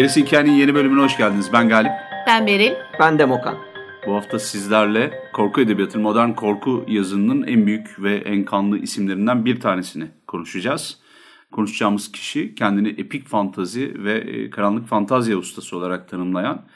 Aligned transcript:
Gerisi 0.00 0.20
Hikayenin 0.20 0.52
yeni 0.52 0.74
bölümüne 0.74 1.02
hoş 1.02 1.16
geldiniz. 1.16 1.52
Ben 1.52 1.68
Galip. 1.68 1.92
Ben 2.26 2.46
Beril. 2.46 2.72
Ben 3.00 3.18
Demokan. 3.18 3.69
Bu 4.06 4.14
hafta 4.14 4.38
sizlerle 4.38 5.30
korku 5.32 5.60
edebiyatının, 5.60 6.02
modern 6.02 6.32
korku 6.32 6.84
yazınının 6.88 7.46
en 7.46 7.66
büyük 7.66 8.02
ve 8.02 8.16
en 8.16 8.44
kanlı 8.44 8.78
isimlerinden 8.78 9.44
bir 9.44 9.60
tanesini 9.60 10.10
konuşacağız. 10.26 10.98
Konuşacağımız 11.52 12.12
kişi 12.12 12.54
kendini 12.54 12.88
epik 12.88 13.28
fantazi 13.28 14.04
ve 14.04 14.12
e, 14.12 14.50
karanlık 14.50 14.86
fantazya 14.86 15.36
ustası 15.36 15.76
olarak 15.76 16.08
tanımlayan 16.08 16.66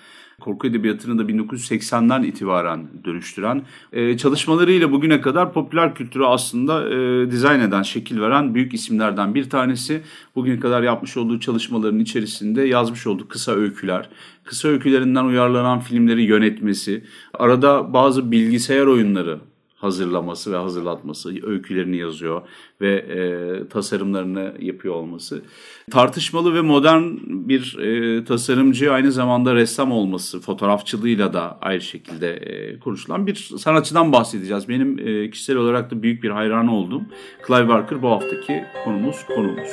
korku 0.40 0.66
edebiyatını 0.66 1.18
da 1.18 1.22
1980'den 1.32 2.22
itibaren 2.22 2.88
dönüştüren, 3.04 3.62
e, 3.92 4.16
çalışmalarıyla 4.16 4.92
bugüne 4.92 5.20
kadar 5.20 5.52
popüler 5.52 5.94
kültürü 5.94 6.24
aslında 6.24 6.88
e, 6.94 7.30
dizayn 7.30 7.60
eden, 7.60 7.82
şekil 7.82 8.20
veren 8.20 8.54
büyük 8.54 8.74
isimlerden 8.74 9.34
bir 9.34 9.50
tanesi. 9.50 10.02
Bugüne 10.34 10.60
kadar 10.60 10.82
yapmış 10.82 11.16
olduğu 11.16 11.40
çalışmaların 11.40 11.98
içerisinde 11.98 12.62
yazmış 12.62 13.06
olduğu 13.06 13.28
kısa 13.28 13.52
öyküler, 13.52 14.08
kısa 14.44 14.68
öykülerinden 14.68 15.24
uyarlanan 15.24 15.80
filmleri 15.80 16.22
yönetmesi, 16.22 17.04
arada 17.34 17.92
bazı 17.92 18.32
bilgisayar 18.32 18.86
oyunları 18.86 19.38
hazırlaması 19.84 20.52
ve 20.52 20.56
hazırlatması, 20.56 21.46
öykülerini 21.46 21.96
yazıyor 21.96 22.42
ve 22.80 22.94
e, 22.94 23.68
tasarımlarını 23.68 24.54
yapıyor 24.60 24.94
olması. 24.94 25.42
Tartışmalı 25.90 26.54
ve 26.54 26.60
modern 26.60 27.02
bir 27.26 27.78
e, 27.78 28.24
tasarımcı 28.24 28.92
aynı 28.92 29.12
zamanda 29.12 29.54
ressam 29.54 29.92
olması, 29.92 30.40
fotoğrafçılığıyla 30.40 31.32
da 31.32 31.58
ayrı 31.60 31.80
şekilde 31.80 32.36
e, 32.36 32.78
konuşulan 32.78 33.26
bir 33.26 33.34
sanatçıdan 33.34 34.12
bahsedeceğiz. 34.12 34.68
Benim 34.68 34.98
e, 34.98 35.30
kişisel 35.30 35.56
olarak 35.56 35.90
da 35.90 36.02
büyük 36.02 36.22
bir 36.22 36.30
hayranı 36.30 36.74
olduğum 36.74 37.02
Clive 37.46 37.68
Barker 37.68 38.02
bu 38.02 38.10
haftaki 38.10 38.64
konumuz 38.84 39.26
konumuz. 39.26 39.70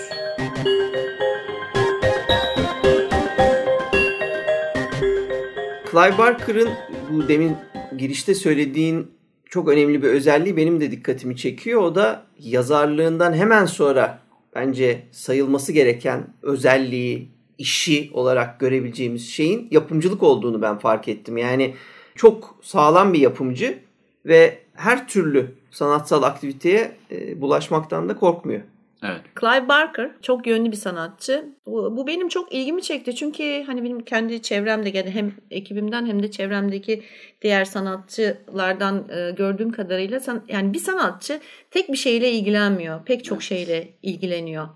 Clive 5.92 6.18
Barker'ın 6.18 6.70
bu 7.12 7.28
demin 7.28 7.56
girişte 7.98 8.36
söylediğin 8.36 9.20
çok 9.52 9.67
önemli 9.67 10.03
bir 10.03 10.07
özelliği 10.07 10.57
benim 10.57 10.81
de 10.81 10.91
dikkatimi 10.91 11.38
çekiyor. 11.38 11.81
O 11.81 11.95
da 11.95 12.25
yazarlığından 12.39 13.33
hemen 13.33 13.66
sonra 13.66 14.19
bence 14.55 15.03
sayılması 15.11 15.71
gereken 15.71 16.33
özelliği, 16.41 17.30
işi 17.57 18.09
olarak 18.13 18.59
görebileceğimiz 18.59 19.29
şeyin 19.29 19.67
yapımcılık 19.72 20.23
olduğunu 20.23 20.61
ben 20.61 20.77
fark 20.77 21.07
ettim. 21.07 21.38
Yani 21.38 21.75
çok 22.16 22.55
sağlam 22.61 23.13
bir 23.13 23.19
yapımcı 23.19 23.79
ve 24.25 24.57
her 24.73 25.07
türlü 25.07 25.55
sanatsal 25.72 26.23
aktiviteye 26.23 26.91
e, 27.11 27.41
bulaşmaktan 27.41 28.09
da 28.09 28.16
korkmuyor. 28.16 28.61
Evet. 29.03 29.21
Clive 29.39 29.67
Barker 29.67 30.11
çok 30.21 30.47
yönlü 30.47 30.71
bir 30.71 30.77
sanatçı. 30.77 31.45
Bu, 31.66 31.97
bu 31.97 32.07
benim 32.07 32.27
çok 32.30 32.53
ilgimi 32.53 32.81
çekti. 32.81 33.16
Çünkü 33.16 33.63
hani 33.67 33.83
benim 33.83 33.99
kendi 33.99 34.41
çevremde 34.41 34.89
yani 34.89 35.11
hem 35.11 35.31
ekibimden 35.52 36.05
hem 36.05 36.23
de 36.23 36.31
çevremdeki 36.31 37.03
diğer 37.41 37.66
sanatçılardan 37.66 39.09
e, 39.09 39.31
gördüğüm 39.31 39.72
kadarıyla 39.72 40.19
san, 40.19 40.44
yani 40.47 40.73
bir 40.73 40.79
sanatçı 40.79 41.39
tek 41.72 41.91
bir 41.91 41.97
şeyle 41.97 42.31
ilgilenmiyor. 42.31 43.06
Pek 43.06 43.23
çok 43.23 43.35
evet. 43.35 43.44
şeyle 43.44 43.88
ilgileniyor. 44.01 44.67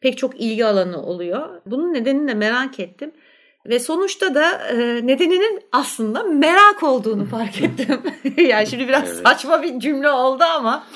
Pek 0.00 0.18
çok 0.18 0.40
ilgi 0.40 0.66
alanı 0.66 1.02
oluyor. 1.02 1.60
Bunun 1.66 1.94
nedenini 1.94 2.28
de 2.28 2.34
merak 2.34 2.80
ettim. 2.80 3.12
Ve 3.66 3.78
sonuçta 3.78 4.34
da 4.34 4.68
e, 4.68 5.06
nedeninin 5.06 5.60
aslında 5.72 6.22
merak 6.22 6.82
olduğunu 6.82 7.26
fark 7.26 7.62
ettim. 7.62 8.00
yani 8.48 8.66
şimdi 8.66 8.88
biraz 8.88 9.08
evet. 9.08 9.22
saçma 9.26 9.62
bir 9.62 9.80
cümle 9.80 10.10
oldu 10.10 10.44
ama 10.44 10.86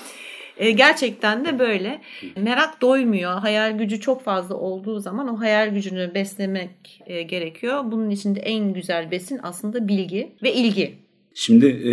e, 0.56 0.70
gerçekten 0.70 1.44
de 1.44 1.58
böyle. 1.58 2.00
Merak 2.36 2.80
doymuyor. 2.80 3.38
Hayal 3.38 3.78
gücü 3.78 4.00
çok 4.00 4.24
fazla 4.24 4.54
olduğu 4.54 5.00
zaman 5.00 5.28
o 5.28 5.40
hayal 5.40 5.74
gücünü 5.74 6.14
beslemek 6.14 7.02
e, 7.06 7.22
gerekiyor. 7.22 7.82
Bunun 7.84 8.10
için 8.10 8.34
de 8.34 8.40
en 8.40 8.72
güzel 8.72 9.10
besin 9.10 9.40
aslında 9.42 9.88
bilgi 9.88 10.32
ve 10.42 10.54
ilgi. 10.54 10.94
Şimdi 11.34 11.66
e, 11.66 11.92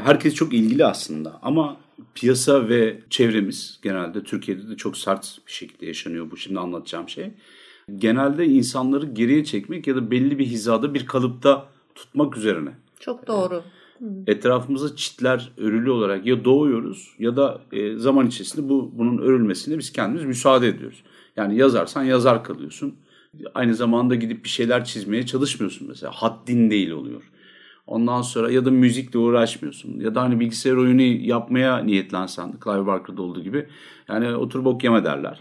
herkes 0.00 0.34
çok 0.34 0.54
ilgili 0.54 0.84
aslında 0.84 1.38
ama 1.42 1.76
piyasa 2.14 2.68
ve 2.68 2.98
çevremiz 3.10 3.78
genelde 3.82 4.22
Türkiye'de 4.22 4.68
de 4.68 4.76
çok 4.76 4.96
sert 4.96 5.38
bir 5.46 5.52
şekilde 5.52 5.86
yaşanıyor 5.86 6.30
bu 6.30 6.36
şimdi 6.36 6.60
anlatacağım 6.60 7.08
şey. 7.08 7.30
Genelde 7.98 8.46
insanları 8.46 9.06
geriye 9.06 9.44
çekmek 9.44 9.86
ya 9.86 9.96
da 9.96 10.10
belli 10.10 10.38
bir 10.38 10.46
hizada 10.46 10.94
bir 10.94 11.06
kalıpta 11.06 11.68
tutmak 11.94 12.36
üzerine. 12.36 12.70
Çok 13.00 13.26
doğru. 13.26 13.62
Etrafımıza 14.26 14.96
çitler 14.96 15.52
örülü 15.56 15.90
olarak 15.90 16.26
ya 16.26 16.44
doğuyoruz 16.44 17.14
ya 17.18 17.36
da 17.36 17.60
e, 17.72 17.96
zaman 17.96 18.26
içerisinde 18.26 18.68
bu 18.68 18.92
bunun 18.94 19.18
örülmesine 19.18 19.78
biz 19.78 19.92
kendimiz 19.92 20.24
müsaade 20.24 20.68
ediyoruz. 20.68 21.02
Yani 21.36 21.56
yazarsan 21.56 22.04
yazar 22.04 22.44
kalıyorsun. 22.44 22.94
Aynı 23.54 23.74
zamanda 23.74 24.14
gidip 24.14 24.44
bir 24.44 24.48
şeyler 24.48 24.84
çizmeye 24.84 25.26
çalışmıyorsun 25.26 25.88
mesela. 25.88 26.12
Haddin 26.12 26.70
değil 26.70 26.90
oluyor. 26.90 27.22
Ondan 27.86 28.22
sonra 28.22 28.50
ya 28.50 28.64
da 28.64 28.70
müzikle 28.70 29.18
uğraşmıyorsun. 29.18 30.00
Ya 30.00 30.14
da 30.14 30.22
hani 30.22 30.40
bilgisayar 30.40 30.76
oyunu 30.76 31.02
yapmaya 31.02 31.78
niyetlensen 31.78 32.52
Clive 32.64 32.86
Barker'da 32.86 33.22
olduğu 33.22 33.42
gibi. 33.42 33.66
Yani 34.08 34.36
otur 34.36 34.64
bok 34.64 34.84
yeme 34.84 35.04
derler. 35.04 35.38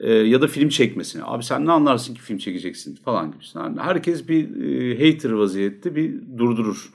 Ee, 0.00 0.12
ya 0.12 0.42
da 0.42 0.46
film 0.46 0.68
çekmesini. 0.68 1.22
Abi 1.24 1.42
sen 1.42 1.66
ne 1.66 1.72
anlarsın 1.72 2.14
ki 2.14 2.20
film 2.20 2.38
çekeceksin 2.38 2.96
falan 3.04 3.32
gibi. 3.32 3.44
Yani 3.54 3.80
herkes 3.80 4.28
bir 4.28 4.62
e, 4.62 5.12
hater 5.12 5.30
vaziyette 5.30 5.96
bir 5.96 6.14
durdurur. 6.38 6.90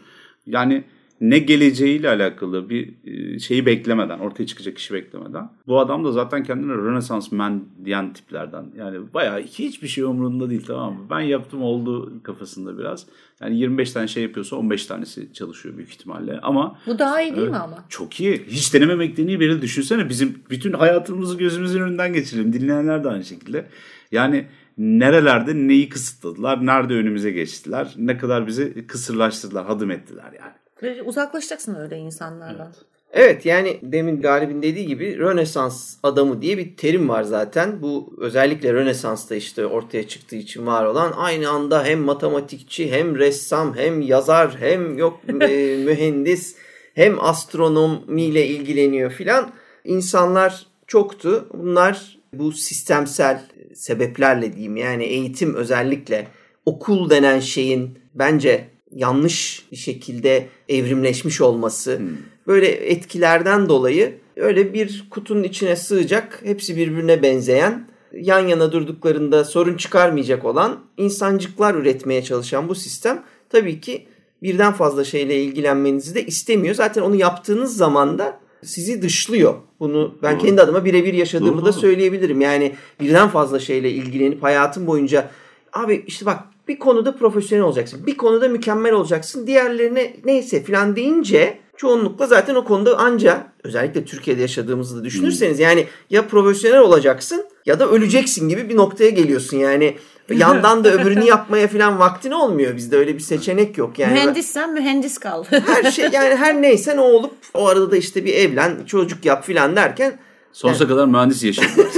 Yani 0.51 0.83
ne 1.21 1.39
geleceğiyle 1.39 2.09
alakalı 2.09 2.69
bir 2.69 2.93
e, 3.05 3.39
şeyi 3.39 3.65
beklemeden, 3.65 4.19
ortaya 4.19 4.45
çıkacak 4.45 4.77
işi 4.77 4.93
beklemeden. 4.93 5.49
Bu 5.67 5.79
adam 5.79 6.05
da 6.05 6.11
zaten 6.11 6.43
kendine 6.43 6.73
Rönesans 6.73 7.31
man 7.31 7.63
diyen 7.85 8.13
tiplerden. 8.13 8.65
Yani 8.77 8.97
bayağı 9.13 9.41
hiçbir 9.41 9.87
şey 9.87 10.03
umurunda 10.03 10.49
değil 10.49 10.63
tamam 10.67 10.93
mı? 10.93 10.99
Ben 11.09 11.19
yaptım 11.19 11.61
oldu 11.61 12.13
kafasında 12.23 12.77
biraz. 12.77 13.05
Yani 13.41 13.57
25 13.57 13.91
tane 13.91 14.07
şey 14.07 14.23
yapıyorsa 14.23 14.55
15 14.55 14.85
tanesi 14.85 15.33
çalışıyor 15.33 15.77
büyük 15.77 15.89
ihtimalle. 15.89 16.39
Ama 16.43 16.77
bu 16.87 16.99
daha 16.99 17.21
iyi 17.21 17.31
değil 17.31 17.41
evet, 17.41 17.49
mi 17.49 17.57
ama? 17.57 17.85
Çok 17.89 18.19
iyi. 18.19 18.45
Hiç 18.47 18.73
denememek 18.73 19.17
de 19.17 19.23
iyi. 19.23 19.39
Beril 19.39 19.61
düşünsene 19.61 20.09
bizim 20.09 20.43
bütün 20.49 20.73
hayatımızı 20.73 21.37
gözümüzün 21.37 21.81
önünden 21.81 22.13
geçirelim. 22.13 22.53
Dinleyenler 22.53 23.03
de 23.03 23.09
aynı 23.09 23.23
şekilde. 23.23 23.65
Yani 24.11 24.45
nerelerde 24.77 25.55
neyi 25.55 25.89
kısıtladılar, 25.89 26.65
nerede 26.65 26.93
önümüze 26.93 27.31
geçtiler, 27.31 27.93
ne 27.97 28.17
kadar 28.17 28.47
bizi 28.47 28.87
kısırlaştırdılar, 28.87 29.65
hadım 29.65 29.91
ettiler 29.91 30.31
yani. 30.39 31.01
Uzaklaşacaksın 31.05 31.75
öyle 31.75 31.97
insanlardan. 31.97 32.67
Evet. 32.75 32.91
Evet 33.13 33.45
yani 33.45 33.79
demin 33.81 34.21
Galip'in 34.21 34.61
dediği 34.61 34.87
gibi 34.87 35.17
Rönesans 35.19 35.97
adamı 36.03 36.41
diye 36.41 36.57
bir 36.57 36.77
terim 36.77 37.09
var 37.09 37.23
zaten. 37.23 37.81
Bu 37.81 38.13
özellikle 38.17 38.73
Rönesans'ta 38.73 39.35
işte 39.35 39.65
ortaya 39.65 40.07
çıktığı 40.07 40.35
için 40.35 40.65
var 40.65 40.85
olan 40.85 41.11
aynı 41.11 41.49
anda 41.49 41.83
hem 41.83 41.99
matematikçi 41.99 42.91
hem 42.91 43.17
ressam 43.17 43.77
hem 43.77 44.01
yazar 44.01 44.55
hem 44.59 44.97
yok 44.97 45.19
e, 45.41 45.77
mühendis 45.85 46.55
hem 46.93 47.25
astronomiyle 47.25 48.47
ilgileniyor 48.47 49.11
filan. 49.11 49.51
İnsanlar 49.83 50.65
çoktu. 50.87 51.47
Bunlar 51.53 52.20
bu 52.33 52.51
sistemsel 52.51 53.41
sebeplerle 53.73 54.53
diyeyim 54.53 54.77
yani 54.77 55.03
eğitim 55.03 55.55
özellikle 55.55 56.27
okul 56.65 57.09
denen 57.09 57.39
şeyin 57.39 57.99
bence 58.15 58.67
yanlış 58.91 59.65
bir 59.71 59.77
şekilde 59.77 60.47
evrimleşmiş 60.69 61.41
olması 61.41 61.99
hmm. 61.99 62.07
böyle 62.47 62.67
etkilerden 62.67 63.69
dolayı 63.69 64.17
öyle 64.35 64.73
bir 64.73 65.07
kutunun 65.09 65.43
içine 65.43 65.75
sığacak 65.75 66.41
hepsi 66.43 66.77
birbirine 66.77 67.21
benzeyen 67.21 67.87
yan 68.13 68.47
yana 68.47 68.71
durduklarında 68.71 69.45
sorun 69.45 69.77
çıkarmayacak 69.77 70.45
olan 70.45 70.79
insancıklar 70.97 71.75
üretmeye 71.75 72.23
çalışan 72.23 72.69
bu 72.69 72.75
sistem 72.75 73.23
tabii 73.49 73.81
ki 73.81 74.07
birden 74.43 74.73
fazla 74.73 75.03
şeyle 75.03 75.43
ilgilenmenizi 75.43 76.15
de 76.15 76.25
istemiyor. 76.25 76.75
Zaten 76.75 77.01
onu 77.01 77.15
yaptığınız 77.15 77.77
zaman 77.77 78.19
da 78.19 78.39
sizi 78.63 79.01
dışlıyor. 79.01 79.55
Bunu 79.79 80.15
ben 80.23 80.35
Doğru. 80.35 80.45
kendi 80.45 80.61
adıma 80.61 80.85
birebir 80.85 81.13
yaşadığımı 81.13 81.57
Doğru. 81.57 81.65
da 81.65 81.73
söyleyebilirim. 81.73 82.41
Yani 82.41 82.75
birden 82.99 83.29
fazla 83.29 83.59
şeyle 83.59 83.91
ilgilenip 83.91 84.43
hayatım 84.43 84.87
boyunca 84.87 85.29
abi 85.73 86.03
işte 86.07 86.25
bak 86.25 86.39
bir 86.67 86.79
konuda 86.79 87.15
profesyonel 87.15 87.65
olacaksın. 87.65 88.05
Bir 88.05 88.17
konuda 88.17 88.47
mükemmel 88.47 88.93
olacaksın. 88.93 89.47
Diğerlerine 89.47 90.15
neyse 90.25 90.63
filan 90.63 90.95
deyince 90.95 91.59
çoğunlukla 91.77 92.27
zaten 92.27 92.55
o 92.55 92.65
konuda 92.65 92.97
anca 92.97 93.47
özellikle 93.63 94.05
Türkiye'de 94.05 94.41
yaşadığımızı 94.41 94.99
da 94.99 95.03
düşünürseniz 95.03 95.59
yani 95.59 95.85
ya 96.09 96.27
profesyonel 96.27 96.79
olacaksın 96.79 97.45
ya 97.65 97.79
da 97.79 97.89
öleceksin 97.89 98.49
gibi 98.49 98.69
bir 98.69 98.75
noktaya 98.75 99.09
geliyorsun. 99.09 99.57
Yani 99.57 99.95
yandan 100.37 100.83
da 100.83 100.89
öbürünü 100.93 101.23
yapmaya 101.23 101.67
falan 101.67 101.99
vaktin 101.99 102.31
olmuyor. 102.31 102.75
Bizde 102.75 102.97
öyle 102.97 103.15
bir 103.15 103.19
seçenek 103.19 103.77
yok. 103.77 103.99
Yani 103.99 104.13
Mühendissen 104.13 104.73
mühendis 104.73 105.17
kal. 105.17 105.43
her 105.43 105.91
şey 105.91 106.09
yani 106.11 106.35
her 106.35 106.61
neyse 106.61 106.95
ne 106.95 107.01
olup 107.01 107.33
o 107.53 107.67
arada 107.67 107.91
da 107.91 107.97
işte 107.97 108.25
bir 108.25 108.33
evlen, 108.33 108.85
çocuk 108.85 109.25
yap 109.25 109.45
filan 109.45 109.75
derken 109.75 110.19
Sonsuza 110.53 110.87
kadar 110.87 111.05
mühendis 111.05 111.43
yaşadılar. 111.43 111.87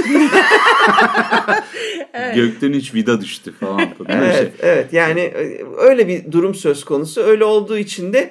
Gökten 2.34 2.72
hiç 2.72 2.94
vida 2.94 3.20
düştü 3.20 3.52
falan. 3.60 3.80
Evet, 4.08 4.36
Şey. 4.36 4.48
evet. 4.60 4.92
Yani 4.92 5.20
e, 5.20 5.64
öyle 5.78 6.08
bir 6.08 6.32
durum 6.32 6.54
söz 6.54 6.84
konusu. 6.84 7.20
Öyle 7.20 7.44
olduğu 7.44 7.78
için 7.78 8.12
de 8.12 8.30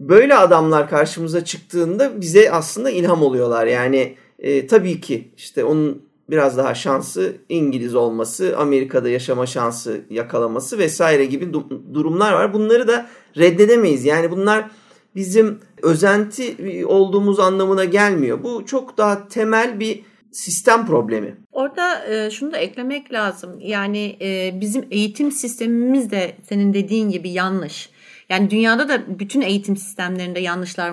böyle 0.00 0.34
adamlar 0.34 0.90
karşımıza 0.90 1.44
çıktığında 1.44 2.20
bize 2.20 2.50
aslında 2.50 2.90
ilham 2.90 3.22
oluyorlar. 3.22 3.66
Yani 3.66 4.16
e, 4.38 4.66
tabii 4.66 5.00
ki 5.00 5.28
işte 5.36 5.64
onun 5.64 6.02
biraz 6.30 6.58
daha 6.58 6.74
şansı 6.74 7.36
İngiliz 7.48 7.94
olması, 7.94 8.54
Amerika'da 8.58 9.08
yaşama 9.08 9.46
şansı 9.46 10.00
yakalaması 10.10 10.78
vesaire 10.78 11.24
gibi 11.24 11.44
du- 11.44 11.94
durumlar 11.94 12.32
var. 12.32 12.52
Bunları 12.52 12.88
da 12.88 13.06
reddedemeyiz. 13.36 14.04
Yani 14.04 14.30
bunlar 14.30 14.70
bizim 15.16 15.60
özenti 15.82 16.56
olduğumuz 16.86 17.40
anlamına 17.40 17.84
gelmiyor. 17.84 18.42
Bu 18.42 18.66
çok 18.66 18.98
daha 18.98 19.28
temel 19.28 19.80
bir 19.80 20.02
sistem 20.32 20.86
problemi. 20.86 21.36
Orada 21.52 22.06
e, 22.06 22.30
şunu 22.30 22.52
da 22.52 22.58
eklemek 22.58 23.12
lazım. 23.12 23.60
Yani 23.60 24.16
e, 24.20 24.60
bizim 24.60 24.86
eğitim 24.90 25.32
sistemimiz 25.32 26.10
de 26.10 26.36
senin 26.48 26.74
dediğin 26.74 27.10
gibi 27.10 27.30
yanlış. 27.30 27.90
Yani 28.28 28.50
dünyada 28.50 28.88
da 28.88 29.18
bütün 29.18 29.40
eğitim 29.40 29.76
sistemlerinde 29.76 30.40
yanlışlar 30.40 30.90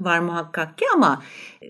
var 0.00 0.18
muhakkak 0.18 0.78
ki 0.78 0.84
ama 0.94 1.22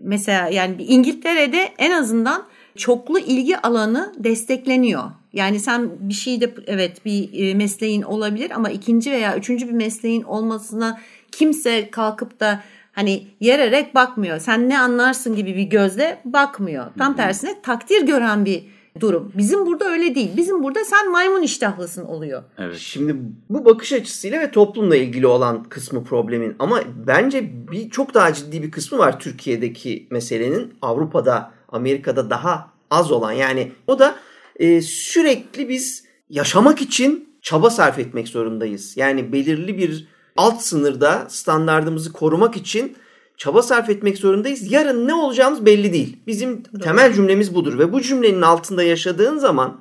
mesela 0.03 0.49
yani 0.49 0.83
İngiltere'de 0.83 1.69
en 1.79 1.91
azından 1.91 2.47
çoklu 2.77 3.19
ilgi 3.19 3.59
alanı 3.59 4.15
destekleniyor. 4.19 5.03
Yani 5.33 5.61
sen 5.61 5.91
bir 6.01 6.15
şeyde 6.15 6.55
evet 6.67 7.05
bir 7.05 7.29
e, 7.33 7.55
mesleğin 7.55 8.03
olabilir 8.03 8.51
ama 8.51 8.71
ikinci 8.71 9.11
veya 9.11 9.37
üçüncü 9.37 9.69
bir 9.69 9.73
mesleğin 9.73 10.23
olmasına 10.23 11.01
kimse 11.33 11.91
kalkıp 11.91 12.41
da 12.41 12.63
hani 12.93 13.27
yererek 13.41 13.95
bakmıyor. 13.95 14.39
Sen 14.39 14.69
ne 14.69 14.79
anlarsın 14.79 15.37
gibi 15.37 15.57
bir 15.57 15.63
gözle 15.63 16.21
bakmıyor. 16.25 16.87
Tam 16.99 17.17
tersine 17.17 17.63
takdir 17.63 18.07
gören 18.07 18.45
bir 18.45 18.67
durum. 19.01 19.33
Bizim 19.35 19.67
burada 19.67 19.85
öyle 19.85 20.15
değil. 20.15 20.31
Bizim 20.37 20.63
burada 20.63 20.85
sen 20.85 21.11
maymun 21.11 21.43
iştahlısın 21.43 22.05
oluyor. 22.05 22.43
Evet. 22.59 22.77
Şimdi 22.77 23.17
bu 23.51 23.65
bakış 23.65 23.93
açısıyla 23.93 24.41
ve 24.41 24.51
toplumla 24.51 24.97
ilgili 24.97 25.27
olan 25.27 25.65
kısmı 25.65 26.05
problemin 26.05 26.57
ama 26.59 26.81
bence 27.07 27.51
bir 27.73 27.91
çok 27.91 28.15
daha 28.15 28.33
ciddi 28.33 28.63
bir 28.63 28.71
kısmı 28.71 28.99
var 28.99 29.21
Türkiye'deki 29.21 30.07
meselenin 30.11 30.75
Avrupa'da, 30.83 31.53
Amerika'da 31.73 32.31
daha 32.31 32.71
az 32.91 33.13
olan. 33.13 33.33
Yani 33.33 33.73
o 33.87 33.99
da 33.99 34.17
e, 34.57 34.83
sürekli 34.83 35.69
biz 35.69 36.05
yaşamak 36.29 36.83
için 36.83 37.29
çaba 37.43 37.71
sarf 37.71 37.99
etmek 37.99 38.29
zorundayız. 38.29 38.97
Yani 38.97 39.33
belirli 39.33 39.79
bir 39.79 40.09
alt 40.37 40.63
sınırda 40.63 41.27
standardımızı 41.29 42.13
korumak 42.13 42.57
için 42.57 42.97
çaba 43.37 43.63
sarf 43.63 43.91
etmek 43.91 44.19
zorundayız. 44.19 44.73
Yarın 44.73 45.09
ne 45.09 45.15
olacağımız 45.15 45.67
belli 45.67 45.93
değil. 45.93 46.17
Bizim 46.27 46.63
temel 46.63 47.13
cümlemiz 47.13 47.55
budur 47.55 47.79
ve 47.79 47.93
bu 47.93 48.01
cümlenin 48.01 48.43
altında 48.43 48.83
yaşadığın 48.83 49.39
zaman 49.39 49.81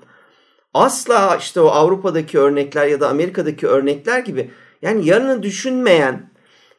asla 0.74 1.38
işte 1.40 1.62
o 1.62 1.68
Avrupa'daki 1.68 2.40
örnekler 2.40 2.88
ya 2.88 3.00
da 3.00 3.10
Amerika'daki 3.10 3.68
örnekler 3.68 4.20
gibi 4.20 4.52
yani 4.82 5.08
yarını 5.08 5.44
düşünmeyen, 5.44 6.29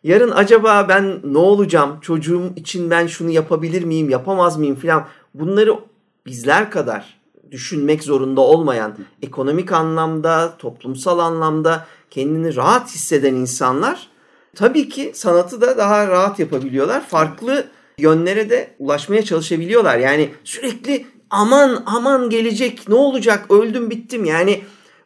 yarın 0.04 0.30
acaba 0.30 0.86
ben 0.88 1.20
ne 1.24 1.38
olacağım, 1.38 2.00
çocuğum 2.00 2.52
için 2.56 2.90
ben 2.90 3.06
şunu 3.06 3.30
yapabilir 3.30 3.84
miyim, 3.84 4.10
yapamaz 4.10 4.56
mıyım 4.56 4.76
filan? 4.76 5.06
Bunları 5.34 5.74
bizler 6.26 6.70
kadar 6.70 7.20
düşünmek 7.50 8.02
zorunda 8.02 8.40
olmayan, 8.40 8.96
ekonomik 9.22 9.72
anlamda, 9.72 10.56
toplumsal 10.58 11.18
anlamda 11.18 11.86
kendini 12.10 12.56
rahat 12.56 12.90
hisseden 12.90 13.34
insanlar 13.34 14.08
tabii 14.54 14.88
ki 14.88 15.12
sanatı 15.14 15.60
da 15.60 15.78
daha 15.78 16.08
rahat 16.08 16.38
yapabiliyorlar. 16.38 17.06
Farklı 17.06 17.66
yönlere 17.98 18.50
de 18.50 18.74
ulaşmaya 18.78 19.24
çalışabiliyorlar. 19.24 19.98
Yani 19.98 20.30
sürekli 20.44 21.06
aman 21.30 21.82
aman 21.86 22.30
gelecek 22.30 22.88
ne 22.88 22.94
olacak? 22.94 23.50
Öldüm 23.50 23.90
bittim. 23.90 24.24
Yani 24.24 24.60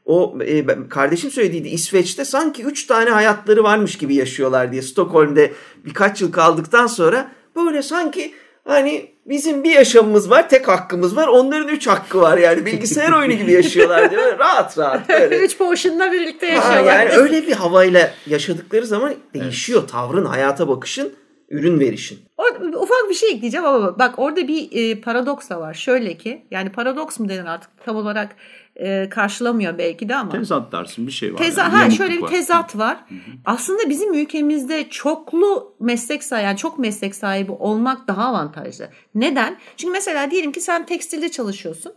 o 0.04 0.38
e, 0.40 0.64
kardeşim 0.88 1.30
söylediydi 1.30 1.68
İsveç'te 1.68 2.24
sanki 2.24 2.62
3 2.62 2.86
tane 2.86 3.10
hayatları 3.10 3.64
varmış 3.64 3.98
gibi 3.98 4.14
yaşıyorlar 4.14 4.72
diye 4.72 4.82
Stockholm'de 4.82 5.52
birkaç 5.84 6.20
yıl 6.22 6.32
kaldıktan 6.32 6.86
sonra 6.86 7.30
böyle 7.56 7.82
sanki 7.82 8.34
hani 8.64 9.10
bizim 9.26 9.64
bir 9.64 9.70
yaşamımız 9.70 10.30
var 10.30 10.48
tek 10.48 10.68
hakkımız 10.68 11.16
var 11.16 11.28
onların 11.28 11.68
3 11.68 11.86
hakkı 11.86 12.20
var 12.20 12.38
yani 12.38 12.66
bilgisayar 12.66 13.12
oyunu 13.12 13.32
gibi 13.32 13.52
yaşıyorlar 13.52 14.10
diyor 14.10 14.38
rahat 14.38 14.78
rahat 14.78 15.08
böyle. 15.08 15.38
Üç 15.38 15.58
potion'la 15.58 16.12
birlikte 16.12 16.46
Ha, 16.46 16.52
yaşıyorlar. 16.54 16.92
yani 17.06 17.10
öyle 17.10 17.46
bir 17.46 17.52
havayla 17.52 18.10
yaşadıkları 18.26 18.86
zaman 18.86 19.14
değişiyor 19.34 19.88
tavrın 19.88 20.24
hayata 20.24 20.68
bakışın 20.68 21.12
ürün 21.50 21.80
verişin. 21.80 22.18
Orada 22.36 22.78
ufak 22.78 23.08
bir 23.08 23.14
şey 23.14 23.30
ekleyeceğim 23.30 23.66
ama 23.66 23.98
bak 23.98 24.14
orada 24.18 24.48
bir 24.48 24.68
e, 24.72 25.00
paradoks 25.00 25.48
da 25.50 25.60
var. 25.60 25.74
Şöyle 25.74 26.16
ki 26.18 26.46
yani 26.50 26.72
paradoks 26.72 27.18
mu 27.18 27.28
denir 27.28 27.44
artık 27.44 27.70
tam 27.84 27.96
olarak 27.96 28.36
e, 28.76 29.08
karşılamıyor 29.08 29.78
belki 29.78 30.08
de 30.08 30.16
ama. 30.16 30.32
Tezat 30.32 30.72
dersin 30.72 31.06
bir 31.06 31.12
şey 31.12 31.34
var. 31.34 31.38
Teza, 31.38 31.62
yani. 31.62 31.72
ha 31.72 31.90
şöyle 31.90 32.16
bir 32.16 32.22
var. 32.22 32.28
tezat 32.28 32.78
var. 32.78 33.04
Aslında 33.44 33.88
bizim 33.88 34.14
ülkemizde 34.14 34.88
çoklu 34.88 35.74
meslek 35.80 36.24
sahibi 36.24 36.44
yani 36.44 36.56
çok 36.56 36.78
meslek 36.78 37.14
sahibi 37.14 37.52
olmak 37.52 38.08
daha 38.08 38.24
avantajlı. 38.24 38.88
Neden? 39.14 39.58
Çünkü 39.76 39.92
mesela 39.92 40.30
diyelim 40.30 40.52
ki 40.52 40.60
sen 40.60 40.86
tekstilde 40.86 41.28
çalışıyorsun. 41.28 41.92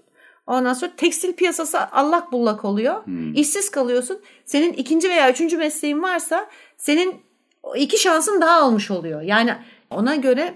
Ondan 0.48 0.74
sonra 0.74 0.92
tekstil 0.98 1.34
piyasası 1.34 1.80
allak 1.92 2.32
bullak 2.32 2.66
oluyor. 2.66 3.04
İşsiz 3.36 3.72
kalıyorsun. 3.72 4.20
Senin 4.46 4.74
ikinci 4.74 5.10
veya 5.10 5.32
üçüncü 5.32 5.58
mesleğin 5.58 6.04
varsa 6.04 6.50
senin 6.78 7.16
iki 7.76 7.98
şansın 7.98 8.42
daha 8.42 8.68
olmuş 8.68 8.92
oluyor. 8.92 9.22
Yani 9.22 9.56
ona 9.90 10.16
göre 10.16 10.54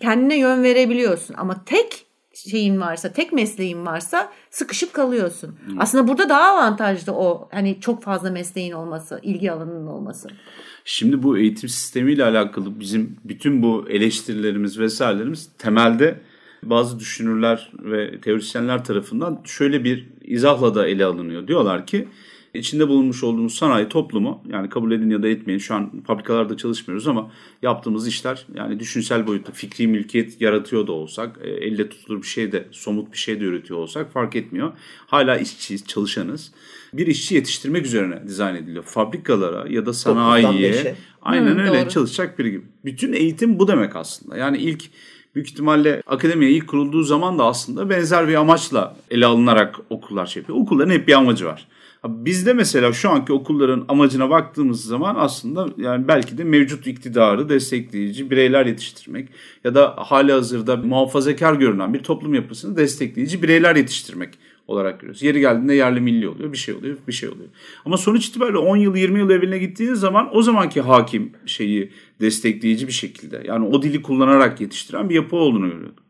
kendine 0.00 0.38
yön 0.38 0.62
verebiliyorsun. 0.62 1.34
Ama 1.38 1.64
tek 1.64 2.06
şeyin 2.34 2.80
varsa, 2.80 3.12
tek 3.12 3.32
mesleğin 3.32 3.86
varsa 3.86 4.32
sıkışıp 4.50 4.92
kalıyorsun. 4.92 5.54
Aslında 5.78 6.08
burada 6.08 6.28
daha 6.28 6.54
avantajlı 6.54 7.12
o 7.12 7.48
hani 7.52 7.80
çok 7.80 8.02
fazla 8.02 8.30
mesleğin 8.30 8.72
olması, 8.72 9.20
ilgi 9.22 9.52
alanının 9.52 9.86
olması. 9.86 10.28
Şimdi 10.84 11.22
bu 11.22 11.38
eğitim 11.38 11.68
sistemiyle 11.68 12.24
alakalı 12.24 12.80
bizim 12.80 13.16
bütün 13.24 13.62
bu 13.62 13.84
eleştirilerimiz 13.88 14.78
vesairelerimiz 14.78 15.48
temelde 15.58 16.20
bazı 16.62 17.00
düşünürler 17.00 17.72
ve 17.78 18.20
teorisyenler 18.20 18.84
tarafından 18.84 19.40
şöyle 19.44 19.84
bir 19.84 20.08
izahla 20.22 20.74
da 20.74 20.88
ele 20.88 21.04
alınıyor. 21.04 21.48
Diyorlar 21.48 21.86
ki 21.86 22.08
içinde 22.54 22.88
bulunmuş 22.88 23.24
olduğumuz 23.24 23.54
sanayi 23.54 23.88
toplumu 23.88 24.42
yani 24.48 24.68
kabul 24.68 24.92
edin 24.92 25.10
ya 25.10 25.22
da 25.22 25.28
etmeyin 25.28 25.58
şu 25.58 25.74
an 25.74 26.02
fabrikalarda 26.06 26.56
çalışmıyoruz 26.56 27.08
ama 27.08 27.30
yaptığımız 27.62 28.08
işler 28.08 28.46
yani 28.54 28.80
düşünsel 28.80 29.26
boyutta 29.26 29.52
fikri 29.52 29.86
mülkiyet 29.86 30.40
yaratıyor 30.40 30.86
da 30.86 30.92
olsak 30.92 31.38
e, 31.42 31.50
elle 31.50 31.88
tutulur 31.88 32.22
bir 32.22 32.26
şey 32.26 32.52
de 32.52 32.68
somut 32.70 33.12
bir 33.12 33.18
şey 33.18 33.40
de 33.40 33.44
üretiyor 33.44 33.78
olsak 33.78 34.12
fark 34.12 34.36
etmiyor. 34.36 34.72
Hala 35.06 35.36
işçiyiz, 35.36 35.86
çalışanız. 35.86 36.52
Bir 36.92 37.06
işçi 37.06 37.34
yetiştirmek 37.34 37.86
üzerine 37.86 38.22
dizayn 38.26 38.54
ediliyor. 38.54 38.84
Fabrikalara 38.84 39.68
ya 39.68 39.86
da 39.86 39.92
sanayiye 39.92 40.96
aynen 41.22 41.56
Hı, 41.56 41.60
öyle 41.60 41.82
doğru. 41.84 41.88
çalışacak 41.88 42.38
biri 42.38 42.50
gibi. 42.50 42.64
Bütün 42.84 43.12
eğitim 43.12 43.58
bu 43.58 43.68
demek 43.68 43.96
aslında. 43.96 44.36
Yani 44.36 44.58
ilk 44.58 44.84
büyük 45.34 45.48
ihtimalle 45.48 46.02
akademiye 46.06 46.50
ilk 46.50 46.68
kurulduğu 46.68 47.02
zaman 47.02 47.38
da 47.38 47.44
aslında 47.44 47.90
benzer 47.90 48.28
bir 48.28 48.34
amaçla 48.34 48.96
ele 49.10 49.26
alınarak 49.26 49.80
okullar 49.90 50.26
şey 50.26 50.40
yapıyor. 50.40 50.58
Okulların 50.58 50.90
hep 50.90 51.08
bir 51.08 51.12
amacı 51.12 51.46
var. 51.46 51.68
Bizde 52.08 52.52
mesela 52.52 52.92
şu 52.92 53.10
anki 53.10 53.32
okulların 53.32 53.84
amacına 53.88 54.30
baktığımız 54.30 54.84
zaman 54.84 55.14
aslında 55.18 55.68
yani 55.76 56.08
belki 56.08 56.38
de 56.38 56.44
mevcut 56.44 56.86
iktidarı 56.86 57.48
destekleyici 57.48 58.30
bireyler 58.30 58.66
yetiştirmek 58.66 59.28
ya 59.64 59.74
da 59.74 59.94
hali 59.96 60.32
hazırda 60.32 60.76
muhafazakar 60.76 61.54
görünen 61.54 61.94
bir 61.94 61.98
toplum 61.98 62.34
yapısını 62.34 62.76
destekleyici 62.76 63.42
bireyler 63.42 63.76
yetiştirmek 63.76 64.38
olarak 64.68 65.00
görüyoruz. 65.00 65.22
Yeri 65.22 65.40
geldiğinde 65.40 65.74
yerli 65.74 66.00
milli 66.00 66.28
oluyor, 66.28 66.52
bir 66.52 66.58
şey 66.58 66.74
oluyor, 66.74 66.96
bir 67.08 67.12
şey 67.12 67.28
oluyor. 67.28 67.48
Ama 67.84 67.96
sonuç 67.96 68.26
itibariyle 68.26 68.58
10 68.58 68.76
yıl, 68.76 68.96
20 68.96 69.18
yıl 69.18 69.30
evveline 69.30 69.58
gittiğiniz 69.58 70.00
zaman 70.00 70.36
o 70.36 70.42
zamanki 70.42 70.80
hakim 70.80 71.32
şeyi 71.46 71.90
destekleyici 72.20 72.86
bir 72.86 72.92
şekilde 72.92 73.42
yani 73.46 73.66
o 73.66 73.82
dili 73.82 74.02
kullanarak 74.02 74.60
yetiştiren 74.60 75.10
bir 75.10 75.14
yapı 75.14 75.36
olduğunu 75.36 75.70
görüyorduk. 75.70 76.03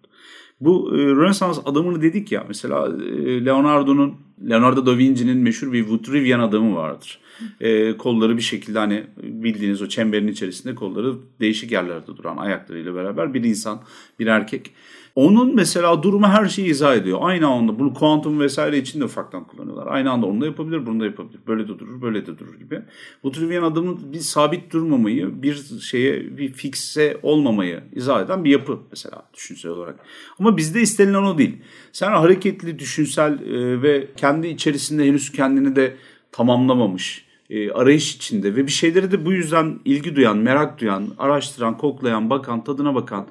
Bu 0.61 0.91
e, 0.95 0.99
Rönesans 0.99 1.59
adamını 1.65 2.03
dedik 2.03 2.33
ya 2.33 2.45
mesela 2.49 2.87
e, 2.87 3.45
Leonardo'nun 3.45 4.15
Leonardo 4.49 4.87
da 4.87 4.99
Vinci'nin 4.99 5.39
meşhur 5.39 5.73
bir 5.73 5.87
Vitruvian 5.87 6.41
adamı 6.41 6.77
vardır. 6.77 7.21
E, 7.61 7.97
kolları 7.97 8.37
bir 8.37 8.43
şekilde 8.43 8.79
hani 8.79 9.07
bildiğiniz 9.23 9.83
o 9.83 9.89
çemberin 9.89 10.29
içerisinde 10.29 10.75
kolları 10.75 11.15
değişik 11.41 11.73
yerlerde 11.73 12.17
duran 12.17 12.37
ayaklarıyla 12.37 12.95
beraber 12.95 13.35
bir 13.35 13.45
insan, 13.45 13.83
bir 14.19 14.27
erkek. 14.27 14.71
Onun 15.15 15.55
mesela 15.55 16.03
durumu 16.03 16.27
her 16.27 16.47
şeyi 16.47 16.69
izah 16.69 16.97
ediyor. 16.97 17.19
Aynı 17.23 17.47
anda 17.47 17.79
bunu 17.79 17.95
kuantum 17.95 18.41
vesaire 18.41 18.79
için 18.79 19.01
de 19.01 19.05
ufaktan 19.05 19.45
kullanıyorlar. 19.45 19.87
Aynı 19.87 20.11
anda 20.11 20.27
onu 20.27 20.41
da 20.41 20.47
yapabilir, 20.47 20.87
bunu 20.87 21.01
da 21.01 21.05
yapabilir. 21.05 21.41
Böyle 21.47 21.65
de 21.65 21.69
durur, 21.69 22.03
böyle 22.03 22.27
de 22.27 22.39
durur 22.39 22.55
gibi. 22.55 22.83
Bu 23.23 23.33
tür 23.33 23.63
adamın 23.63 24.13
bir 24.13 24.19
sabit 24.19 24.73
durmamayı, 24.73 25.43
bir 25.43 25.81
şeye, 25.81 26.39
bir 26.39 26.53
fikse 26.53 27.19
olmamayı 27.23 27.83
izah 27.93 28.25
eden 28.25 28.45
bir 28.45 28.51
yapı 28.51 28.79
mesela 28.91 29.23
düşünsel 29.35 29.71
olarak. 29.71 30.01
Ama 30.39 30.57
bizde 30.57 30.81
istenilen 30.81 31.23
o 31.23 31.39
değil. 31.39 31.57
Sen 31.93 32.11
hareketli, 32.11 32.79
düşünsel 32.79 33.33
e, 33.33 33.83
ve 33.83 34.09
kendi 34.17 34.49
içerisinde 34.49 35.05
henüz 35.05 35.33
kendini 35.33 35.77
de 35.77 35.97
tamamlamamış, 36.33 37.25
e, 37.51 37.71
arayış 37.71 38.17
içinde 38.17 38.57
ve 38.57 38.67
bir 38.67 38.73
şeyleri 38.73 39.13
de 39.13 39.25
bu 39.25 39.33
yüzden 39.33 39.79
ilgi 39.85 40.17
duyan, 40.17 40.39
merak 40.39 40.81
duyan, 40.81 41.09
araştıran, 41.19 41.79
koklayan, 41.79 42.31
bakan, 42.31 42.65
tadına 42.65 42.95
bakan 42.95 43.27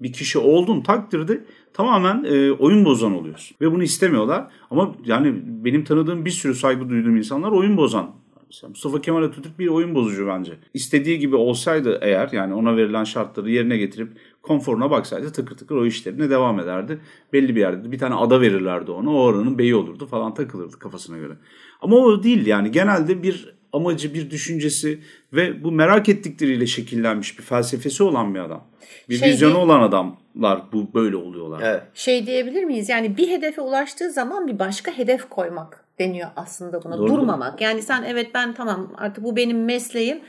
bir 0.00 0.12
kişi 0.12 0.38
oldun 0.38 0.80
takdirde 0.80 1.44
tamamen 1.72 2.24
e, 2.24 2.52
oyun 2.52 2.84
bozan 2.84 3.14
oluyorsun. 3.14 3.56
Ve 3.60 3.72
bunu 3.72 3.82
istemiyorlar. 3.82 4.46
Ama 4.70 4.94
yani 5.04 5.34
benim 5.44 5.84
tanıdığım 5.84 6.24
bir 6.24 6.30
sürü 6.30 6.54
saygı 6.54 6.88
duyduğum 6.88 7.16
insanlar 7.16 7.52
oyun 7.52 7.76
bozan. 7.76 8.14
Mesela 8.48 8.68
Mustafa 8.68 9.00
Kemal 9.00 9.22
Atatürk 9.22 9.58
bir 9.58 9.68
oyun 9.68 9.94
bozucu 9.94 10.26
bence. 10.26 10.52
İstediği 10.74 11.18
gibi 11.18 11.36
olsaydı 11.36 11.98
eğer 12.02 12.28
yani 12.32 12.54
ona 12.54 12.76
verilen 12.76 13.04
şartları 13.04 13.50
yerine 13.50 13.76
getirip 13.76 14.08
konforuna 14.42 14.90
baksaydı 14.90 15.32
tıkır 15.32 15.56
tıkır 15.56 15.76
o 15.76 15.86
işlerine 15.86 16.30
devam 16.30 16.60
ederdi. 16.60 17.00
Belli 17.32 17.56
bir 17.56 17.60
yerde 17.60 17.92
bir 17.92 17.98
tane 17.98 18.14
ada 18.14 18.40
verirlerdi 18.40 18.90
ona. 18.90 19.10
O 19.10 19.20
oranın 19.20 19.58
beyi 19.58 19.74
olurdu 19.74 20.06
falan 20.06 20.34
takılırdı 20.34 20.78
kafasına 20.78 21.18
göre. 21.18 21.32
Ama 21.80 21.96
o 21.96 22.22
değil 22.22 22.46
yani 22.46 22.70
genelde 22.70 23.22
bir 23.22 23.57
amacı, 23.72 24.14
bir 24.14 24.30
düşüncesi 24.30 25.00
ve 25.32 25.64
bu 25.64 25.72
merak 25.72 26.08
ettikleriyle 26.08 26.66
şekillenmiş 26.66 27.38
bir 27.38 27.44
felsefesi 27.44 28.02
olan 28.02 28.34
bir 28.34 28.40
adam. 28.40 28.64
Bir 29.08 29.16
şey 29.16 29.28
vizyonu 29.28 29.54
değil, 29.54 29.64
olan 29.64 29.82
adamlar 29.82 30.62
bu 30.72 30.94
böyle 30.94 31.16
oluyorlar. 31.16 31.60
Evet. 31.64 31.82
Şey 31.94 32.26
diyebilir 32.26 32.64
miyiz? 32.64 32.88
Yani 32.88 33.16
bir 33.16 33.28
hedefe 33.28 33.60
ulaştığı 33.60 34.10
zaman 34.10 34.46
bir 34.46 34.58
başka 34.58 34.98
hedef 34.98 35.28
koymak 35.28 35.84
deniyor 35.98 36.28
aslında 36.36 36.84
buna. 36.84 36.98
Doğru. 36.98 37.08
Durmamak. 37.08 37.60
Yani 37.60 37.82
sen 37.82 38.02
evet 38.02 38.26
ben 38.34 38.54
tamam 38.54 38.92
artık 38.96 39.24
bu 39.24 39.36
benim 39.36 39.64
mesleğim. 39.64 40.20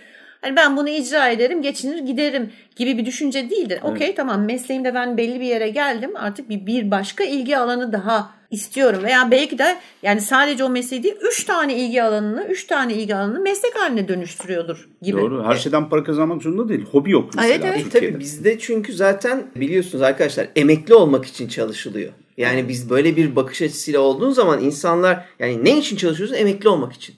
Hani 0.42 0.56
ben 0.56 0.78
bunu 0.78 0.90
icra 0.90 1.30
ederim, 1.30 1.62
geçinir 1.62 2.00
giderim 2.00 2.52
gibi 2.76 2.98
bir 2.98 3.06
düşünce 3.06 3.50
değildir. 3.50 3.80
Evet. 3.84 3.96
Okey 3.96 4.16
tamam 4.16 4.46
mesleğimde 4.46 4.94
ben 4.94 5.18
belli 5.18 5.40
bir 5.40 5.46
yere 5.46 5.70
geldim. 5.70 6.12
Artık 6.16 6.50
bir, 6.50 6.66
bir 6.66 6.92
başka 6.92 7.24
ilgi 7.24 7.58
alanı 7.58 7.94
daha 7.94 8.39
istiyorum. 8.52 9.04
Veya 9.04 9.32
belki 9.32 9.58
de 9.58 9.80
yani 10.04 10.22
sadece 10.22 10.64
o 10.64 10.70
mesleği 10.70 11.04
değil, 11.04 11.16
üç 11.22 11.44
tane 11.44 11.76
ilgi 11.76 12.04
alanını, 12.04 12.48
üç 12.50 12.68
tane 12.68 12.94
ilgi 12.94 13.16
alanını 13.16 13.40
meslek 13.40 13.76
haline 13.80 14.08
dönüştürüyordur 14.08 14.90
gibi. 15.02 15.22
Doğru. 15.22 15.44
Her 15.44 15.56
şeyden 15.56 15.90
para 15.90 16.04
kazanmak 16.04 16.42
zorunda 16.42 16.70
değil. 16.70 16.86
Hobi 16.92 17.12
yok 17.12 17.30
mesela 17.36 17.54
evet, 17.54 17.66
evet. 17.66 17.84
Türkiye'de. 17.84 18.08
Tabii 18.08 18.20
bizde 18.20 18.60
çünkü 18.60 18.94
zaten 18.94 19.48
biliyorsunuz 19.56 20.02
arkadaşlar 20.02 20.48
emekli 20.56 20.94
olmak 20.94 21.26
için 21.26 21.48
çalışılıyor. 21.48 22.12
Yani 22.38 22.70
biz 22.70 22.90
böyle 22.90 23.16
bir 23.16 23.36
bakış 23.36 23.62
açısıyla 23.62 24.00
olduğun 24.00 24.32
zaman 24.32 24.62
insanlar 24.62 25.26
yani 25.40 25.66
ne 25.66 25.78
için 25.78 25.96
çalışıyorsun? 25.96 26.36
Emekli 26.36 26.70
olmak 26.70 26.94
için. 26.94 27.16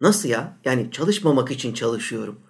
Nasıl 0.00 0.28
ya? 0.28 0.56
Yani 0.64 0.90
çalışmamak 0.90 1.50
için 1.50 1.74
çalışıyorum. 1.74 2.40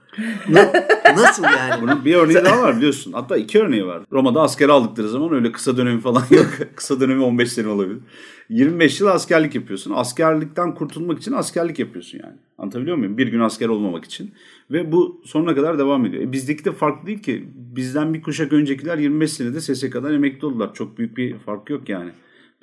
Nasıl 1.16 1.42
yani? 1.44 1.82
Bunun 1.82 2.04
bir 2.04 2.14
örneği 2.14 2.44
daha 2.44 2.62
var 2.62 2.76
biliyorsun. 2.76 3.12
Hatta 3.12 3.36
iki 3.36 3.58
örneği 3.60 3.86
var. 3.86 4.02
Roma'da 4.12 4.42
asker 4.42 4.68
aldıkları 4.68 5.08
zaman 5.08 5.32
öyle 5.32 5.52
kısa 5.52 5.76
dönemi 5.76 6.00
falan 6.00 6.22
yok. 6.30 6.46
kısa 6.74 7.00
dönemi 7.00 7.22
15 7.22 7.52
sene 7.52 7.68
olabilir. 7.68 7.98
25 8.48 9.00
yıl 9.00 9.08
askerlik 9.08 9.54
yapıyorsun. 9.54 9.92
Askerlikten 9.96 10.74
kurtulmak 10.74 11.18
için 11.18 11.32
askerlik 11.32 11.78
yapıyorsun 11.78 12.18
yani. 12.24 12.34
Anlatabiliyor 12.58 12.96
muyum? 12.96 13.18
Bir 13.18 13.26
gün 13.28 13.40
asker 13.40 13.68
olmamak 13.68 14.04
için. 14.04 14.32
Ve 14.70 14.92
bu 14.92 15.22
sonuna 15.24 15.54
kadar 15.54 15.78
devam 15.78 16.06
ediyor. 16.06 16.22
E 16.22 16.32
bizdeki 16.32 16.64
de 16.64 16.72
farklı 16.72 17.06
değil 17.06 17.22
ki. 17.22 17.48
Bizden 17.54 18.14
bir 18.14 18.22
kuşak 18.22 18.52
öncekiler 18.52 18.98
25 18.98 19.32
senede 19.32 19.60
SSK'dan 19.60 20.14
emekli 20.14 20.46
oldular. 20.46 20.74
Çok 20.74 20.98
büyük 20.98 21.16
bir 21.16 21.38
fark 21.38 21.70
yok 21.70 21.88
yani. 21.88 22.10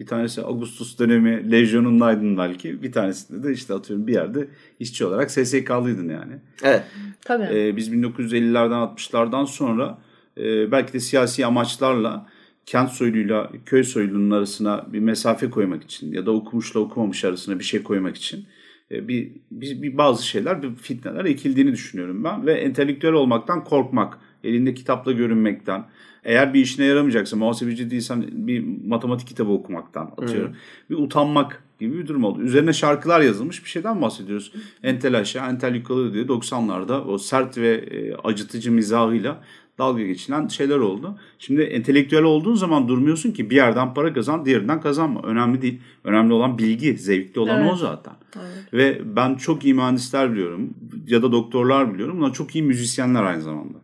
Bir 0.03 0.07
tanesi 0.07 0.41
Ağustos 0.41 0.99
dönemi 0.99 1.51
lejyonundaydın 1.51 2.37
belki. 2.37 2.83
Bir 2.83 2.91
tanesinde 2.91 3.47
de 3.47 3.53
işte 3.53 3.73
atıyorum 3.73 4.07
bir 4.07 4.13
yerde 4.13 4.47
işçi 4.79 5.05
olarak 5.05 5.31
SSK'lıydın 5.31 6.09
yani. 6.09 6.33
Evet. 6.63 6.83
Tabii. 7.21 7.43
Ee, 7.43 7.75
biz 7.75 7.89
1950'lerden 7.89 8.95
60'lardan 8.95 9.47
sonra 9.47 9.97
e, 10.37 10.71
belki 10.71 10.93
de 10.93 10.99
siyasi 10.99 11.45
amaçlarla 11.45 12.29
kent 12.65 12.91
soyluyla 12.91 13.51
köy 13.65 13.83
soylunun 13.83 14.31
arasına 14.31 14.85
bir 14.93 14.99
mesafe 14.99 15.49
koymak 15.49 15.83
için 15.83 16.13
ya 16.13 16.25
da 16.25 16.31
okumuşla 16.31 16.79
okumamış 16.79 17.25
arasına 17.25 17.59
bir 17.59 17.63
şey 17.63 17.83
koymak 17.83 18.17
için 18.17 18.45
e, 18.91 19.07
bir, 19.07 19.31
bir, 19.51 19.81
bir 19.81 19.97
bazı 19.97 20.27
şeyler, 20.27 20.63
bir 20.63 20.75
fitneler 20.75 21.25
ekildiğini 21.25 21.71
düşünüyorum 21.71 22.23
ben 22.23 22.45
ve 22.45 22.53
entelektüel 22.53 23.13
olmaktan 23.13 23.63
korkmak, 23.63 24.17
elinde 24.43 24.73
kitapla 24.73 25.11
görünmekten, 25.11 25.85
eğer 26.25 26.53
bir 26.53 26.61
işine 26.61 26.85
yaramayacaksa 26.85 27.37
muhasebeci 27.37 27.91
değilsen 27.91 28.25
bir 28.31 28.87
matematik 28.87 29.27
kitabı 29.27 29.51
okumaktan 29.51 30.13
atıyorum. 30.17 30.51
Hmm. 30.51 30.57
Bir 30.89 30.95
utanmak 30.95 31.63
gibi 31.79 31.97
bir 31.97 32.07
durum 32.07 32.23
oldu. 32.23 32.41
Üzerine 32.41 32.73
şarkılar 32.73 33.21
yazılmış 33.21 33.63
bir 33.63 33.69
şeyden 33.69 34.01
bahsediyoruz. 34.01 34.53
Entel 34.83 35.19
aşağı, 35.19 35.49
entel 35.49 35.75
yukarı 35.75 36.13
diye 36.13 36.23
90'larda 36.23 37.01
o 37.01 37.17
sert 37.17 37.57
ve 37.57 37.73
e, 37.75 38.15
acıtıcı 38.15 38.71
mizahıyla 38.71 39.41
dalga 39.77 40.03
geçilen 40.03 40.47
şeyler 40.47 40.77
oldu. 40.77 41.17
Şimdi 41.39 41.61
entelektüel 41.61 42.23
olduğun 42.23 42.55
zaman 42.55 42.87
durmuyorsun 42.87 43.31
ki 43.31 43.49
bir 43.49 43.55
yerden 43.55 43.93
para 43.93 44.13
kazan, 44.13 44.45
diğerinden 44.45 44.81
kazanma. 44.81 45.21
Önemli 45.21 45.61
değil. 45.61 45.81
Önemli 46.03 46.33
olan 46.33 46.57
bilgi, 46.57 46.97
zevkli 46.97 47.39
olan 47.39 47.61
evet. 47.61 47.73
o 47.73 47.75
zaten. 47.75 48.13
Evet. 48.35 48.73
Ve 48.73 49.15
ben 49.15 49.35
çok 49.35 49.65
iyi 49.65 49.73
mühendisler 49.73 50.31
biliyorum 50.31 50.73
ya 51.07 51.21
da 51.21 51.31
doktorlar 51.31 51.93
biliyorum. 51.93 52.17
Bunlar 52.19 52.33
çok 52.33 52.55
iyi 52.55 52.63
müzisyenler 52.63 53.23
aynı 53.23 53.41
zamanda. 53.41 53.77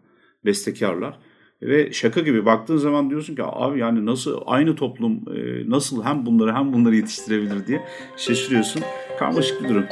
Bestekarlar. 0.45 1.17
Ve 1.61 1.93
şaka 1.93 2.21
gibi 2.21 2.45
baktığın 2.45 2.77
zaman 2.77 3.09
diyorsun 3.09 3.35
ki 3.35 3.41
abi 3.45 3.79
yani 3.79 4.05
nasıl 4.05 4.41
aynı 4.45 4.75
toplum 4.75 5.23
e, 5.35 5.69
nasıl 5.69 6.03
hem 6.03 6.25
bunları 6.25 6.53
hem 6.53 6.73
bunları 6.73 6.95
yetiştirebilir 6.95 7.67
diye 7.67 7.81
şaşırıyorsun. 8.17 8.81
Karmaşık 9.19 9.63
bir 9.63 9.69
durum. 9.69 9.85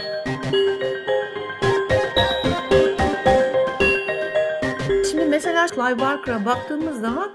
Şimdi 5.11 5.25
mesela 5.25 5.67
Clive 5.67 5.99
Barker'a 5.99 6.45
baktığımız 6.45 7.01
zaman 7.01 7.33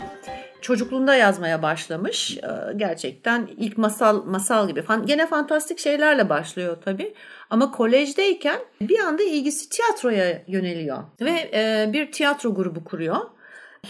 çocukluğunda 0.61 1.15
yazmaya 1.15 1.63
başlamış. 1.63 2.37
E, 2.37 2.73
gerçekten 2.77 3.49
ilk 3.57 3.79
masal 3.79 4.25
masal 4.25 4.69
gibi. 4.69 4.85
Gene 5.05 5.27
fantastik 5.27 5.79
şeylerle 5.79 6.29
başlıyor 6.29 6.77
tabii. 6.85 7.15
Ama 7.51 7.71
kolejdeyken 7.71 8.61
bir 8.81 8.99
anda 8.99 9.23
ilgisi 9.23 9.69
tiyatroya 9.69 10.43
yöneliyor. 10.47 10.99
Ve 11.21 11.51
e, 11.55 11.91
bir 11.93 12.13
tiyatro 12.13 12.55
grubu 12.55 12.85
kuruyor. 12.85 13.17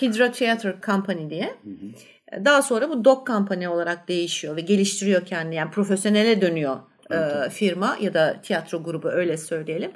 Hydra 0.00 0.32
Theatre 0.32 0.76
Company 0.86 1.30
diye. 1.30 1.54
Hı 1.64 1.70
hı. 1.70 2.44
Daha 2.44 2.62
sonra 2.62 2.90
bu 2.90 3.04
Dog 3.04 3.26
Company 3.26 3.68
olarak 3.68 4.08
değişiyor 4.08 4.56
ve 4.56 4.60
geliştiriyor 4.60 5.26
kendini. 5.26 5.54
Yani 5.54 5.70
profesyonele 5.70 6.40
dönüyor 6.40 6.76
e, 7.10 7.50
firma 7.50 7.96
ya 8.00 8.14
da 8.14 8.40
tiyatro 8.42 8.82
grubu 8.82 9.08
öyle 9.08 9.36
söyleyelim. 9.36 9.90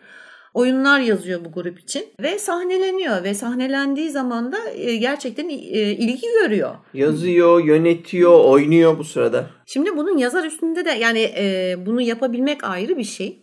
Oyunlar 0.54 1.00
yazıyor 1.00 1.44
bu 1.44 1.52
grup 1.52 1.80
için 1.80 2.04
ve 2.22 2.38
sahneleniyor 2.38 3.24
ve 3.24 3.34
sahnelendiği 3.34 4.10
zaman 4.10 4.52
da 4.52 4.70
e, 4.74 4.96
gerçekten 4.96 5.48
e, 5.48 5.54
ilgi 5.92 6.26
görüyor. 6.42 6.74
Yazıyor, 6.94 7.64
yönetiyor, 7.64 8.44
oynuyor 8.44 8.98
bu 8.98 9.04
sırada. 9.04 9.46
Şimdi 9.66 9.96
bunun 9.96 10.18
yazar 10.18 10.44
üstünde 10.44 10.84
de 10.84 10.90
yani 10.90 11.32
e, 11.36 11.74
bunu 11.86 12.00
yapabilmek 12.00 12.64
ayrı 12.64 12.98
bir 12.98 13.04
şey. 13.04 13.42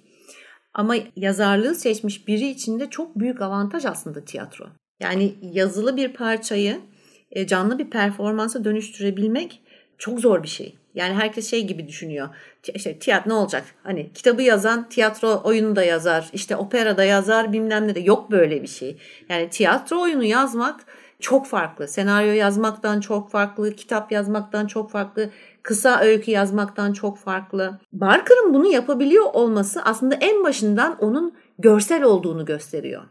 Ama 0.74 0.96
yazarlığı 1.16 1.76
seçmiş 1.76 2.28
biri 2.28 2.48
için 2.48 2.80
de 2.80 2.90
çok 2.90 3.20
büyük 3.20 3.42
avantaj 3.42 3.86
aslında 3.86 4.26
tiyatro. 4.26 4.66
Yani 5.04 5.36
yazılı 5.42 5.98
bir 5.98 6.14
parçayı 6.14 6.80
e, 7.32 7.48
canlı 7.48 7.80
bir 7.80 7.90
performansa 7.90 8.64
dönüştürebilmek 8.64 9.62
çok 9.98 10.20
zor 10.20 10.44
bir 10.44 10.48
şey. 10.48 10.76
Yani 10.96 11.14
herkes 11.14 11.50
şey 11.50 11.68
gibi 11.68 11.88
düşünüyor. 11.88 12.30
İşte 12.74 13.00
tiyatro 13.00 13.30
ne 13.30 13.34
olacak? 13.34 13.64
Hani 13.84 14.14
kitabı 14.14 14.42
yazan 14.42 14.90
tiyatro 14.90 15.42
oyunu 15.44 15.76
da 15.76 15.84
yazar. 15.84 16.30
işte 16.34 16.56
opera 16.56 16.98
da 16.98 17.04
yazar 17.04 17.54
bilmem 17.54 17.88
ne 17.88 17.96
de. 17.96 18.00
Yok 18.00 18.32
böyle 18.32 18.62
bir 18.62 18.68
şey. 18.68 18.98
Yani 19.30 19.50
tiyatro 19.50 20.02
oyunu 20.02 20.24
yazmak 20.24 20.86
çok 21.20 21.48
farklı. 21.48 21.88
Senaryo 21.88 22.32
yazmaktan 22.32 23.00
çok 23.00 23.32
farklı. 23.32 23.76
Kitap 23.76 24.12
yazmaktan 24.12 24.68
çok 24.68 24.92
farklı. 24.92 25.30
Kısa 25.64 26.00
öykü 26.00 26.32
yazmaktan 26.32 26.94
çok 26.94 27.18
farklı. 27.18 27.80
Barker'ın 27.94 28.54
bunu 28.54 28.68
yapabiliyor 28.68 29.26
olması 29.34 29.82
aslında 29.84 30.16
en 30.16 30.44
başından 30.44 30.98
onun 31.00 31.34
görsel 31.60 32.04
olduğunu 32.04 32.46
gösteriyor. 32.46 33.04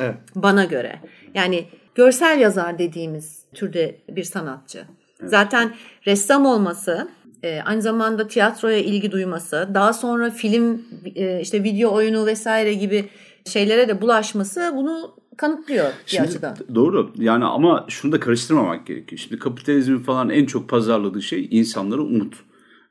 Evet. 0.00 0.14
Bana 0.34 0.64
göre. 0.64 1.00
Yani 1.34 1.64
görsel 1.94 2.40
yazar 2.40 2.78
dediğimiz 2.78 3.44
türde 3.54 3.98
bir 4.08 4.24
sanatçı. 4.24 4.84
Evet. 5.20 5.30
Zaten 5.30 5.74
ressam 6.06 6.46
olması, 6.46 7.08
e, 7.42 7.60
aynı 7.60 7.82
zamanda 7.82 8.28
tiyatroya 8.28 8.78
ilgi 8.78 9.12
duyması, 9.12 9.68
daha 9.74 9.92
sonra 9.92 10.30
film, 10.30 10.82
e, 11.14 11.40
işte 11.40 11.62
video 11.64 11.94
oyunu 11.94 12.26
vesaire 12.26 12.74
gibi 12.74 13.08
şeylere 13.44 13.88
de 13.88 14.02
bulaşması 14.02 14.72
bunu 14.74 15.14
kanıtlıyor 15.36 15.86
bir 15.86 15.92
Şimdi, 16.06 16.28
açıdan. 16.28 16.56
Doğru. 16.74 17.12
Yani 17.18 17.44
ama 17.44 17.86
şunu 17.88 18.12
da 18.12 18.20
karıştırmamak 18.20 18.86
gerekiyor. 18.86 19.18
Şimdi 19.18 19.38
kapitalizmin 19.38 19.98
falan 19.98 20.30
en 20.30 20.46
çok 20.46 20.68
pazarladığı 20.68 21.22
şey 21.22 21.48
insanları 21.50 22.02
umut. 22.02 22.34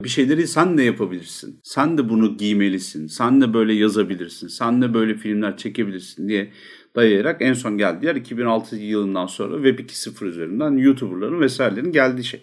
Bir 0.04 0.10
şeyleri 0.10 0.48
sen 0.48 0.78
de 0.78 0.84
yapabilirsin. 0.84 1.60
Sen 1.64 1.98
de 1.98 2.10
bunu 2.10 2.38
giymelisin. 2.38 3.08
Sen 3.08 3.42
de 3.42 3.54
böyle 3.54 3.74
yazabilirsin. 3.74 4.48
Sen 4.48 4.82
de 4.82 4.94
böyle 4.94 5.16
filmler 5.16 5.58
çekebilirsin 5.58 6.30
diye 6.30 6.52
dayayarak 6.98 7.42
en 7.42 7.54
son 7.54 7.78
geldiği 7.78 8.06
yer 8.06 8.16
2006 8.16 8.76
yılından 8.76 9.28
sonra 9.28 9.56
Web 9.56 9.80
2.0 9.80 10.26
üzerinden 10.26 10.72
YouTuber'ların 10.78 11.42
vesairelerin 11.42 11.92
geldiği 11.92 12.24
şey. 12.24 12.42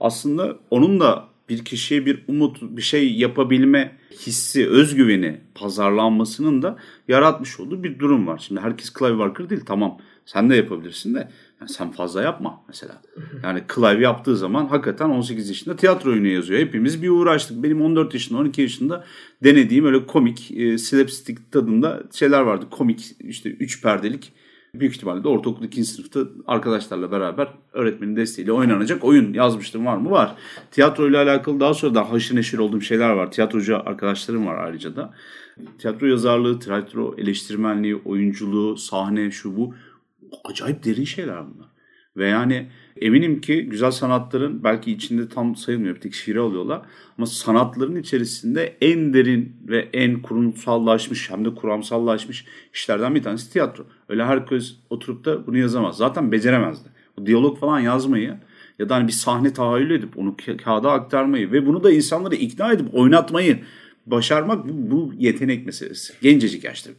aslında 0.00 0.58
onun 0.70 1.00
da 1.00 1.28
bir 1.48 1.64
kişiye 1.64 2.06
bir 2.06 2.24
umut, 2.28 2.62
bir 2.62 2.82
şey 2.82 3.14
yapabilme 3.14 3.96
hissi, 4.10 4.68
özgüveni 4.68 5.40
pazarlanmasının 5.54 6.62
da 6.62 6.76
yaratmış 7.08 7.60
olduğu 7.60 7.84
bir 7.84 7.98
durum 7.98 8.26
var. 8.26 8.42
Şimdi 8.46 8.60
herkes 8.60 8.92
Clive 8.98 9.18
Barker 9.18 9.50
değil 9.50 9.62
tamam 9.66 9.98
sen 10.26 10.50
de 10.50 10.56
yapabilirsin 10.56 11.14
de 11.14 11.28
yani 11.62 11.72
sen 11.72 11.90
fazla 11.90 12.22
yapma 12.22 12.64
mesela. 12.68 13.02
Yani 13.42 13.62
Clive 13.74 14.02
yaptığı 14.02 14.36
zaman 14.36 14.66
hakikaten 14.66 15.08
18 15.08 15.48
yaşında 15.48 15.76
tiyatro 15.76 16.10
oyunu 16.10 16.26
yazıyor. 16.26 16.60
Hepimiz 16.60 17.02
bir 17.02 17.08
uğraştık. 17.08 17.62
Benim 17.62 17.82
14 17.82 18.14
yaşında 18.14 18.38
12 18.38 18.62
yaşında 18.62 19.04
denediğim 19.44 19.84
öyle 19.84 20.06
komik 20.06 20.50
e, 20.50 20.78
slapstick 20.78 21.52
tadında 21.52 22.02
şeyler 22.12 22.40
vardı. 22.40 22.66
Komik 22.70 23.16
işte 23.20 23.50
3 23.50 23.82
perdelik 23.82 24.32
büyük 24.74 24.94
ihtimalle 24.94 25.24
de 25.24 25.28
ortaokul 25.28 25.64
2. 25.64 25.84
sınıfta 25.84 26.20
arkadaşlarla 26.46 27.10
beraber 27.10 27.48
öğretmenin 27.72 28.16
desteğiyle 28.16 28.52
oynanacak 28.52 29.04
oyun 29.04 29.32
yazmıştım 29.32 29.86
var 29.86 29.96
mı? 29.96 30.10
Var. 30.10 30.34
Tiyatro 30.70 31.08
ile 31.08 31.18
alakalı 31.18 31.60
daha 31.60 31.74
sonra 31.74 31.94
da 31.94 32.10
haşır 32.12 32.36
neşir 32.36 32.58
olduğum 32.58 32.80
şeyler 32.80 33.10
var. 33.10 33.30
Tiyatrocu 33.30 33.76
arkadaşlarım 33.76 34.46
var 34.46 34.64
ayrıca 34.64 34.96
da. 34.96 35.14
Tiyatro 35.78 36.06
yazarlığı, 36.06 36.58
tiyatro 36.58 37.14
eleştirmenliği, 37.18 37.96
oyunculuğu, 37.96 38.76
sahne 38.76 39.30
şu 39.30 39.56
bu 39.56 39.74
acayip 40.44 40.84
derin 40.84 41.04
şeyler 41.04 41.36
bunlar. 41.36 41.68
Ve 42.16 42.28
yani 42.28 42.68
eminim 42.96 43.40
ki 43.40 43.62
güzel 43.62 43.90
sanatların 43.90 44.64
belki 44.64 44.92
içinde 44.92 45.28
tam 45.28 45.56
sayılmıyor 45.56 45.94
bir 45.94 46.00
tek 46.00 46.14
şiiri 46.14 46.40
alıyorlar. 46.40 46.82
Ama 47.18 47.26
sanatların 47.26 47.96
içerisinde 47.96 48.76
en 48.80 49.14
derin 49.14 49.56
ve 49.68 49.88
en 49.92 50.22
kurumsallaşmış 50.22 51.30
hem 51.30 51.44
de 51.44 51.54
kuramsallaşmış 51.54 52.44
işlerden 52.74 53.14
bir 53.14 53.22
tanesi 53.22 53.52
tiyatro. 53.52 53.86
Öyle 54.08 54.24
herkes 54.24 54.76
oturup 54.90 55.24
da 55.24 55.46
bunu 55.46 55.58
yazamaz. 55.58 55.96
Zaten 55.96 56.32
beceremezdi. 56.32 56.88
O 57.20 57.26
diyalog 57.26 57.58
falan 57.58 57.80
yazmayı 57.80 58.38
ya 58.78 58.88
da 58.88 58.94
hani 58.94 59.06
bir 59.06 59.12
sahne 59.12 59.52
tahayyül 59.52 59.90
edip 59.90 60.18
onu 60.18 60.36
kağıda 60.64 60.92
aktarmayı 60.92 61.52
ve 61.52 61.66
bunu 61.66 61.84
da 61.84 61.92
insanları 61.92 62.34
ikna 62.34 62.72
edip 62.72 62.94
oynatmayı 62.94 63.58
başarmak 64.06 64.68
bu, 64.68 64.90
bu 64.90 65.12
yetenek 65.18 65.66
meselesi. 65.66 66.12
Gencecik 66.22 66.64
yaşta. 66.64 66.90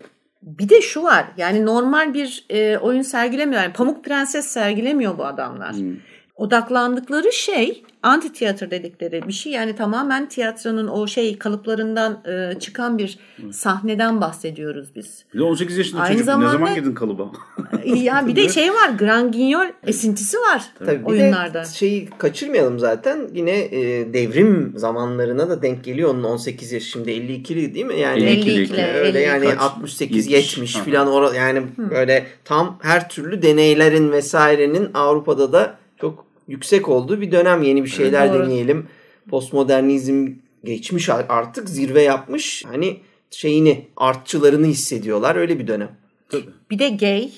Bir 0.45 0.69
de 0.69 0.81
şu 0.81 1.03
var 1.03 1.25
yani 1.37 1.65
normal 1.65 2.13
bir 2.13 2.45
e, 2.49 2.77
oyun 2.77 3.01
sergilemiyor. 3.01 3.61
Yani 3.61 3.73
Pamuk 3.73 4.05
Prenses 4.05 4.45
sergilemiyor 4.45 5.17
bu 5.17 5.25
adamlar. 5.25 5.73
Hmm. 5.73 5.95
Odaklandıkları 6.35 7.31
şey 7.31 7.83
anti 8.03 8.33
tiyatro 8.33 8.71
dedikleri 8.71 9.27
bir 9.27 9.33
şey. 9.33 9.51
Yani 9.51 9.75
tamamen 9.75 10.29
tiyatronun 10.29 10.87
o 10.87 11.07
şey 11.07 11.37
kalıplarından 11.37 12.23
e, 12.25 12.59
çıkan 12.59 12.97
bir 12.97 13.19
sahneden 13.51 14.21
bahsediyoruz 14.21 14.87
biz. 14.95 15.25
Bir 15.33 15.39
de 15.39 15.43
18 15.43 15.77
yaşında 15.77 16.01
Aynı 16.01 16.13
çocuk 16.13 16.25
zamanda, 16.25 16.51
ne 16.51 16.57
zaman 16.57 16.75
girdin 16.75 16.93
kalıba? 16.93 17.31
ya 17.85 18.27
bir 18.27 18.35
de 18.35 18.49
şey 18.49 18.73
var 18.73 18.89
Grand 18.89 19.33
Guignol 19.33 19.67
esintisi 19.87 20.37
var 20.37 20.63
Tabii, 20.79 21.05
oyunlarda. 21.05 21.59
Bir 21.59 21.65
de 21.65 21.73
şeyi 21.73 22.09
kaçırmayalım 22.17 22.79
zaten. 22.79 23.29
Yine 23.33 23.51
e, 23.51 24.13
devrim 24.13 24.73
zamanlarına 24.75 25.49
da 25.49 25.61
denk 25.61 25.83
geliyor 25.83 26.09
onun 26.09 26.23
18 26.23 26.71
yaş 26.71 26.83
şimdi 26.83 27.11
52'li 27.11 27.73
değil 27.73 27.85
mi? 27.85 27.99
Yani 27.99 28.19
52'li. 28.23 28.83
Öyle 28.83 29.19
yani 29.19 29.45
Kaç? 29.45 29.59
68 29.59 30.27
70 30.27 30.75
falan 30.75 31.07
orada 31.07 31.35
yani 31.35 31.59
Hı. 31.59 31.89
böyle 31.89 32.25
tam 32.45 32.79
her 32.81 33.09
türlü 33.09 33.41
deneylerin 33.41 34.11
vesairenin 34.11 34.89
Avrupa'da 34.93 35.53
da 35.53 35.82
çok 36.03 36.25
yüksek 36.47 36.89
olduğu 36.89 37.21
bir 37.21 37.31
dönem. 37.31 37.63
Yeni 37.63 37.83
bir 37.83 37.89
şeyler 37.89 38.27
evet, 38.27 38.39
deneyelim. 38.39 38.87
Postmodernizm 39.29 40.27
geçmiş 40.63 41.09
artık 41.09 41.69
zirve 41.69 42.01
yapmış. 42.01 42.65
Hani 42.65 42.99
şeyini 43.31 43.87
artçılarını 43.97 44.65
hissediyorlar. 44.65 45.35
Öyle 45.35 45.59
bir 45.59 45.67
dönem. 45.67 45.91
Bir 46.71 46.79
de 46.79 46.89
gay 46.89 47.31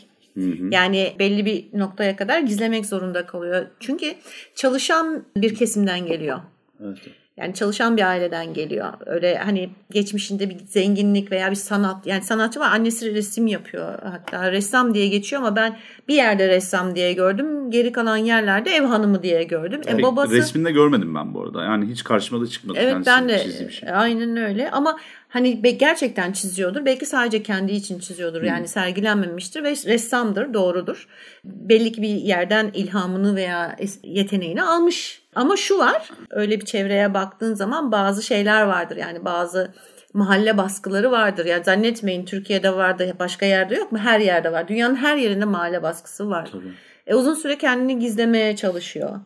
Yani 0.72 1.14
belli 1.20 1.46
bir 1.46 1.80
noktaya 1.80 2.16
kadar 2.16 2.40
gizlemek 2.40 2.86
zorunda 2.86 3.26
kalıyor. 3.26 3.68
Çünkü 3.80 4.14
çalışan 4.56 5.26
bir 5.38 5.56
kesimden 5.56 6.06
geliyor. 6.06 6.40
Evet. 6.84 6.98
Yani 7.38 7.54
çalışan 7.54 7.98
bir 7.98 8.02
aileden 8.02 8.54
geliyor. 8.54 8.94
Öyle 9.06 9.38
hani 9.38 9.70
geçmişinde 9.92 10.50
bir 10.50 10.58
zenginlik 10.66 11.32
veya 11.32 11.52
bir 11.52 11.56
sanat. 11.56 12.08
Yani 12.08 12.24
sanatçı 12.24 12.60
var 12.60 12.72
annesi 12.72 13.14
resim 13.14 13.48
yapıyor. 13.48 14.00
Hatta 14.04 14.52
ressam 14.52 14.94
diye 14.94 15.08
geçiyor 15.08 15.42
ama 15.42 15.56
ben 15.56 15.78
bir 16.08 16.16
yerde 16.16 16.48
ressam 16.48 16.96
diye 16.96 17.14
gördüm. 17.14 17.72
Geri 17.72 17.92
kalan 17.92 18.18
yerlerde 18.18 18.72
ev 18.72 18.84
hanımı 18.84 19.24
diye 19.24 19.44
gördüm. 19.44 19.82
E, 19.88 20.04
babası... 20.04 20.34
Resminde 20.34 20.72
görmedim 20.72 21.16
ben 21.16 21.34
bu 21.34 21.42
arada. 21.42 21.64
Yani 21.64 21.86
hiç 21.86 22.04
karşıma 22.04 22.42
da 22.42 22.48
çıkmadı. 22.48 22.78
Evet 22.82 22.96
ben 23.06 23.30
de 23.30 23.70
şey. 23.72 23.90
aynen 23.92 24.38
öyle 24.38 24.72
ama 24.72 24.98
hani 25.36 25.78
gerçekten 25.78 26.32
çiziyordur. 26.32 26.86
Belki 26.86 27.06
sadece 27.06 27.44
kendi 27.44 27.72
için 27.72 28.00
çiziyordur. 28.00 28.40
Hmm. 28.40 28.48
Yani 28.48 28.68
sergilenmemiştir 28.68 29.64
ve 29.64 29.70
ressamdır, 29.70 30.54
doğrudur. 30.54 31.08
Belli 31.44 31.92
ki 31.92 32.02
bir 32.02 32.10
yerden 32.10 32.72
ilhamını 32.74 33.36
veya 33.36 33.76
yeteneğini 34.04 34.64
almış. 34.64 35.22
Ama 35.36 35.58
şu 35.58 35.78
var, 35.78 36.10
öyle 36.30 36.62
bir 36.62 36.66
çevreye 36.66 37.14
baktığın 37.14 37.54
zaman 37.54 37.92
bazı 37.92 38.24
şeyler 38.24 38.62
vardır. 38.62 38.98
Yani 38.98 39.26
bazı 39.26 39.74
mahalle 40.14 40.58
baskıları 40.58 41.12
vardır. 41.12 41.46
Yani 41.46 41.64
zannetmeyin 41.64 42.26
Türkiye'de 42.26 42.76
vardı, 42.76 43.16
başka 43.20 43.46
yerde 43.46 43.76
yok 43.76 43.92
mu? 43.92 43.98
Her 43.98 44.20
yerde 44.20 44.52
var. 44.52 44.68
Dünyanın 44.68 44.96
her 44.96 45.18
yerinde 45.18 45.46
mahalle 45.46 45.84
baskısı 45.84 46.30
var. 46.30 46.50
Tabii. 46.52 46.74
E, 47.08 47.16
uzun 47.16 47.34
süre 47.34 47.58
kendini 47.58 48.00
gizlemeye 48.00 48.56
çalışıyor. 48.56 49.20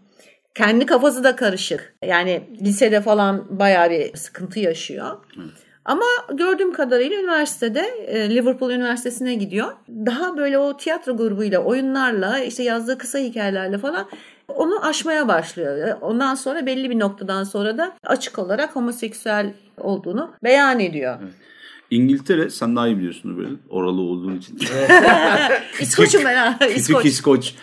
Kendi 0.55 0.85
kafası 0.85 1.23
da 1.23 1.35
karışık. 1.35 1.93
Yani 2.05 2.43
lisede 2.61 3.01
falan 3.01 3.59
bayağı 3.59 3.89
bir 3.89 4.17
sıkıntı 4.17 4.59
yaşıyor. 4.59 5.17
Evet. 5.37 5.68
Ama 5.89 6.05
gördüğüm 6.33 6.73
kadarıyla 6.73 7.19
üniversitede 7.19 7.79
e, 8.07 8.35
Liverpool 8.35 8.71
Üniversitesi'ne 8.71 9.35
gidiyor. 9.35 9.67
Daha 9.89 10.37
böyle 10.37 10.57
o 10.57 10.77
tiyatro 10.77 11.17
grubuyla, 11.17 11.59
oyunlarla, 11.59 12.39
işte 12.39 12.63
yazdığı 12.63 12.97
kısa 12.97 13.19
hikayelerle 13.19 13.77
falan 13.77 14.07
onu 14.47 14.85
aşmaya 14.85 15.27
başlıyor. 15.27 15.97
Ondan 16.01 16.35
sonra 16.35 16.65
belli 16.65 16.89
bir 16.89 16.99
noktadan 16.99 17.43
sonra 17.43 17.77
da 17.77 17.95
açık 18.03 18.39
olarak 18.39 18.75
homoseksüel 18.75 19.53
olduğunu 19.77 20.31
beyan 20.43 20.79
ediyor. 20.79 21.17
Evet. 21.23 21.33
İngiltere 21.91 22.49
sen 22.49 22.75
daha 22.75 22.87
iyi 22.87 22.97
biliyorsun 22.97 23.37
böyle 23.37 23.49
oralı 23.69 24.01
olduğun 24.01 24.37
için. 24.37 24.59
İskoç'um 25.79 26.25
ben. 26.25 26.57
İskoç. 26.75 27.05
İskoç. 27.05 27.53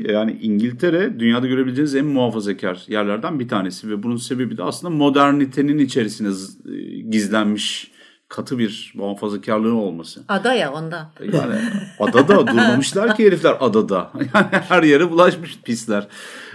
Yani 0.00 0.38
İngiltere 0.42 1.20
dünyada 1.20 1.46
görebileceğiniz 1.46 1.94
en 1.94 2.06
muhafazakar 2.06 2.84
yerlerden 2.88 3.40
bir 3.40 3.48
tanesi 3.48 3.90
ve 3.90 4.02
bunun 4.02 4.16
sebebi 4.16 4.56
de 4.56 4.62
aslında 4.62 4.94
modernitenin 4.94 5.78
içerisine 5.78 6.28
e, 6.28 7.00
gizlenmiş 7.00 7.93
katı 8.28 8.58
bir 8.58 8.92
muhafazakarlığı 8.96 9.74
olması. 9.74 10.20
Ada 10.28 10.54
ya 10.54 10.72
onda. 10.72 11.10
Yani 11.32 11.54
adada 12.00 12.46
durmamışlar 12.46 13.16
ki 13.16 13.26
herifler 13.26 13.56
adada. 13.60 14.10
Yani 14.34 14.46
her 14.68 14.82
yere 14.82 15.10
bulaşmış 15.10 15.58
pisler. 15.64 16.08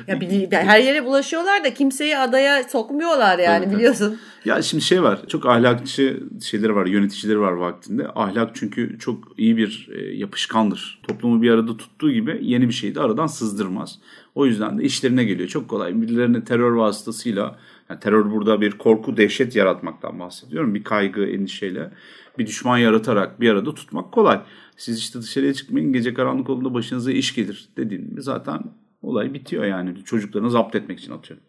Ya 0.07 0.21
bir, 0.21 0.51
her 0.51 0.79
yere 0.79 1.05
bulaşıyorlar 1.05 1.63
da 1.63 1.73
kimseyi 1.73 2.17
adaya 2.17 2.63
sokmuyorlar 2.63 3.39
yani 3.39 3.65
evet, 3.65 3.75
biliyorsun. 3.75 4.19
Ya 4.45 4.61
şimdi 4.61 4.83
şey 4.83 5.03
var 5.03 5.19
çok 5.27 5.45
ahlakçı 5.45 6.23
şeyleri 6.41 6.75
var 6.75 6.85
yöneticileri 6.85 7.39
var 7.39 7.51
vaktinde. 7.51 8.07
Ahlak 8.15 8.51
çünkü 8.53 8.99
çok 8.99 9.33
iyi 9.37 9.57
bir 9.57 9.89
e, 9.95 10.15
yapışkandır. 10.15 11.01
Toplumu 11.07 11.41
bir 11.41 11.51
arada 11.51 11.77
tuttuğu 11.77 12.11
gibi 12.11 12.39
yeni 12.41 12.67
bir 12.67 12.73
şeyi 12.73 12.95
de 12.95 13.01
aradan 13.01 13.27
sızdırmaz. 13.27 13.99
O 14.35 14.45
yüzden 14.45 14.79
de 14.79 14.83
işlerine 14.83 15.23
geliyor. 15.23 15.49
Çok 15.49 15.67
kolay 15.67 16.01
birilerine 16.01 16.43
terör 16.43 16.71
vasıtasıyla 16.71 17.55
yani 17.89 17.99
terör 17.99 18.31
burada 18.31 18.61
bir 18.61 18.71
korku, 18.71 19.17
dehşet 19.17 19.55
yaratmaktan 19.55 20.19
bahsediyorum. 20.19 20.75
Bir 20.75 20.83
kaygı, 20.83 21.25
endişeyle 21.25 21.91
bir 22.37 22.47
düşman 22.47 22.77
yaratarak 22.77 23.41
bir 23.41 23.49
arada 23.49 23.73
tutmak 23.73 24.11
kolay. 24.11 24.41
Siz 24.77 24.99
işte 24.99 25.21
dışarıya 25.21 25.53
çıkmayın 25.53 25.93
gece 25.93 26.13
karanlık 26.13 26.49
olduğunda 26.49 26.73
başınıza 26.73 27.11
iş 27.11 27.35
gelir 27.35 27.69
dediğinde 27.77 28.21
zaten 28.21 28.63
olay 29.01 29.33
bitiyor 29.33 29.65
yani. 29.65 30.03
Çocuklarını 30.05 30.51
zapt 30.51 30.75
etmek 30.75 30.99
için 30.99 31.11
atıyor. 31.11 31.39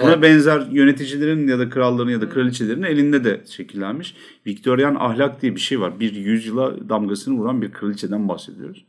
Buna 0.00 0.12
evet. 0.12 0.22
benzer 0.22 0.66
yöneticilerin 0.70 1.48
ya 1.48 1.58
da 1.58 1.68
kralların 1.68 2.10
ya 2.10 2.20
da 2.20 2.28
kraliçelerin 2.28 2.82
elinde 2.82 3.24
de 3.24 3.44
şekillenmiş. 3.48 4.16
Viktoryan 4.46 4.94
ahlak 4.94 5.42
diye 5.42 5.54
bir 5.54 5.60
şey 5.60 5.80
var. 5.80 6.00
Bir 6.00 6.14
yüzyıla 6.14 6.88
damgasını 6.88 7.38
vuran 7.38 7.62
bir 7.62 7.72
kraliçeden 7.72 8.28
bahsediyoruz. 8.28 8.84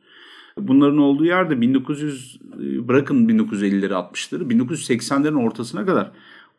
Bunların 0.57 0.97
olduğu 0.97 1.25
yerde 1.25 1.61
1900 1.61 2.39
bırakın 2.87 3.29
1950'leri 3.29 3.93
60'ları 3.93 4.41
1980'lerin 4.41 5.43
ortasına 5.43 5.85
kadar 5.85 6.11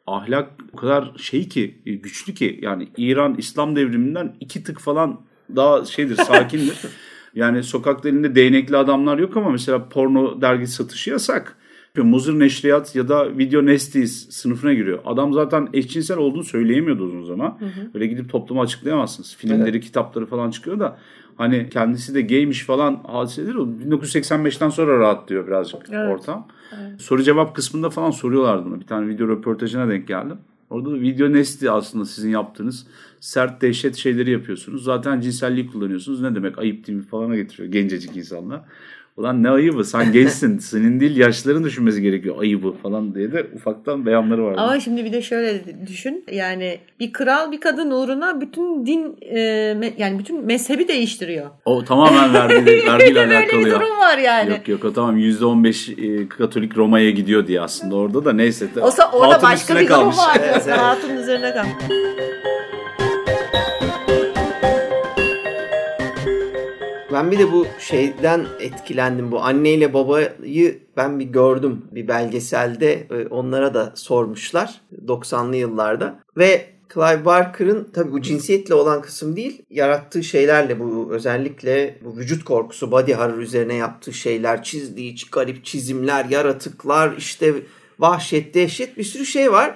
ahlak 0.07 0.51
o 0.73 0.77
kadar 0.77 1.13
şey 1.17 1.49
ki 1.49 1.83
e, 1.87 1.95
güçlü 1.95 2.35
ki 2.35 2.59
yani 2.63 2.89
İran 2.97 3.35
İslam 3.39 3.77
devriminden 3.77 4.37
iki 4.41 4.65
tık 4.65 4.81
falan 4.81 5.21
daha 5.57 5.85
şeydir 5.85 6.17
sakindir. 6.25 6.79
yani 7.35 7.63
sokakta 7.63 8.09
elinde 8.09 8.35
değnekli 8.35 8.77
adamlar 8.77 9.19
yok 9.19 9.37
ama 9.37 9.51
mesela 9.51 9.89
porno 9.89 10.41
dergi 10.41 10.67
satışı 10.67 11.11
yasak. 11.11 11.57
Muzır 11.97 12.39
Neşriyat 12.39 12.97
ya 12.97 13.09
da 13.09 13.39
Video 13.39 13.67
Nestis 13.67 14.31
sınıfına 14.31 14.73
giriyor. 14.73 14.99
Adam 15.05 15.33
zaten 15.33 15.69
eşcinsel 15.73 16.19
olduğunu 16.19 16.45
söyleyemiyordu 16.45 17.05
uzun 17.05 17.25
zaman. 17.25 17.57
Hı 17.59 17.65
hı. 17.65 17.91
Öyle 17.95 18.07
gidip 18.07 18.31
topluma 18.31 18.63
açıklayamazsınız. 18.63 19.37
Filmleri, 19.37 19.71
evet. 19.71 19.85
kitapları 19.85 20.27
falan 20.27 20.51
çıkıyor 20.51 20.81
da 20.81 20.99
hani 21.37 21.69
kendisi 21.71 22.15
de 22.15 22.23
gaymiş 22.23 22.65
falan 22.65 23.01
hadiseleri 23.07 23.57
1985'ten 23.57 24.69
sonra 24.69 24.99
rahat 24.99 25.29
diyor 25.29 25.47
birazcık 25.47 25.81
evet. 25.91 26.11
ortam. 26.11 26.49
Evet. 26.81 27.01
Soru 27.01 27.23
cevap 27.23 27.57
kısmında 27.57 27.91
falan 27.91 28.11
soruyorlardı 28.11 28.65
bunu. 28.65 28.81
Bir 28.81 28.87
tane 28.87 29.09
video 29.09 29.29
röportajına 29.29 29.89
denk 29.89 30.09
geldim. 30.09 30.39
Orada 30.71 30.91
da 30.91 31.01
video 31.01 31.33
nesti 31.33 31.71
aslında 31.71 32.05
sizin 32.05 32.31
yaptığınız 32.31 32.87
sert 33.21 33.63
dehşet 33.63 33.97
şeyleri 33.97 34.31
yapıyorsunuz. 34.31 34.85
Zaten 34.85 35.21
cinselliği 35.21 35.67
kullanıyorsunuz. 35.67 36.21
Ne 36.21 36.35
demek 36.35 36.59
ayıp 36.59 36.87
değil 36.87 36.99
mi 36.99 37.05
falana 37.05 37.37
getiriyor 37.37 37.73
gencecik 37.73 38.17
insanlar. 38.17 38.61
Ulan 39.17 39.43
ne 39.43 39.51
ayıbı 39.51 39.85
sen 39.85 40.13
gençsin 40.13 40.59
senin 40.59 41.01
değil 41.01 41.17
yaşların 41.17 41.65
düşünmesi 41.65 42.03
gerekiyor 42.03 42.41
ayıbı 42.41 42.73
falan 42.73 43.15
diye 43.15 43.33
de 43.33 43.47
ufaktan 43.57 44.07
beyanları 44.07 44.45
var. 44.45 44.55
Ama 44.57 44.81
şimdi 44.81 45.05
bir 45.05 45.13
de 45.13 45.23
şöyle 45.23 45.61
düşün 45.87 46.25
yani 46.33 46.79
bir 47.01 47.13
kral 47.13 47.53
bir 47.53 47.61
kadın 47.61 47.91
uğruna 47.91 48.41
bütün 48.41 48.87
din 48.87 49.17
e, 49.21 49.41
yani 49.99 50.19
bütün 50.19 50.45
mezhebi 50.47 50.89
değiştiriyor. 50.89 51.47
O 51.65 51.85
tamamen 51.85 52.35
vergi, 52.35 52.55
vergiyle 52.87 53.21
alakalı 53.21 53.53
böyle 53.53 53.67
bir 53.67 53.71
durum 53.71 53.99
var 53.99 54.19
yani. 54.19 54.51
Yok 54.51 54.69
yok 54.69 54.85
o 54.85 54.93
tamam 54.93 55.19
%15 55.19 56.23
e, 56.25 56.29
Katolik 56.29 56.77
Roma'ya 56.77 57.11
gidiyor 57.11 57.47
diye 57.47 57.61
aslında 57.61 57.97
orada 57.97 58.25
da 58.25 58.33
neyse. 58.33 58.67
Olsa 58.81 59.11
orada 59.13 59.43
başka 59.43 59.81
bir 59.81 59.89
durum 59.89 60.07
var. 60.07 60.39
Hatun 60.69 61.17
üzerine 61.17 61.55
kalmış. 61.55 61.73
Ben 67.13 67.31
bir 67.31 67.39
de 67.39 67.53
bu 67.53 67.67
şeyden 67.79 68.47
etkilendim. 68.61 69.33
Bu 69.33 69.41
anneyle 69.41 69.95
babayı 69.95 70.79
ben 70.97 71.21
bir 71.21 71.25
gördüm 71.25 71.85
bir 71.93 72.09
belgeselde. 72.09 72.93
Ee, 72.93 73.27
onlara 73.31 73.75
da 73.75 73.93
sormuşlar 73.97 74.81
90'lı 75.07 75.57
yıllarda. 75.57 76.19
Ve 76.37 76.67
Clive 76.95 77.25
Barker'ın 77.25 77.89
tabii 77.93 78.13
bu 78.13 78.23
cinsiyetle 78.23 78.75
olan 78.75 79.03
kısım 79.03 79.37
değil, 79.37 79.63
yarattığı 79.71 80.25
şeylerle 80.25 80.81
bu 80.81 81.09
özellikle 81.11 81.99
bu 82.05 82.17
vücut 82.17 82.45
korkusu, 82.45 82.91
body 82.91 83.13
horror 83.13 83.39
üzerine 83.39 83.75
yaptığı 83.75 84.13
şeyler, 84.13 84.63
çizdiği 84.63 85.17
garip 85.33 85.65
çizimler, 85.65 86.25
yaratıklar, 86.25 87.17
işte 87.19 87.55
vahşet, 87.99 88.55
dehşet 88.55 88.99
bir 88.99 89.05
sürü 89.05 89.27
şey 89.27 89.53
var. 89.53 89.75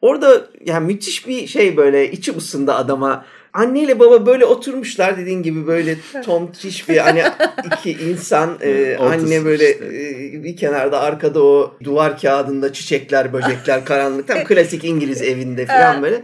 Orada 0.00 0.48
yani 0.64 0.86
müthiş 0.86 1.26
bir 1.26 1.46
şey 1.46 1.76
böyle 1.76 2.10
içi 2.10 2.36
ısındı 2.36 2.72
adama 2.72 3.24
anneyle 3.58 3.98
baba 3.98 4.26
böyle 4.26 4.44
oturmuşlar 4.44 5.18
dediğin 5.18 5.42
gibi 5.42 5.66
böyle 5.66 5.96
tomtiş 6.24 6.88
bir 6.88 6.96
hani 6.96 7.22
iki 7.66 7.92
insan 7.92 8.58
e, 8.62 8.96
anne 8.96 9.44
böyle 9.44 9.72
işte. 9.72 9.86
e, 9.86 10.44
bir 10.44 10.56
kenarda 10.56 11.00
arkada 11.00 11.42
o 11.44 11.76
duvar 11.84 12.20
kağıdında 12.20 12.72
çiçekler 12.72 13.32
böcekler 13.32 13.84
karanlık 13.84 14.28
tam 14.28 14.38
klasik 14.44 14.84
İngiliz 14.84 15.22
evinde 15.22 15.66
falan 15.66 16.02
böyle. 16.02 16.22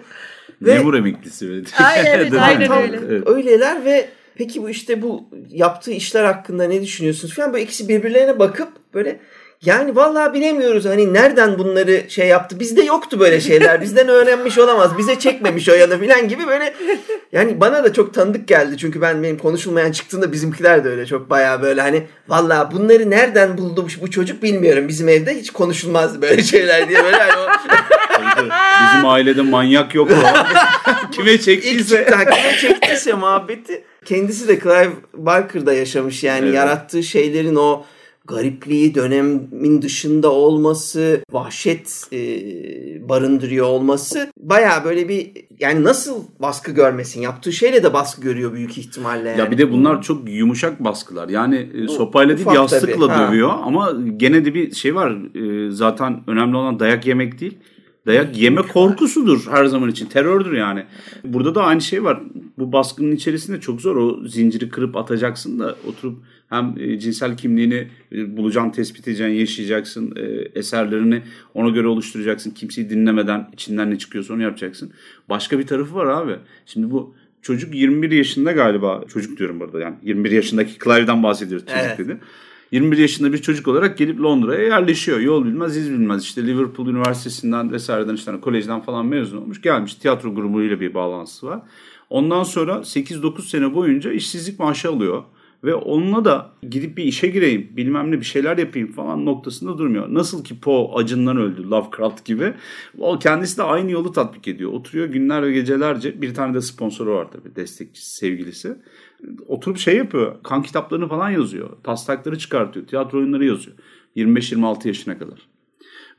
Ve, 0.62 0.74
Memur 0.74 0.94
emeklisi 0.94 1.48
böyle. 1.48 1.64
Aynen, 1.84 2.18
evet, 2.18 2.32
aynen 2.40 2.68
tam 2.68 2.82
öyle. 2.82 3.00
Evet. 3.08 3.28
Öyleler 3.28 3.84
ve 3.84 4.08
peki 4.34 4.62
bu 4.62 4.70
işte 4.70 5.02
bu 5.02 5.28
yaptığı 5.50 5.92
işler 5.92 6.24
hakkında 6.24 6.64
ne 6.64 6.82
düşünüyorsunuz 6.82 7.34
falan 7.34 7.52
böyle 7.52 7.64
ikisi 7.64 7.88
birbirlerine 7.88 8.38
bakıp 8.38 8.68
böyle 8.94 9.20
yani 9.64 9.96
vallahi 9.96 10.32
bilemiyoruz 10.32 10.84
hani 10.84 11.14
nereden 11.14 11.58
bunları 11.58 12.02
şey 12.08 12.28
yaptı. 12.28 12.60
Bizde 12.60 12.82
yoktu 12.82 13.20
böyle 13.20 13.40
şeyler. 13.40 13.80
Bizden 13.80 14.08
öğrenmiş 14.08 14.58
olamaz. 14.58 14.98
Bize 14.98 15.18
çekmemiş 15.18 15.68
o 15.68 15.74
yana 15.74 15.98
filan 15.98 16.28
gibi 16.28 16.46
böyle. 16.46 16.74
Yani 17.32 17.60
bana 17.60 17.84
da 17.84 17.92
çok 17.92 18.14
tanıdık 18.14 18.48
geldi. 18.48 18.78
Çünkü 18.78 19.00
ben 19.00 19.22
benim 19.22 19.38
konuşulmayan 19.38 19.92
çıktığında 19.92 20.32
bizimkiler 20.32 20.84
de 20.84 20.88
öyle 20.88 21.06
çok 21.06 21.30
bayağı 21.30 21.62
böyle 21.62 21.80
hani 21.80 22.06
vallahi 22.28 22.74
bunları 22.74 23.10
nereden 23.10 23.58
buldu 23.58 23.86
bu 24.02 24.10
çocuk 24.10 24.42
bilmiyorum. 24.42 24.88
Bizim 24.88 25.08
evde 25.08 25.34
hiç 25.34 25.50
konuşulmazdı 25.50 26.22
böyle 26.22 26.42
şeyler 26.42 26.88
diye 26.88 27.04
böyle 27.04 27.16
hani 27.16 27.40
o... 27.40 27.46
Bizim 28.86 29.06
ailede 29.06 29.42
manyak 29.42 29.94
yok 29.94 30.10
kime 31.12 31.38
çektiyse. 31.38 32.06
İlk 32.08 32.32
kime 32.32 32.56
çektiyse 32.60 33.12
muhabbeti. 33.12 33.84
Kendisi 34.04 34.48
de 34.48 34.60
Clive 34.60 34.90
Barker'da 35.14 35.72
yaşamış 35.72 36.24
yani 36.24 36.44
evet. 36.44 36.54
yarattığı 36.54 37.02
şeylerin 37.02 37.56
o 37.56 37.84
garipliği, 38.24 38.94
dönemin 38.94 39.82
dışında 39.82 40.32
olması, 40.32 41.20
vahşet 41.30 42.02
e, 42.12 42.18
barındırıyor 43.08 43.66
olması 43.66 44.30
baya 44.38 44.84
böyle 44.84 45.08
bir 45.08 45.30
yani 45.58 45.84
nasıl 45.84 46.22
baskı 46.40 46.72
görmesin? 46.72 47.20
Yaptığı 47.20 47.52
şeyle 47.52 47.82
de 47.82 47.92
baskı 47.92 48.22
görüyor 48.22 48.52
büyük 48.52 48.78
ihtimalle. 48.78 49.28
Yani. 49.28 49.40
Ya 49.40 49.50
bir 49.50 49.58
de 49.58 49.72
bunlar 49.72 50.02
çok 50.02 50.28
yumuşak 50.28 50.84
baskılar. 50.84 51.28
Yani 51.28 51.70
e, 51.74 51.88
sopayla 51.88 52.38
değil 52.38 52.48
yastıkla 52.54 53.08
tabii. 53.08 53.18
dövüyor 53.18 53.50
ama 53.62 53.92
gene 54.16 54.44
de 54.44 54.54
bir 54.54 54.74
şey 54.74 54.94
var. 54.94 55.10
E, 55.34 55.70
zaten 55.70 56.22
önemli 56.26 56.56
olan 56.56 56.80
dayak 56.80 57.06
yemek 57.06 57.40
değil. 57.40 57.58
Dayak 58.06 58.38
yeme 58.38 58.62
korkusudur 58.62 59.46
her 59.50 59.64
zaman 59.64 59.90
için. 59.90 60.06
Terördür 60.06 60.52
yani. 60.52 60.84
Burada 61.24 61.54
da 61.54 61.62
aynı 61.62 61.80
şey 61.80 62.04
var. 62.04 62.20
Bu 62.58 62.72
baskının 62.72 63.12
içerisinde 63.12 63.60
çok 63.60 63.80
zor. 63.80 63.96
O 63.96 64.28
zinciri 64.28 64.68
kırıp 64.68 64.96
atacaksın 64.96 65.60
da 65.60 65.76
oturup 65.88 66.18
hem 66.48 66.74
e, 66.78 66.98
cinsel 66.98 67.36
kimliğini 67.36 67.88
e, 68.12 68.36
bulacaksın, 68.36 68.70
tespit 68.70 69.08
edeceksin, 69.08 69.34
yaşayacaksın. 69.34 70.16
E, 70.16 70.22
eserlerini 70.58 71.22
ona 71.54 71.70
göre 71.70 71.86
oluşturacaksın. 71.86 72.50
Kimseyi 72.50 72.90
dinlemeden 72.90 73.50
içinden 73.52 73.90
ne 73.90 73.98
çıkıyorsa 73.98 74.34
onu 74.34 74.42
yapacaksın. 74.42 74.92
Başka 75.28 75.58
bir 75.58 75.66
tarafı 75.66 75.94
var 75.94 76.06
abi. 76.06 76.36
Şimdi 76.66 76.90
bu 76.90 77.14
çocuk 77.42 77.74
21 77.74 78.10
yaşında 78.10 78.52
galiba. 78.52 79.04
Çocuk 79.08 79.38
diyorum 79.38 79.60
burada 79.60 79.80
yani. 79.80 79.94
21 80.02 80.30
yaşındaki 80.30 80.78
Clive'den 80.84 81.22
bahsediyoruz. 81.22 81.66
Çocuk 81.66 81.82
evet. 81.86 81.98
dedi. 81.98 82.18
21 82.72 82.98
yaşında 82.98 83.32
bir 83.32 83.38
çocuk 83.38 83.68
olarak 83.68 83.98
gelip 83.98 84.20
Londra'ya 84.20 84.62
yerleşiyor. 84.62 85.20
Yol 85.20 85.44
bilmez, 85.44 85.76
iz 85.76 85.90
bilmez. 85.90 86.22
İşte 86.22 86.46
Liverpool 86.46 86.88
Üniversitesi'nden 86.88 87.72
vesaireden 87.72 88.14
işte 88.14 88.40
kolejden 88.40 88.80
falan 88.80 89.06
mezun 89.06 89.38
olmuş. 89.38 89.62
Gelmiş 89.62 89.94
tiyatro 89.94 90.34
grubuyla 90.34 90.80
bir 90.80 90.94
bağlantısı 90.94 91.46
var. 91.46 91.60
Ondan 92.10 92.42
sonra 92.42 92.72
8-9 92.72 93.42
sene 93.42 93.74
boyunca 93.74 94.12
işsizlik 94.12 94.58
maaşı 94.58 94.88
alıyor. 94.88 95.22
Ve 95.64 95.74
onunla 95.74 96.24
da 96.24 96.50
gidip 96.70 96.96
bir 96.96 97.04
işe 97.04 97.28
gireyim, 97.28 97.68
bilmem 97.76 98.10
ne 98.10 98.20
bir 98.20 98.24
şeyler 98.24 98.58
yapayım 98.58 98.92
falan 98.92 99.26
noktasında 99.26 99.78
durmuyor. 99.78 100.14
Nasıl 100.14 100.44
ki 100.44 100.60
Poe 100.60 100.94
acından 100.94 101.36
öldü 101.36 101.70
Lovecraft 101.70 102.24
gibi. 102.24 102.54
O 102.98 103.18
kendisi 103.18 103.58
de 103.58 103.62
aynı 103.62 103.90
yolu 103.90 104.12
tatbik 104.12 104.48
ediyor. 104.48 104.72
Oturuyor 104.72 105.06
günler 105.06 105.42
ve 105.42 105.52
gecelerce 105.52 106.22
bir 106.22 106.34
tane 106.34 106.54
de 106.54 106.60
sponsoru 106.60 107.14
var 107.14 107.28
tabii 107.32 107.56
destekçisi, 107.56 108.16
sevgilisi. 108.16 108.76
Oturup 109.46 109.78
şey 109.78 109.96
yapıyor, 109.96 110.42
kan 110.42 110.62
kitaplarını 110.62 111.08
falan 111.08 111.30
yazıyor. 111.30 111.70
Taslakları 111.82 112.38
çıkartıyor, 112.38 112.86
tiyatro 112.86 113.18
oyunları 113.18 113.44
yazıyor. 113.44 113.76
25-26 114.16 114.88
yaşına 114.88 115.18
kadar. 115.18 115.38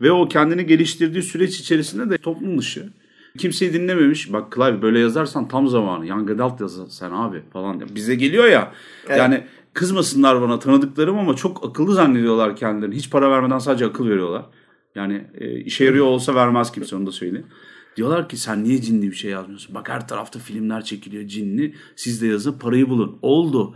Ve 0.01 0.11
o 0.11 0.27
kendini 0.27 0.65
geliştirdiği 0.65 1.23
süreç 1.23 1.59
içerisinde 1.59 2.09
de 2.09 2.17
toplum 2.17 2.57
dışı 2.57 2.89
Kimseyi 3.37 3.73
dinlememiş. 3.73 4.33
Bak 4.33 4.55
Clive 4.55 4.81
böyle 4.81 4.99
yazarsan 4.99 5.47
tam 5.47 5.67
zamanı. 5.67 6.07
Young 6.07 6.31
Adult 6.31 6.61
yaz 6.61 6.79
sen 6.89 7.11
abi 7.11 7.41
falan. 7.53 7.81
Bize 7.95 8.15
geliyor 8.15 8.45
ya. 8.45 8.71
Evet. 9.07 9.17
Yani 9.17 9.43
kızmasınlar 9.73 10.41
bana 10.41 10.59
tanıdıklarım 10.59 11.17
ama 11.17 11.35
çok 11.35 11.65
akıllı 11.65 11.93
zannediyorlar 11.93 12.55
kendilerini. 12.55 12.95
Hiç 12.95 13.09
para 13.09 13.31
vermeden 13.31 13.59
sadece 13.59 13.85
akıl 13.85 14.09
veriyorlar. 14.09 14.45
Yani 14.95 15.27
e, 15.39 15.59
işe 15.59 15.85
yarıyor 15.85 16.05
olsa 16.05 16.35
vermez 16.35 16.71
kimse 16.71 16.95
onu 16.95 17.05
da 17.07 17.11
söyleyeyim. 17.11 17.47
Diyorlar 17.95 18.29
ki 18.29 18.37
sen 18.37 18.63
niye 18.63 18.81
cinli 18.81 19.11
bir 19.11 19.15
şey 19.15 19.31
yazmıyorsun? 19.31 19.75
Bak 19.75 19.89
her 19.89 20.07
tarafta 20.07 20.39
filmler 20.39 20.83
çekiliyor 20.83 21.27
cinli. 21.27 21.75
Siz 21.95 22.21
de 22.21 22.27
yazın 22.27 22.59
parayı 22.59 22.89
bulun. 22.89 23.19
Oldu. 23.21 23.75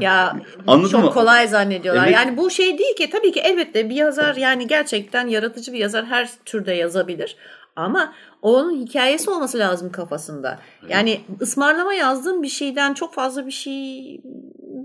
ya 0.00 0.40
Anladın 0.66 0.88
çok 0.88 1.04
mı? 1.04 1.10
kolay 1.10 1.48
zannediyorlar. 1.48 2.04
Evet. 2.04 2.14
Yani 2.14 2.36
bu 2.36 2.50
şey 2.50 2.78
değil 2.78 2.96
ki 2.96 3.10
tabii 3.10 3.32
ki 3.32 3.40
elbette 3.40 3.90
bir 3.90 3.94
yazar 3.94 4.36
yani 4.36 4.66
gerçekten 4.66 5.26
yaratıcı 5.26 5.72
bir 5.72 5.78
yazar 5.78 6.06
her 6.06 6.30
türde 6.44 6.72
yazabilir. 6.72 7.36
Ama 7.76 8.12
onun 8.42 8.86
hikayesi 8.86 9.30
olması 9.30 9.58
lazım 9.58 9.92
kafasında. 9.92 10.58
Yani 10.88 11.20
ısmarlama 11.40 11.94
yazdığın 11.94 12.42
bir 12.42 12.48
şeyden 12.48 12.94
çok 12.94 13.14
fazla 13.14 13.46
bir 13.46 13.52
şey 13.52 14.20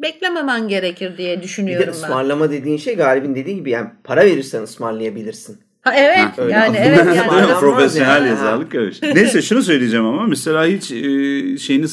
beklememen 0.02 0.68
gerekir 0.68 1.18
diye 1.18 1.44
düşünüyorum 1.44 1.88
bir 1.88 1.88
de 1.88 1.92
ısmarlama 1.92 2.46
ben. 2.46 2.52
dediğin 2.52 2.78
şey 2.78 2.96
Galip'in 2.96 3.36
dediği 3.36 3.56
gibi 3.56 3.70
yani 3.70 3.90
para 4.04 4.26
verirsen 4.26 4.64
ısmarlayabilirsin. 4.64 5.60
Ha, 5.82 5.94
evet 5.96 6.38
ha, 6.38 6.44
yani 6.50 6.78
evet 6.82 7.06
yani. 7.16 7.60
Profesyonel 7.60 8.10
yani. 8.10 8.30
yazarlık 8.30 8.76
öyle 8.76 8.92
şey. 8.92 9.16
Neyse 9.16 9.42
şunu 9.42 9.62
söyleyeceğim 9.62 10.06
ama 10.06 10.24
mesela 10.28 10.66
hiç 10.66 10.92
e, 10.92 11.58
şeyini 11.58 11.88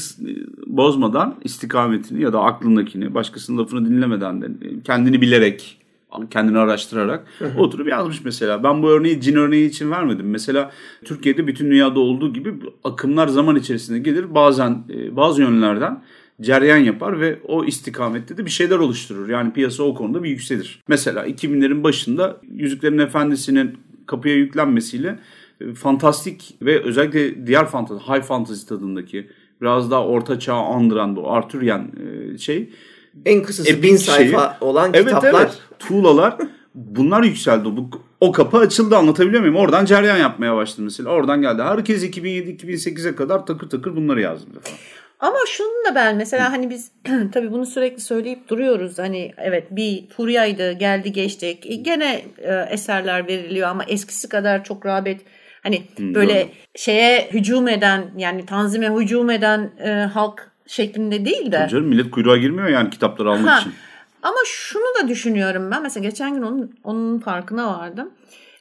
bozmadan 0.67 1.35
istikametini 1.45 2.23
ya 2.23 2.33
da 2.33 2.41
aklındakini 2.41 3.15
başkasının 3.15 3.59
lafını 3.59 3.89
dinlemeden 3.89 4.43
de 4.43 4.47
kendini 4.85 5.21
bilerek 5.21 5.84
kendini 6.31 6.59
araştırarak 6.59 7.27
oturup 7.59 7.89
yazmış 7.89 8.25
mesela. 8.25 8.63
Ben 8.65 8.83
bu 8.83 8.91
örneği 8.91 9.21
cin 9.21 9.37
örneği 9.37 9.69
için 9.69 9.91
vermedim. 9.91 10.31
Mesela 10.31 10.71
Türkiye'de 11.05 11.47
bütün 11.47 11.71
dünyada 11.71 12.01
olduğu 12.01 12.33
gibi 12.33 12.55
akımlar 12.85 13.29
zaman 13.29 13.57
içerisinde 13.57 13.99
gelir. 13.99 14.35
Bazen 14.35 14.85
e, 14.95 15.17
bazı 15.17 15.43
yönlerden 15.43 16.03
ceryan 16.41 16.77
yapar 16.77 17.21
ve 17.21 17.39
o 17.45 17.65
istikamette 17.65 18.37
de 18.37 18.45
bir 18.45 18.51
şeyler 18.51 18.79
oluşturur. 18.79 19.29
Yani 19.29 19.53
piyasa 19.53 19.83
o 19.83 19.95
konuda 19.95 20.23
bir 20.23 20.29
yükselir. 20.29 20.83
Mesela 20.89 21.27
2000'lerin 21.27 21.85
başında 21.85 22.41
Yüzüklerin 22.53 22.99
Efendisi'nin 22.99 23.79
kapıya 24.07 24.35
yüklenmesiyle 24.35 25.19
e, 25.61 25.75
fantastik 25.75 26.57
ve 26.63 26.83
özellikle 26.83 27.47
diğer 27.47 27.67
fantasy, 27.67 28.13
high 28.13 28.23
fantasy 28.23 28.67
tadındaki 28.69 29.29
biraz 29.61 29.91
daha 29.91 30.07
orta 30.07 30.39
çağ 30.39 30.55
andıran 30.55 31.17
bu 31.17 31.33
Arthurian 31.33 31.91
e, 32.35 32.39
şey 32.39 32.71
en 33.27 33.43
kısası 33.43 33.83
bin 33.83 33.97
sayfa 33.97 34.59
şeyi. 34.59 34.71
olan 34.71 34.91
evet, 34.95 35.07
kitaplar. 35.07 35.43
Evet 35.43 35.59
tuğlalar 35.79 36.37
bunlar 36.75 37.23
yükseldi. 37.23 37.65
Bu, 37.65 37.91
o 38.21 38.33
kapı 38.33 38.59
açıldı 38.59 38.97
anlatabiliyor 38.97 39.41
muyum? 39.41 39.57
Oradan 39.57 39.85
ceryan 39.85 40.17
yapmaya 40.17 40.57
başladı 40.57 40.83
mesela. 40.83 41.11
Oradan 41.11 41.43
geldi. 41.43 41.63
Herkes 41.63 42.05
2007-2008'e 42.05 43.17
kadar 43.17 43.47
takır 43.47 43.71
takır 43.71 43.97
bunları 43.97 44.21
yazdı 44.21 44.61
falan. 44.63 44.79
Ama 45.21 45.39
şunu 45.47 45.85
da 45.91 45.95
ben 45.95 46.17
mesela 46.17 46.53
hani 46.53 46.71
biz 46.71 46.93
tabii 47.33 47.53
bunu 47.53 47.67
sürekli 47.67 48.01
söyleyip 48.01 48.49
duruyoruz. 48.49 48.99
Hani 48.99 49.33
evet 49.39 49.67
bir 49.71 50.09
furyaydı 50.09 50.73
geldi 50.73 51.13
geçti. 51.13 51.61
Gene 51.83 52.25
e, 52.39 52.55
eserler 52.71 53.29
veriliyor 53.29 53.69
ama 53.69 53.85
eskisi 53.85 54.29
kadar 54.29 54.65
çok 54.65 54.87
rağbet 54.87 55.21
hani 55.63 55.83
böyle 55.99 56.41
Doğru. 56.41 56.51
şeye 56.77 57.29
hücum 57.33 57.69
eden 57.69 58.11
yani 58.17 58.47
tanzime 58.47 58.91
hücum 58.91 59.31
eden 59.31 59.71
e, 59.85 59.91
halk 59.91 60.51
şeklinde 60.67 61.25
değil 61.25 61.53
de. 61.53 61.69
Canım 61.71 61.87
millet 61.87 62.11
kuyruğa 62.11 62.37
girmiyor 62.37 62.69
yani 62.69 62.91
kitapları 62.91 63.31
almak 63.31 63.51
Ha. 63.51 63.61
için. 63.61 63.73
Ama 64.23 64.37
şunu 64.47 65.03
da 65.03 65.09
düşünüyorum 65.09 65.71
ben. 65.71 65.83
Mesela 65.83 66.05
geçen 66.09 66.35
gün 66.35 66.43
onun, 66.43 66.75
onun 66.85 67.19
farkına 67.19 67.79
vardım. 67.79 68.11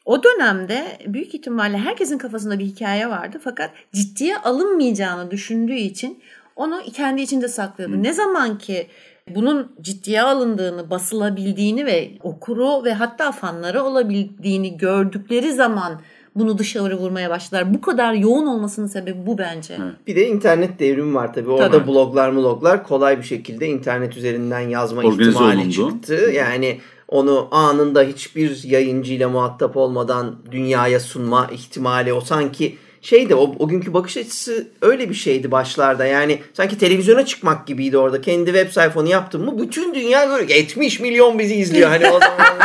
O 0.06 0.24
dönemde 0.24 0.98
büyük 1.08 1.36
ihtimalle 1.36 1.78
herkesin 1.78 2.18
kafasında 2.18 2.60
bir 2.60 2.66
hikaye 2.66 3.10
vardı. 3.10 3.40
Fakat 3.44 3.72
ciddiye 3.94 4.38
alınmayacağını 4.38 5.32
düşündüğü 5.32 5.76
için 5.76 6.24
onu 6.56 6.82
kendi 6.94 7.22
içinde 7.22 7.48
saklıyordu. 7.48 8.04
Ne 8.04 8.14
zaman 8.14 8.58
ki 8.58 8.88
bunun 9.30 9.72
ciddiye 9.82 10.22
alındığını, 10.22 10.90
basılabildiğini 10.90 11.86
ve 11.86 12.12
okuru 12.24 12.84
ve 12.84 12.94
hatta 12.94 13.32
fanları 13.32 13.84
olabildiğini 13.84 14.78
gördükleri 14.78 15.52
zaman 15.54 16.02
bunu 16.36 16.58
dışarı 16.58 16.98
vurmaya 16.98 17.30
başladılar. 17.30 17.74
Bu 17.74 17.82
kadar 17.82 18.14
yoğun 18.14 18.46
olmasının 18.46 18.88
sebebi 18.88 19.26
bu 19.26 19.38
bence. 19.38 19.78
Bir 20.08 20.16
de 20.16 20.28
internet 20.28 20.80
devrimi 20.80 21.14
var 21.16 21.34
tabii. 21.34 21.50
Orada 21.50 21.72
Tabii. 21.72 21.88
bloglar 21.92 22.36
bloglar 22.36 22.84
kolay 22.84 23.18
bir 23.18 23.24
şekilde 23.24 23.68
internet 23.68 24.18
üzerinden 24.18 24.60
yazma 24.60 25.02
Organize 25.02 25.30
ihtimali 25.30 25.58
olundu. 25.60 25.72
çıktı. 25.92 26.14
Yani 26.34 26.80
onu 27.08 27.48
anında 27.52 28.02
hiçbir 28.02 28.64
yayıncıyla 28.64 29.30
muhatap 29.30 29.78
olmadan 29.78 30.36
dünyaya 30.52 31.00
sunma 31.00 31.50
ihtimali 31.52 32.14
o 32.14 32.22
sanki 32.22 32.78
şeydi 33.04 33.36
o, 33.36 33.56
o 33.60 33.68
günkü 33.68 33.94
bakış 33.94 34.18
açısı 34.18 34.68
öyle 34.82 35.10
bir 35.10 35.14
şeydi 35.16 35.52
başlarda. 35.52 36.06
Yani 36.06 36.40
sanki 36.54 36.78
televizyona 36.78 37.26
çıkmak 37.26 37.68
gibiydi 37.68 37.98
orada. 37.98 38.22
Kendi 38.22 38.46
web 38.46 38.72
sayfanı 38.72 39.10
yaptın 39.10 39.46
mı 39.46 39.62
bütün 39.62 39.94
dünya 39.94 40.30
böyle 40.30 40.54
70 40.54 41.00
milyon 41.00 41.40
bizi 41.40 41.56
izliyor 41.56 41.90
hani 41.90 42.08
o 42.08 42.20
zaman. 42.20 42.38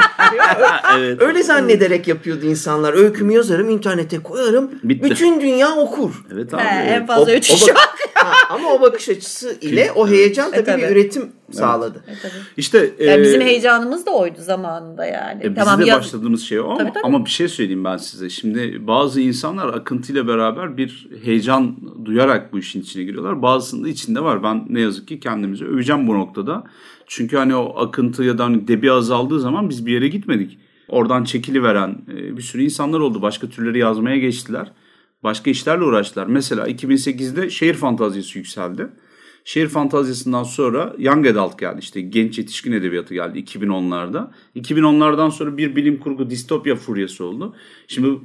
Evet. 0.98 1.22
öyle 1.22 1.42
zannederek 1.42 2.08
yapıyordu 2.08 2.46
insanlar. 2.46 2.94
Öykümü 2.94 3.32
yazarım 3.34 3.70
internete 3.70 4.18
koyarım. 4.22 4.70
Bitti. 4.82 5.10
Bütün 5.10 5.40
dünya 5.40 5.76
okur. 5.76 6.24
Evet 6.34 6.54
abi. 6.54 6.62
He, 6.62 6.66
en 6.66 7.06
fazla 7.06 7.32
o 7.32 7.34
üç 7.34 7.48
kişi 7.48 7.68
bak- 7.68 7.76
var. 7.76 7.88
Ha, 8.14 8.32
ama 8.50 8.72
o 8.72 8.80
bakış 8.80 9.08
açısı 9.08 9.56
ile 9.60 9.92
o 9.94 10.08
heyecan 10.08 10.50
tabii, 10.50 10.60
E, 10.60 10.64
tabii. 10.64 10.82
bir 10.82 10.88
üretim 10.88 11.32
sağladı. 11.50 12.04
İşte 12.56 12.90
Yani 13.00 13.20
e, 13.20 13.22
bizim 13.22 13.40
heyecanımız 13.40 14.06
da 14.06 14.10
oydu 14.10 14.38
zamanında 14.38 15.06
yani. 15.06 15.44
E, 15.44 15.54
tamam 15.54 15.74
bizim 15.74 15.86
de 15.86 15.90
yaz- 15.90 15.98
başladığımız 16.00 16.42
şey 16.42 16.60
o 16.60 16.64
ama, 16.64 16.78
Tabii, 16.78 16.92
tabii. 16.92 17.04
ama 17.04 17.24
bir 17.24 17.30
şey 17.30 17.48
söyleyeyim 17.48 17.84
ben 17.84 17.96
size. 17.96 18.30
Şimdi 18.30 18.86
bazı 18.86 19.20
insanlar 19.20 19.74
akıntıyla 19.74 20.28
beraber 20.28 20.76
bir 20.76 21.08
heyecan 21.24 21.76
duyarak 22.04 22.52
bu 22.52 22.58
işin 22.58 22.80
içine 22.80 23.04
giriyorlar. 23.04 23.42
Bazısının 23.42 23.84
da 23.84 23.88
içinde 23.88 24.20
var. 24.20 24.42
Ben 24.42 24.66
ne 24.68 24.80
yazık 24.80 25.08
ki 25.08 25.20
kendimizi 25.20 25.64
öveceğim 25.64 26.08
bu 26.08 26.14
noktada. 26.14 26.64
Çünkü 27.06 27.36
hani 27.36 27.54
o 27.56 27.78
akıntı 27.80 28.24
ya 28.24 28.38
da 28.38 28.44
hani 28.44 28.68
debi 28.68 28.92
azaldığı 28.92 29.40
zaman 29.40 29.70
biz 29.70 29.86
bir 29.86 29.92
yere 29.92 30.08
gitmedik. 30.08 30.58
Oradan 30.88 31.24
çekili 31.24 31.62
veren 31.62 31.98
bir 32.08 32.42
sürü 32.42 32.62
insanlar 32.62 33.00
oldu. 33.00 33.22
Başka 33.22 33.48
türleri 33.48 33.78
yazmaya 33.78 34.16
geçtiler. 34.18 34.72
Başka 35.22 35.50
işlerle 35.50 35.84
uğraştılar. 35.84 36.26
Mesela 36.26 36.68
2008'de 36.68 37.50
şehir 37.50 37.74
fantazisi 37.74 38.38
yükseldi. 38.38 38.88
Şehir 39.48 39.68
fantazisinden 39.68 40.42
sonra 40.42 40.94
Young 40.98 41.26
Adult 41.26 41.58
geldi 41.58 41.78
işte 41.80 42.00
genç 42.00 42.38
yetişkin 42.38 42.72
edebiyatı 42.72 43.14
geldi 43.14 43.38
2010'larda. 43.38 44.30
2010'lardan 44.56 45.30
sonra 45.30 45.56
bir 45.56 45.76
bilim 45.76 46.00
kurgu 46.00 46.30
distopya 46.30 46.76
furyası 46.76 47.24
oldu. 47.24 47.54
Şimdi 47.86 48.20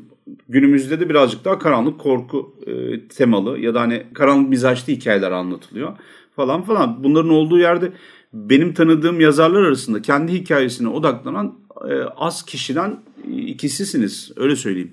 günümüzde 0.49 0.99
de 0.99 1.09
birazcık 1.09 1.45
daha 1.45 1.59
karanlık 1.59 1.99
korku 1.99 2.55
e, 2.67 3.07
temalı 3.07 3.59
ya 3.59 3.73
da 3.73 3.81
hani 3.81 4.03
karanlık 4.13 4.49
mizaçlı 4.49 4.93
hikayeler 4.93 5.31
anlatılıyor 5.31 5.97
falan 6.35 6.61
falan. 6.61 7.03
Bunların 7.03 7.31
olduğu 7.31 7.59
yerde 7.59 7.91
benim 8.33 8.73
tanıdığım 8.73 9.19
yazarlar 9.21 9.63
arasında 9.63 10.01
kendi 10.01 10.33
hikayesine 10.33 10.87
odaklanan 10.87 11.59
e, 11.89 11.93
az 12.15 12.45
kişiden 12.45 12.99
ikisisiniz 13.35 14.31
öyle 14.35 14.55
söyleyeyim. 14.55 14.91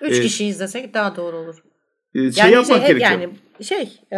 Üç 0.00 0.18
e, 0.18 0.22
kişi 0.22 0.44
izlesek 0.46 0.94
daha 0.94 1.16
doğru 1.16 1.36
olur. 1.36 1.62
E, 2.14 2.32
şey 2.32 2.44
Yani 2.44 2.52
yapmak 2.52 2.78
şey, 2.78 2.86
gerekiyor. 2.86 3.10
yani 3.10 3.30
şey 3.64 4.00
e, 4.12 4.16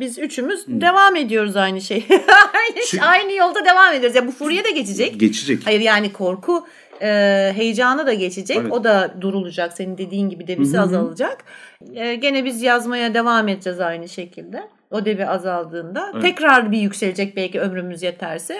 biz 0.00 0.18
üçümüz 0.18 0.66
devam 0.66 1.16
ediyoruz 1.16 1.56
aynı 1.56 1.80
şey. 1.80 2.06
aynı, 2.54 2.84
Çünkü- 2.90 3.04
aynı 3.04 3.32
yolda 3.32 3.64
devam 3.64 3.94
ediyoruz. 3.94 4.16
Ya 4.16 4.26
bu 4.26 4.30
furya 4.32 4.64
da 4.64 4.70
geçecek. 4.70 5.20
Geçecek. 5.20 5.58
Hayır 5.64 5.80
yani 5.80 6.12
korku 6.12 6.66
e, 7.02 7.06
heyecanı 7.56 8.06
da 8.06 8.12
geçecek. 8.12 8.56
Evet. 8.60 8.72
O 8.72 8.84
da 8.84 9.14
durulacak. 9.20 9.72
Senin 9.72 9.98
dediğin 9.98 10.28
gibi 10.28 10.46
debisi 10.48 10.80
azalacak. 10.80 11.44
E, 11.94 12.14
gene 12.14 12.44
biz 12.44 12.62
yazmaya 12.62 13.14
devam 13.14 13.48
edeceğiz 13.48 13.80
aynı 13.80 14.08
şekilde. 14.08 14.68
O 14.90 15.04
debi 15.04 15.26
azaldığında 15.26 16.10
Evet. 16.12 16.22
tekrar 16.22 16.72
bir 16.72 16.78
yükselecek 16.78 17.36
belki 17.36 17.60
ömrümüz 17.60 18.02
yeterse 18.02 18.58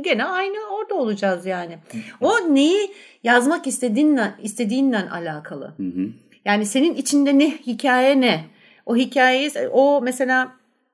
gene 0.00 0.24
aynı 0.24 0.56
orada 0.70 0.94
olacağız 0.94 1.46
yani. 1.46 1.78
O 2.20 2.54
neyi 2.54 2.92
yazmak 3.24 3.66
istediğinle 3.66 4.34
istediğinle 4.42 5.10
alakalı. 5.10 5.64
Hı 5.64 5.82
hı. 5.82 6.08
Yani 6.44 6.66
senin 6.66 6.94
içinde 6.94 7.38
ne 7.38 7.50
hikaye 7.50 8.20
ne? 8.20 8.44
O 8.86 8.96
hikayeyi 8.96 9.50
o 9.72 10.00
mesela 10.02 10.52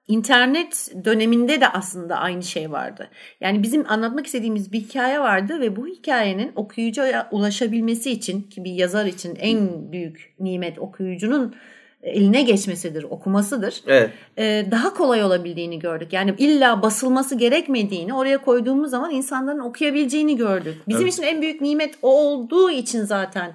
internet 0.09 0.93
döneminde 1.05 1.61
de 1.61 1.69
aslında 1.69 2.17
aynı 2.17 2.43
şey 2.43 2.73
vardı. 2.73 3.09
Yani 3.41 3.63
bizim 3.63 3.85
anlatmak 3.89 4.27
istediğimiz 4.27 4.73
bir 4.73 4.81
hikaye 4.81 5.21
vardı 5.21 5.61
ve 5.61 5.77
bu 5.77 5.87
hikayenin 5.87 6.53
okuyucuya 6.57 7.29
ulaşabilmesi 7.31 8.11
için 8.11 8.43
ki 8.43 8.65
bir 8.65 8.73
yazar 8.73 9.07
için 9.07 9.37
en 9.41 9.93
büyük 9.93 10.35
nimet 10.41 10.79
okuyucunun 10.79 11.55
eline 12.03 12.43
geçmesidir, 12.43 13.03
okumasıdır. 13.03 13.83
Evet. 13.87 14.11
Ee, 14.39 14.67
daha 14.71 14.95
kolay 14.95 15.25
olabildiğini 15.25 15.79
gördük. 15.79 16.13
Yani 16.13 16.35
illa 16.39 16.83
basılması 16.83 17.35
gerekmediğini 17.35 18.15
oraya 18.15 18.39
koyduğumuz 18.39 18.91
zaman 18.91 19.11
insanların 19.11 19.59
okuyabileceğini 19.59 20.37
gördük. 20.37 20.75
Bizim 20.89 21.03
Evet. 21.03 21.13
için 21.13 21.23
en 21.23 21.43
büyük 21.43 21.61
nimet 21.61 21.95
o 22.03 22.09
olduğu 22.11 22.71
için 22.71 23.05
zaten 23.05 23.53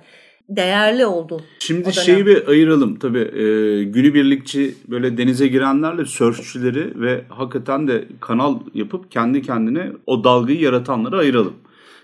değerli 0.50 1.06
oldu. 1.06 1.42
Şimdi 1.60 1.94
şeyi 1.94 2.26
bir 2.26 2.48
ayıralım 2.48 3.00
tabii 3.00 3.20
e, 3.20 3.84
günübirlikçi 3.84 4.76
böyle 4.88 5.18
denize 5.18 5.48
girenlerle 5.48 6.06
sörfçüleri 6.06 7.02
ve 7.02 7.26
hakikaten 7.30 7.88
de 7.88 8.08
kanal 8.20 8.60
yapıp 8.74 9.12
kendi 9.12 9.42
kendine 9.42 9.92
o 10.08 10.24
dalgayı 10.24 10.60
yaratanları 10.60 11.18
ayıralım. 11.18 11.54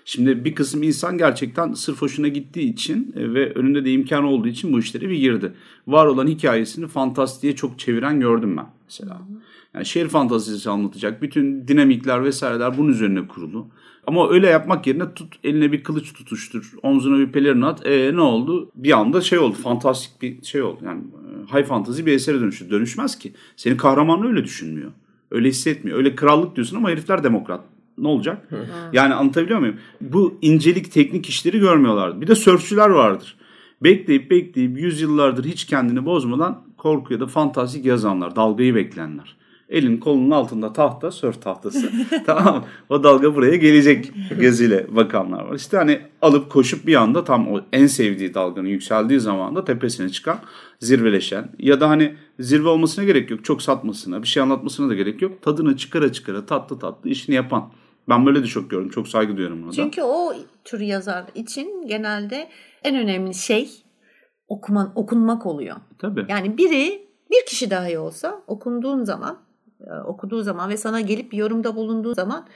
Şimdi 0.06 0.46
bir 0.46 0.56
kısım 0.56 0.84
insan 0.84 1.18
gerçekten 1.18 1.74
sırf 1.74 2.02
hoşuna 2.02 2.28
gittiği 2.28 2.74
için 2.74 3.14
e, 3.18 3.34
ve 3.34 3.54
önünde 3.54 3.86
de 3.86 3.92
imkan 3.92 4.24
olduğu 4.24 4.48
için 4.48 4.74
bu 4.74 4.80
işlere 4.80 5.10
bir 5.10 5.18
girdi. 5.18 5.54
Var 5.88 6.06
olan 6.06 6.28
hikayesini 6.28 6.88
fantastiğe 6.88 7.56
çok 7.56 7.80
çeviren 7.80 8.20
gördüm 8.20 8.58
ben 8.58 8.66
mesela. 8.86 9.22
Yani 9.74 9.86
şehir 9.86 10.08
fantazisi 10.08 10.70
anlatacak 10.70 11.22
bütün 11.22 11.68
dinamikler 11.68 12.24
vesaireler 12.24 12.78
bunun 12.78 12.92
üzerine 12.92 13.28
kurulu. 13.28 13.68
Ama 14.10 14.30
öyle 14.30 14.48
yapmak 14.48 14.88
yerine 14.88 15.14
tut 15.14 15.36
eline 15.44 15.72
bir 15.72 15.84
kılıç 15.84 16.14
tutuştur, 16.14 16.74
omzuna 16.84 17.20
bir 17.20 17.32
pelerin 17.32 17.62
at. 17.62 17.88
E 17.88 18.16
ne 18.16 18.22
oldu? 18.22 18.72
Bir 18.76 19.00
anda 19.00 19.22
şey 19.22 19.40
oldu, 19.40 19.56
fantastik 19.56 20.22
bir 20.22 20.46
şey 20.46 20.62
oldu. 20.62 20.80
Yani 20.86 21.02
e, 21.02 21.58
high 21.58 21.68
fantasy 21.68 22.06
bir 22.06 22.14
esere 22.14 22.40
dönüştü. 22.40 22.70
Dönüşmez 22.70 23.20
ki. 23.20 23.34
Senin 23.56 23.78
kahramanın 23.78 24.28
öyle 24.28 24.44
düşünmüyor. 24.44 24.92
Öyle 25.32 25.50
hissetmiyor. 25.50 25.98
Öyle 25.98 26.16
krallık 26.16 26.56
diyorsun 26.56 26.78
ama 26.78 26.90
herifler 26.90 27.24
demokrat. 27.24 27.62
Ne 27.98 28.08
olacak? 28.08 28.50
Yani 28.94 29.14
anlatabiliyor 29.14 29.60
muyum? 29.60 29.76
Bu 30.02 30.38
incelik, 30.42 30.92
teknik 30.92 31.30
işleri 31.30 31.60
görmüyorlardı. 31.60 32.22
Bir 32.22 32.28
de 32.28 32.36
sörfçüler 32.36 32.90
vardır. 32.90 33.38
Bekleyip 33.84 34.32
bekleyip 34.32 34.80
yüzyıllardır 34.80 35.46
hiç 35.46 35.66
kendini 35.66 36.06
bozmadan 36.06 36.64
korku 36.78 37.14
ya 37.14 37.20
da 37.20 37.28
fantastik 37.28 37.86
yazanlar, 37.86 38.36
dalgayı 38.36 38.76
bekleyenler. 38.76 39.38
Elin 39.70 39.98
kolunun 39.98 40.32
altında 40.32 40.74
tahta, 40.74 41.12
sörf 41.12 41.42
tahtası. 41.42 41.92
tamam 42.26 42.56
mı? 42.56 42.64
O 42.90 43.04
dalga 43.04 43.36
buraya 43.36 43.56
gelecek 43.56 44.12
gözüyle 44.40 44.96
bakanlar 44.96 45.46
var. 45.46 45.56
İşte 45.56 45.78
hani 45.78 46.02
alıp 46.22 46.52
koşup 46.52 46.88
bir 46.88 46.96
anda 46.96 47.24
tam 47.24 47.54
o 47.54 47.62
en 47.74 47.88
sevdiği 47.88 48.34
dalganın 48.34 48.68
yükseldiği 48.68 49.20
zaman 49.20 49.56
da 49.56 49.66
tepesine 49.66 50.10
çıkan, 50.10 50.40
zirveleşen 50.80 51.50
ya 51.60 51.80
da 51.80 51.90
hani 51.90 52.16
zirve 52.40 52.68
olmasına 52.68 53.06
gerek 53.06 53.32
yok. 53.32 53.46
Çok 53.46 53.62
satmasına, 53.62 54.24
bir 54.24 54.28
şey 54.28 54.44
anlatmasına 54.44 54.90
da 54.90 54.94
gerek 54.94 55.22
yok. 55.22 55.42
Tadını 55.42 55.78
çıkara 55.78 56.12
çıkara 56.12 56.46
tatlı 56.46 56.80
tatlı 56.80 57.10
işini 57.10 57.36
yapan. 57.36 57.72
Ben 58.10 58.26
böyle 58.26 58.44
de 58.44 58.48
çok 58.48 58.70
gördüm. 58.70 58.90
Çok 58.90 59.08
saygı 59.08 59.38
duyuyorum 59.38 59.68
da. 59.68 59.72
Çünkü 59.72 60.02
o 60.02 60.34
tür 60.64 60.80
yazar 60.80 61.26
için 61.36 61.88
genelde 61.88 62.50
en 62.84 62.96
önemli 62.96 63.34
şey 63.34 63.70
okuman, 64.48 64.92
okunmak 64.96 65.46
oluyor. 65.46 65.76
Tabii. 65.98 66.26
Yani 66.30 66.58
biri 66.58 67.10
bir 67.32 67.46
kişi 67.46 67.70
dahi 67.72 68.00
olsa 68.00 68.42
okunduğun 68.48 69.04
zaman, 69.04 69.49
okuduğu 70.06 70.42
zaman 70.42 70.70
ve 70.70 70.78
sana 70.78 71.02
gelip 71.02 71.32
bir 71.32 71.38
yorumda 71.38 71.76
bulunduğu 71.76 72.14
zaman 72.14 72.48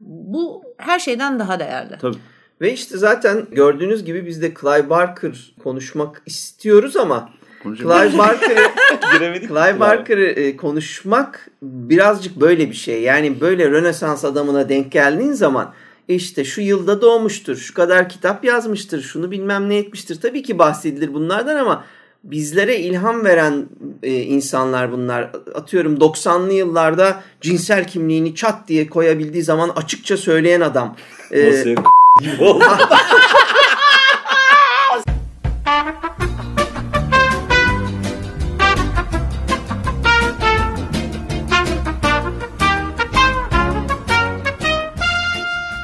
bu 0.00 0.62
her 0.76 0.98
şeyden 0.98 1.38
daha 1.38 1.60
değerli. 1.60 1.98
Tabii. 2.00 2.16
Ve 2.60 2.72
işte 2.72 2.98
zaten 2.98 3.46
gördüğünüz 3.50 4.04
gibi 4.04 4.26
biz 4.26 4.42
de 4.42 4.54
Clive 4.60 4.90
Barker 4.90 5.54
konuşmak 5.62 6.22
istiyoruz 6.26 6.96
ama. 6.96 7.30
Clive 7.62 8.18
Barker'ı 8.18 8.70
Giremedik. 9.14 9.48
Clive 9.48 9.80
Barker'ı 9.80 10.24
e, 10.24 10.56
konuşmak 10.56 11.50
birazcık 11.62 12.40
böyle 12.40 12.70
bir 12.70 12.74
şey. 12.74 13.02
Yani 13.02 13.40
böyle 13.40 13.70
Rönesans 13.70 14.24
adamına 14.24 14.68
denk 14.68 14.92
geldiğin 14.92 15.32
zaman 15.32 15.74
işte 16.08 16.44
şu 16.44 16.60
yılda 16.60 17.02
doğmuştur, 17.02 17.56
şu 17.56 17.74
kadar 17.74 18.08
kitap 18.08 18.44
yazmıştır, 18.44 19.02
şunu 19.02 19.30
bilmem 19.30 19.68
ne 19.68 19.76
etmiştir. 19.76 20.20
Tabii 20.20 20.42
ki 20.42 20.58
bahsedilir 20.58 21.14
bunlardan 21.14 21.56
ama 21.56 21.84
bizlere 22.24 22.76
ilham 22.76 23.24
veren 23.24 23.66
e, 24.02 24.12
insanlar 24.12 24.92
bunlar. 24.92 25.30
Atıyorum 25.54 25.96
90'lı 25.96 26.52
yıllarda 26.52 27.22
cinsel 27.40 27.86
kimliğini 27.86 28.34
çat 28.34 28.68
diye 28.68 28.86
koyabildiği 28.86 29.42
zaman 29.42 29.68
açıkça 29.68 30.16
söyleyen 30.16 30.60
adam. 30.60 30.96
Ee, 31.30 31.50
Nasıl 31.50 31.76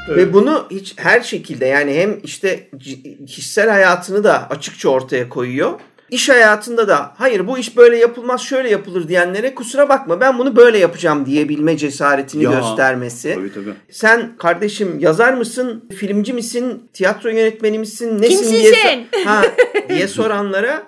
Ve 0.09 0.33
bunu 0.33 0.67
hiç 0.71 0.95
her 0.97 1.21
şekilde 1.21 1.67
yani 1.67 1.95
hem 1.95 2.21
işte 2.23 2.69
kişisel 3.27 3.71
hayatını 3.71 4.25
da 4.25 4.51
açıkça 4.51 4.89
ortaya 4.89 5.29
koyuyor 5.29 5.81
İş 6.11 6.29
hayatında 6.29 6.89
da 6.89 7.15
hayır 7.17 7.47
bu 7.47 7.59
iş 7.59 7.77
böyle 7.77 7.97
yapılmaz 7.97 8.41
şöyle 8.41 8.71
yapılır 8.71 9.09
diyenlere 9.09 9.55
kusura 9.55 9.89
bakma 9.89 10.21
ben 10.21 10.39
bunu 10.39 10.57
böyle 10.57 10.79
yapacağım 10.79 11.27
diyebilme 11.27 11.77
cesaretini 11.77 12.45
Ya, 12.45 12.51
göstermesi. 12.51 13.35
Tabii 13.35 13.53
tabii. 13.53 13.75
Sen 13.91 14.37
kardeşim 14.39 14.99
yazar 14.99 15.33
mısın, 15.33 15.85
filmci 15.99 16.33
misin, 16.33 16.89
tiyatro 16.93 17.29
yönetmeni 17.31 17.79
misin, 17.79 18.23
nesin 18.23 18.37
Kimsin 18.37 18.53
diye, 18.53 18.75
sen? 18.75 19.07
ha, 19.25 19.43
diye 19.89 20.09
soranlara 20.09 20.83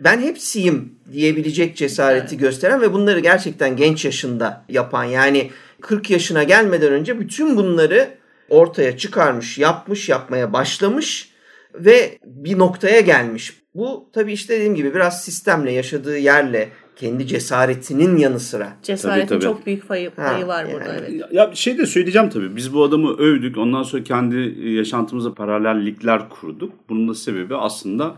ben 0.00 0.20
hepsiyim 0.20 0.92
diyebilecek 1.12 1.76
cesareti 1.76 2.36
gösteren 2.36 2.80
ve 2.80 2.92
bunları 2.92 3.20
gerçekten 3.20 3.76
genç 3.76 4.04
yaşında 4.04 4.64
yapan 4.68 5.04
yani 5.04 5.50
40 5.80 6.10
yaşına 6.10 6.42
gelmeden 6.42 6.92
önce 6.92 7.20
bütün 7.20 7.56
bunları 7.56 8.10
ortaya 8.48 8.96
çıkarmış, 8.96 9.58
yapmış, 9.58 10.08
yapmaya 10.08 10.52
başlamış 10.52 11.30
ve 11.74 12.18
bir 12.24 12.58
noktaya 12.58 13.00
gelmiş. 13.00 13.57
Bu 13.74 14.10
tabii 14.12 14.32
işte 14.32 14.54
dediğim 14.56 14.74
gibi 14.74 14.94
biraz 14.94 15.24
sistemle, 15.24 15.72
yaşadığı 15.72 16.18
yerle, 16.18 16.68
kendi 16.96 17.26
cesaretinin 17.26 18.16
yanı 18.16 18.40
sıra. 18.40 18.68
Cesaretin 18.82 19.26
Tabii, 19.26 19.40
tabii. 19.40 19.52
çok 19.52 19.66
büyük 19.66 19.88
payı, 19.88 20.10
Ha, 20.16 20.32
payı 20.32 20.46
var 20.46 20.66
burada 20.72 20.88
yani. 20.94 21.06
evet. 21.08 21.22
Ya 21.32 21.50
bir 21.50 21.56
şey 21.56 21.78
de 21.78 21.86
söyleyeceğim 21.86 22.30
tabii. 22.30 22.56
Biz 22.56 22.74
bu 22.74 22.84
adamı 22.84 23.16
övdük. 23.16 23.58
Ondan 23.58 23.82
sonra 23.82 24.04
kendi 24.04 24.36
yaşantımıza 24.68 25.34
paralellikler 25.34 26.28
kurduk. 26.28 26.72
Bunun 26.88 27.08
da 27.08 27.14
sebebi 27.14 27.56
aslında 27.56 28.14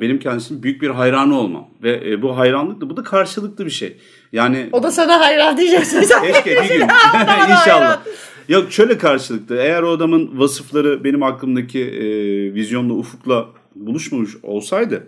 benim 0.00 0.18
kendisinin 0.18 0.62
büyük 0.62 0.82
bir 0.82 0.90
hayranı 0.90 1.38
olmam. 1.38 1.68
Ve 1.82 2.10
e, 2.10 2.22
bu 2.22 2.36
hayranlık 2.38 2.80
da 2.80 2.90
bu 2.90 2.96
da 2.96 3.02
karşılıklı 3.02 3.66
bir 3.66 3.70
şey. 3.70 3.96
Yani 4.32 4.68
O 4.72 4.82
da 4.82 4.90
sana 4.90 5.20
hayran 5.20 5.56
diyeceksin. 5.56 6.00
keşke 6.26 6.50
bir 6.62 6.68
gün 6.68 6.80
inşallah. 7.50 8.02
Yok 8.48 8.72
şöyle 8.72 8.98
karşılıklı. 8.98 9.56
Eğer 9.56 9.82
o 9.82 9.90
adamın 9.90 10.38
vasıfları 10.40 11.04
benim 11.04 11.22
aklımdaki 11.22 11.80
e, 11.80 12.04
vizyonla, 12.54 12.92
ufukla 12.92 13.46
buluşmamış 13.74 14.36
olsaydı 14.42 15.06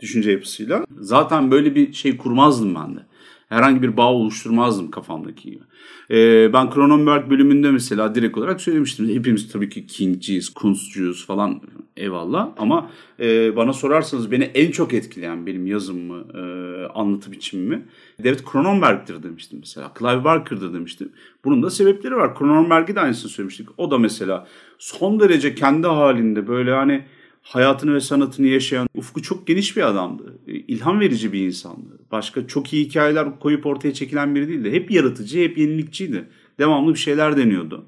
düşünce 0.00 0.30
yapısıyla 0.30 0.84
zaten 0.98 1.50
böyle 1.50 1.74
bir 1.74 1.92
şey 1.92 2.16
kurmazdım 2.16 2.74
ben 2.74 2.96
de. 2.96 3.00
Herhangi 3.48 3.82
bir 3.82 3.96
bağ 3.96 4.12
oluşturmazdım 4.12 4.90
kafamdaki 4.90 5.50
gibi. 5.50 5.62
Ee, 6.10 6.52
ben 6.52 6.70
Cronenberg 6.70 7.30
bölümünde 7.30 7.70
mesela 7.70 8.14
direkt 8.14 8.38
olarak 8.38 8.60
söylemiştim. 8.60 9.08
Hepimiz 9.08 9.52
tabii 9.52 9.68
ki 9.68 9.86
King'ciyiz, 9.86 10.48
Kunst'cuyuz 10.48 11.26
falan 11.26 11.60
eyvallah. 11.96 12.48
Ama 12.58 12.90
e, 13.20 13.56
bana 13.56 13.72
sorarsanız 13.72 14.30
beni 14.30 14.44
en 14.44 14.70
çok 14.70 14.94
etkileyen 14.94 15.46
benim 15.46 15.66
yazımımı, 15.66 16.38
e, 16.38 16.40
anlatı 16.86 17.32
biçimimi 17.32 17.86
David 18.24 18.40
Cronenberg'tir 18.52 19.22
demiştim 19.22 19.58
mesela. 19.58 19.92
Clive 19.98 20.24
Barker'dır 20.24 20.74
demiştim. 20.74 21.12
Bunun 21.44 21.62
da 21.62 21.70
sebepleri 21.70 22.16
var. 22.16 22.38
Cronenberg'e 22.38 22.94
de 22.94 23.00
aynısını 23.00 23.30
söylemiştik. 23.30 23.68
O 23.78 23.90
da 23.90 23.98
mesela 23.98 24.46
son 24.78 25.20
derece 25.20 25.54
kendi 25.54 25.86
halinde 25.86 26.48
böyle 26.48 26.72
hani 26.72 27.04
hayatını 27.42 27.94
ve 27.94 28.00
sanatını 28.00 28.46
yaşayan 28.46 28.88
ufku 28.94 29.22
çok 29.22 29.46
geniş 29.46 29.76
bir 29.76 29.88
adamdı. 29.88 30.38
E, 30.48 30.52
İlham 30.52 31.00
verici 31.00 31.32
bir 31.32 31.46
insandı. 31.46 31.98
Başka 32.12 32.46
çok 32.46 32.72
iyi 32.72 32.84
hikayeler 32.84 33.38
koyup 33.40 33.66
ortaya 33.66 33.94
çekilen 33.94 34.34
biri 34.34 34.48
değildi. 34.48 34.72
Hep 34.72 34.90
yaratıcı, 34.90 35.38
hep 35.38 35.58
yenilikçiydi. 35.58 36.24
Devamlı 36.58 36.94
bir 36.94 36.98
şeyler 36.98 37.36
deniyordu. 37.36 37.84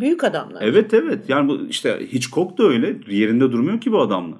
Büyük 0.00 0.24
adamlar. 0.24 0.62
Evet 0.62 0.94
evet. 0.94 1.28
Yani 1.28 1.48
bu 1.48 1.66
işte 1.70 2.00
Hitchcock 2.12 2.58
da 2.58 2.64
öyle. 2.64 2.96
Yerinde 3.08 3.52
durmuyor 3.52 3.80
ki 3.80 3.92
bu 3.92 4.00
adamlar. 4.00 4.38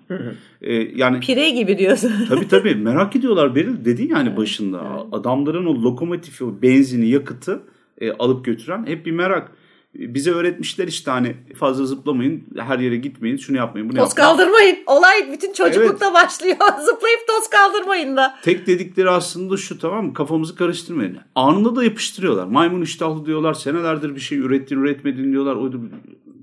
E, 0.63 0.75
yani 0.75 1.21
Pire 1.21 1.51
gibi 1.51 1.79
diyorsun. 1.79 2.13
tabii 2.29 2.49
tabii 2.49 2.75
merak 2.75 3.17
ediyorlar. 3.17 3.55
Beril 3.55 3.85
dedin 3.85 4.09
yani 4.09 4.37
başında. 4.37 5.07
Adamların 5.13 5.67
o 5.67 5.83
lokomotifi, 5.83 6.45
o 6.45 6.63
benzini, 6.63 7.09
yakıtı 7.09 7.63
e, 8.01 8.13
alıp 8.13 8.45
götüren 8.45 8.87
hep 8.87 9.07
bir 9.07 9.13
merak. 9.13 9.53
Bize 9.99 10.31
öğretmişler 10.31 10.89
işte 10.89 11.11
hani 11.11 11.37
fazla 11.59 11.87
zıplamayın, 11.87 12.45
her 12.57 12.79
yere 12.79 12.97
gitmeyin, 12.97 13.37
şunu 13.37 13.57
yapmayın, 13.57 13.89
bunu 13.91 13.99
Toz 13.99 14.09
yapmayın. 14.09 14.31
kaldırmayın. 14.37 14.79
Olay 14.87 15.33
bütün 15.33 15.53
çocuklukta 15.53 16.15
başlıyor. 16.15 16.57
Zıplayıp 16.81 17.21
toz 17.29 17.51
kaldırmayın 17.51 18.17
da. 18.17 18.35
Tek 18.43 18.67
dedikleri 18.67 19.11
aslında 19.11 19.57
şu 19.57 19.79
tamam 19.79 20.07
mı? 20.07 20.15
Kafamızı 20.15 20.57
karıştırmayın. 20.57 21.19
Anında 21.35 21.77
da 21.77 21.85
yapıştırıyorlar. 21.85 22.47
Maymun 22.47 22.83
iştahlı 22.83 23.27
diyorlar. 23.27 23.55
Senelerdir 23.55 24.15
bir 24.15 24.21
şey 24.21 24.39
ürettin 24.39 24.77
üretmedin 24.83 25.33
diyorlar. 25.33 25.57
Oydu. 25.57 25.81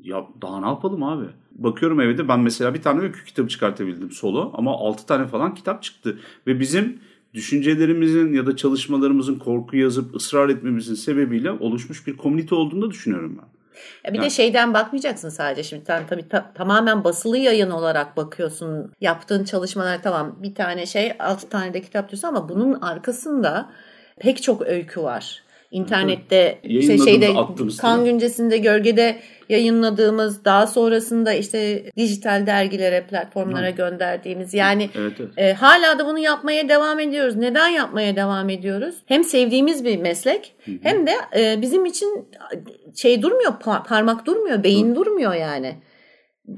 Ya 0.03 0.25
daha 0.41 0.59
ne 0.59 0.67
yapalım 0.67 1.03
abi? 1.03 1.25
Bakıyorum 1.51 2.01
evde 2.01 2.27
ben 2.27 2.39
mesela 2.39 2.73
bir 2.73 2.81
tane 2.81 3.01
öykü 3.01 3.25
kitabı 3.25 3.47
çıkartabildim 3.47 4.11
solo. 4.11 4.51
Ama 4.53 4.71
6 4.71 5.05
tane 5.05 5.27
falan 5.27 5.55
kitap 5.55 5.83
çıktı. 5.83 6.19
Ve 6.47 6.59
bizim 6.59 6.99
düşüncelerimizin 7.33 8.33
ya 8.33 8.45
da 8.45 8.55
çalışmalarımızın 8.55 9.35
korku 9.39 9.77
yazıp 9.77 10.15
ısrar 10.15 10.49
etmemizin 10.49 10.95
sebebiyle 10.95 11.51
oluşmuş 11.51 12.07
bir 12.07 12.17
komünite 12.17 12.55
olduğunu 12.55 12.81
da 12.81 12.91
düşünüyorum 12.91 13.37
ben. 13.41 13.47
Ya 14.05 14.13
bir 14.13 14.17
Yani- 14.17 14.25
de 14.25 14.29
şeyden 14.29 14.73
bakmayacaksın 14.73 15.29
sadece 15.29 15.63
şimdi 15.63 15.85
sen 15.85 16.07
tabii 16.07 16.27
ta- 16.29 16.53
tamamen 16.53 17.03
basılı 17.03 17.37
yayın 17.37 17.69
olarak 17.69 18.17
bakıyorsun. 18.17 18.91
Yaptığın 19.01 19.43
çalışmalar 19.43 20.03
tamam 20.03 20.35
bir 20.43 20.55
tane 20.55 20.85
şey 20.85 21.11
altı 21.19 21.49
tane 21.49 21.73
de 21.73 21.81
kitap 21.81 22.09
diyorsun 22.11 22.27
ama 22.27 22.49
bunun 22.49 22.73
arkasında 22.81 23.71
pek 24.19 24.43
çok 24.43 24.61
öykü 24.61 25.01
var. 25.01 25.43
İnternette 25.73 26.59
işte 26.63 26.97
şeyde 26.97 27.27
kan 27.81 28.05
güncesinde 28.05 28.57
gölgede 28.57 29.15
yayınladığımız 29.49 30.45
daha 30.45 30.67
sonrasında 30.67 31.33
işte 31.33 31.83
dijital 31.97 32.45
dergilere 32.47 33.03
platformlara 33.09 33.69
gönderdiğimiz 33.69 34.53
yani 34.53 34.89
Evet 34.95 35.13
evet. 35.19 35.29
e, 35.37 35.53
hala 35.53 35.99
da 35.99 36.05
bunu 36.07 36.19
yapmaya 36.19 36.69
devam 36.69 36.99
ediyoruz. 36.99 37.35
Neden 37.35 37.67
yapmaya 37.67 38.15
devam 38.15 38.49
ediyoruz? 38.49 38.95
Hem 39.05 39.23
sevdiğimiz 39.23 39.85
bir 39.85 39.97
meslek 39.97 40.53
hem 40.83 41.07
de 41.07 41.11
e, 41.37 41.61
bizim 41.61 41.85
için 41.85 42.25
şey 42.95 43.21
durmuyor, 43.21 43.51
pa- 43.51 43.83
parmak 43.87 44.25
durmuyor, 44.25 44.63
beyin 44.63 44.95
durmuyor 44.95 45.33
yani. 45.33 45.75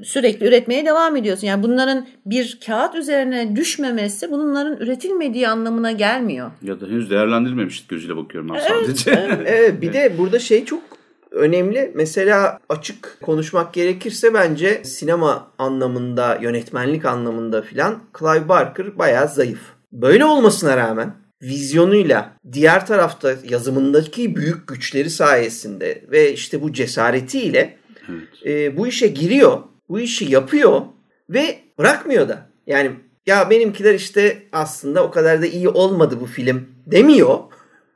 Sürekli 0.04 0.48
üretmeye 0.48 0.86
devam 0.86 1.15
ediyorsun. 1.15 1.48
Yani 1.48 1.63
bunların 1.63 2.08
bir 2.26 2.60
kağıt 2.65 2.95
üzerine 2.95 3.56
düşmemesi 3.56 4.32
bunların 4.32 4.78
üretilmediği 4.78 5.48
anlamına 5.48 5.91
gelmiyor. 5.91 6.52
Ya 6.62 6.82
da 6.82 6.86
henüz 6.86 7.10
değerlendirilmemiş 7.10 7.88
gözüyle 7.88 8.17
bakıyorum 8.17 8.50
ben 8.54 8.60
sadece. 8.60 9.12
Evet 9.45 9.82
bir 9.82 9.93
de 9.93 10.17
burada 10.17 10.39
şey 10.39 10.65
çok 10.65 10.84
önemli. 11.32 11.91
Mesela 11.95 12.60
açık 12.69 13.17
konuşmak 13.21 13.74
gerekirse 13.74 14.34
bence 14.34 14.84
sinema 14.84 15.52
anlamında, 15.58 16.39
yönetmenlik 16.41 17.06
anlamında 17.06 17.62
filan 17.62 18.00
Clive 18.19 18.50
Barker 18.50 18.98
bayağı 18.98 19.28
zayıf. 19.28 19.60
Böyle 19.91 20.26
olmasına 20.26 20.78
rağmen 20.78 21.13
vizyonuyla 21.41 22.34
diğer 22.52 22.88
tarafta 22.88 23.36
yazımındaki 23.50 24.36
büyük 24.36 24.67
güçleri 24.67 25.10
sayesinde 25.10 26.06
ve 26.12 26.34
işte 26.34 26.62
bu 26.62 26.74
cesaretiyle 26.74 27.78
Evet. 28.10 28.45
e, 28.45 28.78
bu 28.78 28.88
işe 28.88 29.08
giriyor, 29.08 29.63
bu 29.89 30.00
işi 30.00 30.32
yapıyor 30.32 30.82
ve 31.30 31.60
bırakmıyor 31.78 32.30
da. 32.30 32.50
Yani 32.67 32.91
ya 33.26 33.50
benimkiler 33.50 33.93
işte 33.93 34.43
aslında 34.52 35.04
o 35.04 35.12
kadar 35.12 35.41
da 35.41 35.45
iyi 35.45 35.69
olmadı 35.69 36.17
bu 36.21 36.26
film 36.26 36.69
demiyor. 36.86 37.39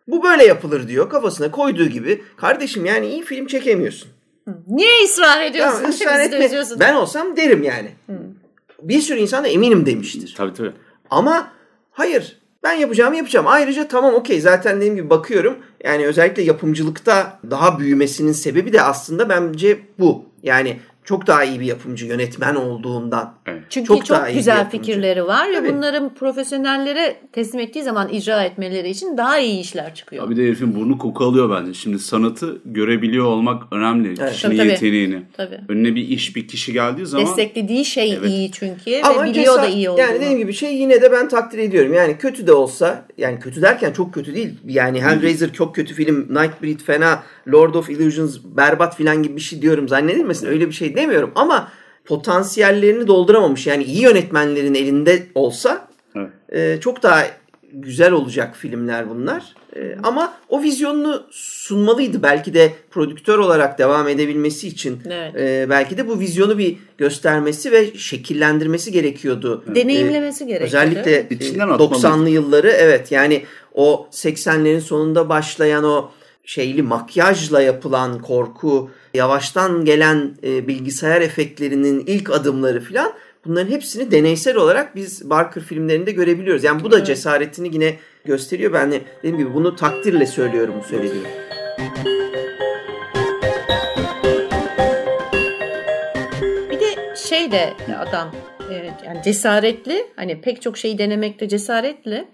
Bu 0.07 0.23
böyle 0.23 0.45
yapılır 0.45 0.87
diyor 0.87 1.09
kafasına 1.09 1.51
koyduğu 1.51 1.87
gibi. 1.87 2.23
Kardeşim 2.37 2.85
yani 2.85 3.07
iyi 3.07 3.23
film 3.23 3.47
çekemiyorsun. 3.47 4.09
Niye 4.67 5.03
ısrar 5.05 5.41
ediyorsun? 5.41 5.75
Tamam, 5.75 5.91
ısrar 5.91 6.19
etme. 6.19 6.49
Ben 6.79 6.95
olsam 6.95 7.37
derim 7.37 7.63
yani. 7.63 7.91
Bir 8.81 9.01
sürü 9.01 9.19
insan 9.19 9.43
da 9.43 9.47
eminim 9.47 9.85
demiştir. 9.85 10.33
Tabii 10.37 10.53
tabii. 10.53 10.71
Ama 11.09 11.51
hayır 11.91 12.39
ben 12.63 12.73
yapacağımı 12.73 13.17
yapacağım. 13.17 13.47
Ayrıca 13.47 13.87
tamam 13.87 14.13
okey 14.13 14.41
zaten 14.41 14.77
dediğim 14.77 14.95
gibi 14.95 15.09
bakıyorum. 15.09 15.57
Yani 15.83 16.07
özellikle 16.07 16.43
yapımcılıkta 16.43 17.39
daha 17.49 17.79
büyümesinin 17.79 18.31
sebebi 18.31 18.73
de 18.73 18.81
aslında 18.81 19.29
bence 19.29 19.79
bu. 19.99 20.25
Yani 20.43 20.79
çok 21.09 21.27
daha 21.27 21.43
iyi 21.43 21.59
bir 21.59 21.65
yapımcı 21.65 22.05
yönetmen 22.05 22.55
olduğundan. 22.55 23.33
Evet. 23.45 23.63
Çünkü 23.69 23.87
Çok 23.87 24.05
çok, 24.05 24.17
daha 24.17 24.29
iyi 24.29 24.31
bir 24.31 24.37
güzel 24.37 24.69
fikirleri 24.69 25.27
var 25.27 25.49
ve 25.49 25.73
bunların 25.73 26.13
profesyonellere 26.13 27.15
teslim 27.31 27.59
ettiği 27.61 27.83
zaman 27.83 28.09
icra 28.09 28.43
etmeleri 28.43 28.89
için 28.89 29.17
daha 29.17 29.39
iyi 29.39 29.59
işler 29.59 29.95
çıkıyor. 29.95 30.27
Abi 30.27 30.37
de 30.37 30.43
herifin 30.43 30.75
burnu 30.75 30.97
koku 30.97 31.23
alıyor 31.23 31.61
bence. 31.61 31.73
Şimdi 31.73 31.99
sanatı 31.99 32.61
görebiliyor 32.65 33.25
olmak 33.25 33.63
önemli. 33.73 34.15
Kişinin 34.31 34.57
Tabii, 34.57 34.67
yeteneğini. 34.67 35.21
Tabii. 35.37 35.59
Önüne 35.69 35.95
bir 35.95 36.07
iş, 36.07 36.35
bir 36.35 36.47
kişi 36.47 36.73
geldiği 36.73 37.05
zaman 37.05 37.27
Desteklediği 37.27 37.85
şey 37.85 38.13
Evet. 38.13 38.29
iyi 38.29 38.51
çünkü 38.51 39.01
Ama 39.03 39.23
ve 39.23 39.29
biliyor 39.29 39.55
da 39.55 39.67
cesa- 39.67 39.71
iyi 39.71 39.89
olduğunu. 39.89 40.01
Yani 40.01 40.15
dediğim 40.15 40.37
gibi 40.37 40.53
şey 40.53 40.75
yine 40.75 41.01
de 41.01 41.11
ben 41.11 41.29
takdir 41.29 41.57
ediyorum. 41.57 41.93
Yani 41.93 42.17
kötü 42.17 42.47
de 42.47 42.53
olsa 42.53 43.05
yani 43.17 43.39
kötü 43.39 43.61
derken 43.61 43.91
çok 43.91 44.13
kötü 44.13 44.35
değil. 44.35 44.49
Yani 44.67 45.01
Hellraiser 45.01 45.53
çok 45.53 45.75
kötü 45.75 45.93
film, 45.93 46.27
Nightbreed 46.29 46.79
fena, 46.79 47.23
Lord 47.47 47.73
of 47.75 47.89
Illusions 47.89 48.37
berbat 48.57 48.97
filan 48.97 49.23
gibi 49.23 49.35
bir 49.35 49.41
şey 49.41 49.61
diyorum 49.61 49.87
zannedilmesin. 49.87 50.47
Öyle 50.47 50.67
bir 50.67 50.73
şey 50.73 50.95
demiyorum 50.99 51.31
ama 51.35 51.71
potansiyellerini 52.05 53.07
dolduramamış. 53.07 53.67
Yani 53.67 53.83
iyi 53.83 54.01
yönetmenlerin 54.01 54.73
elinde 54.75 55.27
olsa 55.35 55.87
Evet. 56.15 56.29
e, 56.49 56.79
çok 56.81 57.03
daha 57.03 57.25
güzel 57.73 58.11
olacak 58.11 58.55
filmler 58.55 59.09
bunlar. 59.09 59.43
E, 59.75 59.95
ama 60.03 60.33
o 60.49 60.61
vizyonunu 60.61 61.23
sunmalıydı. 61.31 62.23
Belki 62.23 62.53
de 62.53 62.73
prodüktör 62.91 63.37
olarak 63.39 63.79
devam 63.79 64.07
edebilmesi 64.07 64.67
için 64.67 64.99
Evet. 65.05 65.35
e, 65.35 65.69
belki 65.69 65.97
de 65.97 66.07
bu 66.07 66.19
vizyonu 66.19 66.57
bir 66.57 66.77
göstermesi 66.97 67.71
ve 67.71 67.97
şekillendirmesi 67.97 68.91
gerekiyordu. 68.91 69.63
Deneyimlemesi 69.75 70.43
E, 70.43 70.47
gerekiyordu. 70.47 70.77
Özellikle 70.77 71.15
e, 71.15 71.27
İçinden 71.35 71.69
atmalıydı. 71.69 71.95
90'lı 72.07 72.29
yılları 72.29 72.69
evet 72.69 73.11
yani 73.11 73.43
o 73.73 74.07
80'lerin 74.11 74.79
sonunda 74.81 75.29
başlayan 75.29 75.83
o 75.83 76.11
şeyli 76.43 76.81
makyajla 76.81 77.61
yapılan 77.61 78.21
korku, 78.21 78.89
yavaştan 79.13 79.85
gelen 79.85 80.35
e, 80.43 80.67
bilgisayar 80.67 81.21
efektlerinin 81.21 82.03
ilk 82.07 82.29
adımları 82.29 82.79
filan 82.79 83.13
bunların 83.45 83.71
hepsini 83.71 84.11
deneysel 84.11 84.55
olarak 84.55 84.95
biz 84.95 85.29
Barker 85.29 85.63
filmlerinde 85.63 86.11
görebiliyoruz. 86.11 86.63
Yani 86.63 86.83
bu 86.83 86.91
da 86.91 87.03
cesaretini 87.03 87.73
yine 87.73 87.95
gösteriyor. 88.25 88.73
Ben 88.73 88.91
de 88.91 89.01
dediğim 89.17 89.37
gibi 89.37 89.53
bunu 89.53 89.75
takdirle 89.75 90.25
söylüyorum 90.25 90.75
bu 90.79 90.87
söylediğimi. 90.87 91.27
Bir 96.71 96.79
de 96.79 97.15
şey 97.15 97.51
de 97.51 97.73
adam 97.99 98.31
e, 98.71 98.73
yani 99.05 99.21
cesaretli 99.23 100.07
hani 100.15 100.41
pek 100.41 100.61
çok 100.61 100.77
şeyi 100.77 100.97
denemekte 100.97 101.47
cesaretli. 101.47 102.27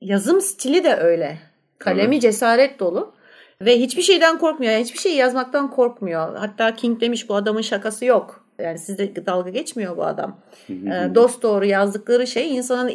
Yazım 0.00 0.40
stili 0.40 0.84
de 0.84 0.96
öyle. 0.96 1.38
Kalemi 1.78 2.14
Evet. 2.14 2.22
cesaret 2.22 2.78
dolu. 2.78 3.17
Ve 3.62 3.80
hiçbir 3.80 4.02
şeyden 4.02 4.38
korkmuyor. 4.38 4.72
Yani 4.72 4.84
hiçbir 4.84 4.98
şey 4.98 5.14
yazmaktan 5.14 5.70
korkmuyor. 5.70 6.36
Hatta 6.36 6.76
King 6.76 7.00
demiş 7.00 7.28
bu 7.28 7.34
adamın 7.34 7.62
şakası 7.62 8.04
yok. 8.04 8.48
Yani 8.58 8.78
sizde 8.78 9.26
dalga 9.26 9.50
geçmiyor 9.50 9.96
bu 9.96 10.04
adam. 10.04 10.40
Ee, 10.70 11.14
dost 11.14 11.42
doğru 11.42 11.64
yazdıkları 11.64 12.26
şey 12.26 12.56
insanın 12.56 12.92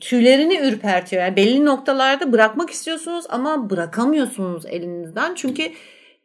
tüylerini 0.00 0.58
ürpertiyor. 0.58 1.22
Yani 1.22 1.36
belli 1.36 1.64
noktalarda 1.64 2.32
bırakmak 2.32 2.70
istiyorsunuz 2.70 3.24
ama 3.28 3.70
bırakamıyorsunuz 3.70 4.66
elinizden. 4.66 5.34
Çünkü 5.34 5.72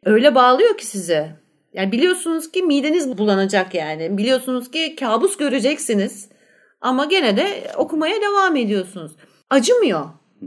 öyle 0.04 0.34
bağlıyor 0.34 0.76
ki 0.76 0.86
sizi. 0.86 1.26
Yani 1.72 1.92
biliyorsunuz 1.92 2.52
ki 2.52 2.62
mideniz 2.62 3.18
bulanacak 3.18 3.74
yani. 3.74 4.18
Biliyorsunuz 4.18 4.70
ki 4.70 4.96
kabus 4.96 5.36
göreceksiniz. 5.36 6.28
Ama 6.80 7.04
gene 7.04 7.36
de 7.36 7.64
okumaya 7.76 8.20
devam 8.20 8.56
ediyorsunuz. 8.56 9.12
Acımıyor 9.50 10.04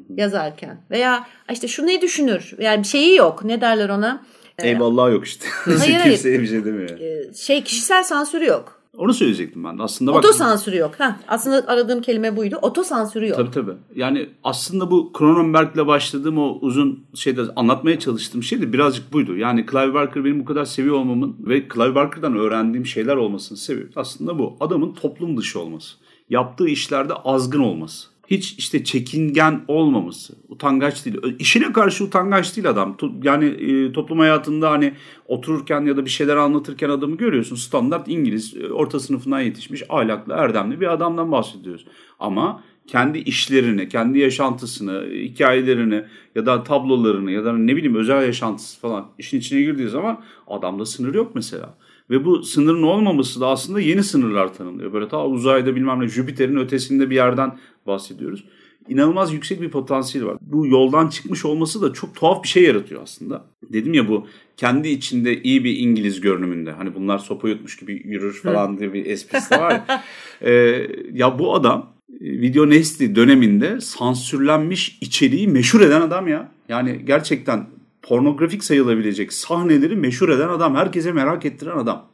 yazarken. 0.10 0.82
Veya 0.92 1.28
işte 1.52 1.68
şu 1.68 1.88
ne 1.88 2.02
düşünür? 2.02 2.54
Yani 2.60 2.84
bir 2.84 2.88
şeyi 2.88 3.16
yok. 3.16 3.44
Ne 3.44 3.62
derler 3.62 3.90
ona? 3.90 4.24
Eyvallah 4.60 5.12
yok 5.12 5.26
işte. 5.26 5.48
Hayır, 5.80 6.04
Kimseye 6.04 6.42
bir 6.42 6.48
şey 6.48 6.66
demiyor. 6.66 7.00
Ee, 7.00 7.34
Şey 7.34 7.64
kişisel 7.64 8.04
sansürü 8.04 8.46
yok. 8.46 8.82
Onu 8.98 9.14
söyleyecektim 9.14 9.64
ben. 9.64 9.78
Aslında 9.78 10.14
bak. 10.14 10.20
Otosansürü 10.20 10.78
yok. 10.78 10.92
Heh, 10.98 11.12
aslında 11.28 11.64
aradığım 11.68 12.02
kelime 12.02 12.38
buydu. 12.38 12.60
Otosansürü 12.62 13.28
yok. 13.28 13.38
Tabii 13.38 13.52
tabii. 13.52 13.72
Yani 13.96 14.30
aslında 14.44 14.92
bu 14.92 15.12
Cronenberg'le 15.18 15.88
başladığım 15.88 16.38
o 16.38 16.58
uzun 16.62 17.06
şeyde 17.16 17.42
anlatmaya 17.56 18.00
çalıştığım 18.00 18.44
şey 18.44 18.62
de 18.62 18.74
birazcık 18.74 19.14
buydu. 19.14 19.38
Yani 19.38 19.66
Clive 19.72 19.94
Barker 19.94 20.26
benim 20.26 20.40
bu 20.40 20.46
kadar 20.46 20.66
seviyor 20.66 20.96
olmamın 20.96 21.36
ve 21.40 21.64
Clive 21.74 21.96
Barker'dan 21.96 22.38
öğrendiğim 22.38 22.86
şeyler 22.86 23.16
olmasının 23.16 23.60
sebebi 23.60 23.90
aslında 23.96 24.40
bu. 24.40 24.58
Adamın 24.60 24.94
toplum 24.94 25.38
dışı 25.38 25.60
olması. 25.60 25.96
Yaptığı 26.30 26.68
işlerde 26.68 27.14
azgın 27.14 27.60
olması. 27.60 28.08
Hiç 28.28 28.56
işte 28.58 28.84
çekingen 28.84 29.62
olmaması. 29.68 30.36
Utangaç 30.50 31.06
değil. 31.06 31.18
İşine 31.40 31.74
karşı 31.74 32.04
utangaç 32.04 32.56
değil 32.56 32.70
adam. 32.70 32.98
Yani 33.24 33.46
e, 33.46 33.92
toplum 33.92 34.20
hayatında 34.20 34.72
hani 34.72 34.94
otururken 35.28 35.82
ya 35.82 35.98
da 35.98 36.06
bir 36.06 36.10
şeyler 36.10 36.36
anlatırken 36.36 36.90
adamı 36.90 37.18
görüyorsun. 37.18 37.56
Standart 37.56 38.08
İngiliz 38.08 38.58
e, 38.58 38.74
orta 38.74 39.00
sınıfından 39.00 39.40
yetişmiş 39.40 39.84
ahlaklı 39.90 40.34
erdemli 40.34 40.82
bir 40.82 40.94
adamdan 40.94 41.32
bahsediyoruz. 41.32 41.86
Ama 42.20 42.64
kendi 42.88 43.18
işlerini, 43.18 43.90
kendi 43.90 44.20
yaşantısını, 44.20 45.06
hikayelerini 45.14 46.04
ya 46.36 46.46
da 46.46 46.64
tablolarını 46.64 47.32
ya 47.32 47.46
da 47.46 47.54
ne 47.54 47.76
bileyim 47.76 47.96
özel 47.96 48.26
yaşantısı 48.26 48.80
falan 48.80 49.08
işin 49.18 49.40
içine 49.40 49.62
girdiği 49.62 49.90
zaman 49.90 50.22
adamda 50.48 50.86
sınır 50.86 51.16
yok 51.16 51.32
mesela. 51.36 51.78
Ve 52.10 52.26
bu 52.26 52.44
sınırın 52.44 52.84
olmaması 52.84 53.42
da 53.42 53.48
aslında 53.48 53.80
yeni 53.80 54.04
sınırlar 54.04 54.54
tanımlıyor. 54.54 54.94
Böyle 54.94 55.08
ta 55.08 55.28
uzayda 55.28 55.76
bilmem 55.76 56.00
ne 56.00 56.08
Jüpiter'in 56.08 56.56
ötesinde 56.56 57.10
bir 57.10 57.16
yerden 57.16 57.58
bahsediyoruz. 57.88 58.44
İnanılmaz 58.88 59.34
yüksek 59.34 59.62
bir 59.62 59.70
potansiyeli 59.70 60.28
var. 60.28 60.38
Bu 60.42 60.68
yoldan 60.68 61.08
çıkmış 61.08 61.46
olması 61.46 61.82
da 61.82 61.94
çok 61.94 62.16
tuhaf 62.16 62.44
bir 62.44 62.48
şey 62.48 62.64
yaratıyor 62.64 63.02
aslında. 63.04 63.46
Dedim 63.74 63.94
ya 63.94 64.08
bu 64.10 64.28
kendi 64.58 64.90
içinde 64.90 65.42
iyi 65.42 65.64
bir 65.64 65.78
İngiliz 65.78 66.22
görünümünde. 66.22 66.72
Hani 66.72 66.96
bunlar 66.96 67.18
sopa 67.18 67.50
yutmuş 67.50 67.78
gibi 67.78 68.02
yürür 68.06 68.34
falan 68.34 68.78
diye 68.78 68.94
bir 68.94 69.06
esprisi 69.06 69.52
de 69.52 69.60
var. 69.60 69.72
ya. 69.72 70.04
Ee, 70.42 70.88
ya 71.14 71.40
bu 71.40 71.56
adam 71.56 71.94
e, 72.22 72.26
Video 72.26 72.70
Nasty 72.70 73.06
döneminde 73.16 73.82
sansürlenmiş 73.82 74.98
içeriği 75.02 75.48
meşhur 75.48 75.82
eden 75.82 76.02
adam 76.02 76.28
ya. 76.28 76.52
Yani 76.70 77.02
gerçekten 77.06 77.68
pornografik 78.10 78.64
sayılabilecek 78.64 79.34
sahneleri 79.34 79.96
meşhur 79.96 80.30
eden 80.30 80.50
adam. 80.50 80.76
Herkese 80.76 81.12
merak 81.12 81.46
ettiren 81.46 81.78
adam. 81.78 82.06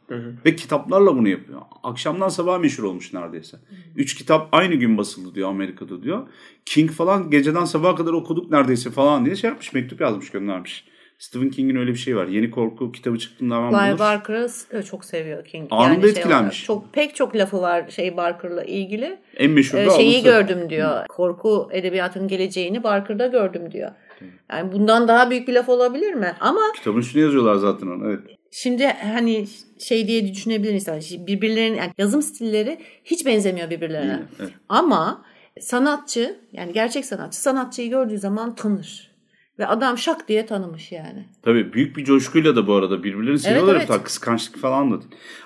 Ve 0.46 0.56
kitaplarla 0.56 1.16
bunu 1.16 1.28
yapıyor. 1.28 1.60
Akşamdan 1.82 2.28
sabaha 2.28 2.58
meşhur 2.58 2.84
olmuş 2.84 3.12
neredeyse. 3.12 3.56
Üç 3.96 4.14
kitap 4.14 4.48
aynı 4.52 4.74
gün 4.74 4.98
basıldı 4.98 5.34
diyor 5.34 5.48
Amerika'da 5.48 6.02
diyor. 6.02 6.22
King 6.66 6.90
falan 6.90 7.30
geceden 7.30 7.64
sabaha 7.64 7.94
kadar 7.94 8.12
okuduk 8.12 8.50
neredeyse 8.50 8.90
falan 8.90 9.24
diye 9.24 9.36
şey 9.36 9.48
yapmış. 9.50 9.72
Mektup 9.72 10.00
yazmış 10.00 10.30
göndermiş. 10.30 10.84
Stephen 11.18 11.50
King'in 11.50 11.76
öyle 11.76 11.90
bir 11.90 11.96
şey 11.98 12.16
var. 12.16 12.26
Yeni 12.26 12.50
korku 12.50 12.92
kitabı 12.92 13.18
çıktığında 13.18 13.56
hemen 13.56 13.70
Clive 13.70 13.88
bulur. 13.90 13.98
Barker'ı 13.98 14.48
e, 14.72 14.82
çok 14.82 15.04
seviyor 15.04 15.44
King. 15.44 15.68
Anında 15.70 16.00
şey 16.00 16.10
etkilenmiş. 16.10 16.70
olarak. 16.70 16.82
çok 16.84 16.92
pek 16.92 17.16
çok 17.16 17.36
lafı 17.36 17.60
var 17.60 17.84
şey 17.90 18.16
Barker'la 18.16 18.64
ilgili. 18.64 19.18
En 19.36 19.50
meşhur 19.50 19.78
Ee, 19.78 19.86
da 19.86 19.90
şeyi 19.90 20.14
alıntı. 20.14 20.30
gördüm 20.30 20.70
diyor. 20.70 21.06
Korku 21.06 21.68
edebiyatının 21.72 22.28
geleceğini 22.28 22.82
Barker'da 22.82 23.26
gördüm 23.26 23.72
diyor. 23.72 23.90
Yani 24.52 24.72
bundan 24.72 25.08
daha 25.08 25.30
büyük 25.30 25.48
bir 25.48 25.52
laf 25.52 25.68
olabilir 25.68 26.14
mi? 26.14 26.36
Ama 26.40 26.60
Kitabın 26.76 26.98
üstüne 27.00 27.22
yazıyorlar 27.22 27.54
zaten 27.54 27.86
onu. 27.86 28.08
Evet. 28.08 28.20
şimdi 28.50 28.86
hani 28.86 29.46
şey 29.78 30.08
diye 30.08 30.34
düşünebilir 30.34 30.72
insan. 30.72 31.00
Birbirlerinin 31.26 31.76
yani 31.76 31.92
yazım 31.98 32.22
stilleri 32.22 32.78
hiç 33.04 33.26
benzemiyor 33.26 33.70
birbirlerine. 33.70 34.22
Evet. 34.40 34.50
Ama 34.68 35.24
sanatçı 35.60 36.36
yani 36.52 36.72
gerçek 36.72 37.04
sanatçı 37.04 37.40
sanatçıyı 37.40 37.90
gördüğü 37.90 38.18
zaman 38.18 38.54
tanır. 38.54 39.11
Ve 39.62 39.66
adam 39.66 39.98
şak 39.98 40.28
diye 40.28 40.46
tanımış 40.46 40.92
yani. 40.92 41.24
Tabii 41.42 41.72
büyük 41.72 41.96
bir 41.96 42.04
coşkuyla 42.04 42.56
da 42.56 42.66
bu 42.66 42.74
arada 42.74 43.02
birbirlerini 43.02 43.38
seviyorlar. 43.38 43.74
evet. 43.74 43.86
Evet, 43.90 44.02
Kıskançlık 44.02 44.58
falan 44.58 44.92
da. 44.92 44.96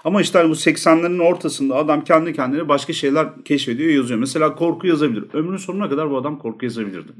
Ama 0.04 0.20
işte 0.20 0.38
hani 0.38 0.50
bu 0.50 0.54
80'lerin 0.54 1.22
ortasında 1.22 1.76
adam 1.76 2.04
kendi 2.04 2.32
kendine 2.32 2.68
başka 2.68 2.92
şeyler 2.92 3.28
keşfediyor 3.44 3.90
yazıyor. 3.90 4.20
Mesela 4.20 4.54
korku 4.54 4.86
yazabilir. 4.86 5.24
Ömrünün 5.32 5.56
sonuna 5.56 5.88
kadar 5.88 6.10
bu 6.10 6.16
adam 6.16 6.38
korku 6.38 6.64
yazabilirdi. 6.64 7.12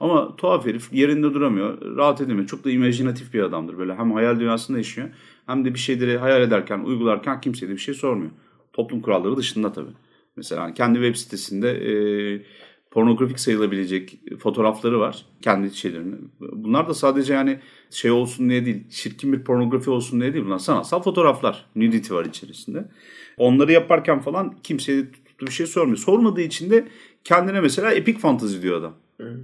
Ama 0.00 0.36
tuhaf 0.36 0.66
herif 0.66 0.92
yerinde 0.92 1.34
duramıyor. 1.34 1.96
Rahat 1.96 2.20
edemiyor. 2.20 2.46
Çok 2.46 2.64
da 2.64 2.70
imajinatif 2.70 3.34
bir 3.34 3.42
adamdır. 3.42 3.78
Böyle 3.78 3.94
hem 3.94 4.12
hayal 4.12 4.40
dünyasında 4.40 4.78
yaşıyor 4.78 5.08
hem 5.46 5.64
de 5.64 5.74
bir 5.74 5.78
şeyleri 5.78 6.18
hayal 6.18 6.42
ederken, 6.42 6.78
uygularken 6.78 7.40
kimseye 7.40 7.66
de 7.66 7.72
bir 7.72 7.78
şey 7.78 7.94
sormuyor. 7.94 8.30
Toplum 8.72 9.00
kuralları 9.00 9.36
dışında 9.36 9.72
tabii. 9.72 9.92
Mesela 10.36 10.62
hani 10.62 10.74
kendi 10.74 10.98
web 10.98 11.16
sitesinde 11.16 11.70
e, 11.70 11.92
pornografik 12.90 13.40
sayılabilecek 13.40 14.18
fotoğrafları 14.38 15.00
var. 15.00 15.26
Kendi 15.42 15.76
şeylerini. 15.76 16.14
Bunlar 16.40 16.88
da 16.88 16.94
sadece 16.94 17.34
yani 17.34 17.58
şey 17.90 18.10
olsun 18.10 18.50
diye 18.50 18.64
değil, 18.64 18.90
çirkin 18.90 19.32
bir 19.32 19.44
pornografi 19.44 19.90
olsun 19.90 20.20
diye 20.20 20.34
değil. 20.34 20.44
Bunlar 20.44 20.58
sanatsal 20.58 21.02
fotoğraflar. 21.02 21.66
Nudity 21.76 22.14
var 22.14 22.24
içerisinde. 22.24 22.84
Onları 23.36 23.72
yaparken 23.72 24.20
falan 24.20 24.54
kimseye 24.62 25.12
tutup 25.12 25.48
bir 25.48 25.52
şey 25.52 25.66
sormuyor. 25.66 25.98
Sormadığı 25.98 26.40
için 26.40 26.70
de 26.70 26.88
kendine 27.24 27.60
mesela 27.60 27.92
epik 27.92 28.18
fantazi 28.18 28.62
diyor 28.62 28.78
adam. 28.80 28.94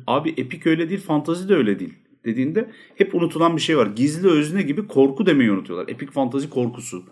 Abi 0.06 0.34
epik 0.36 0.66
öyle 0.66 0.88
değil, 0.88 1.00
fantazi 1.00 1.48
de 1.48 1.54
öyle 1.54 1.78
değil 1.78 1.94
dediğinde 2.24 2.70
hep 2.94 3.14
unutulan 3.14 3.56
bir 3.56 3.62
şey 3.62 3.78
var. 3.78 3.86
Gizli 3.86 4.28
özne 4.28 4.62
gibi 4.62 4.86
korku 4.86 5.26
demeyi 5.26 5.52
unutuyorlar. 5.52 5.88
Epik 5.88 6.12
fantazi 6.12 6.50
korkusu 6.50 7.04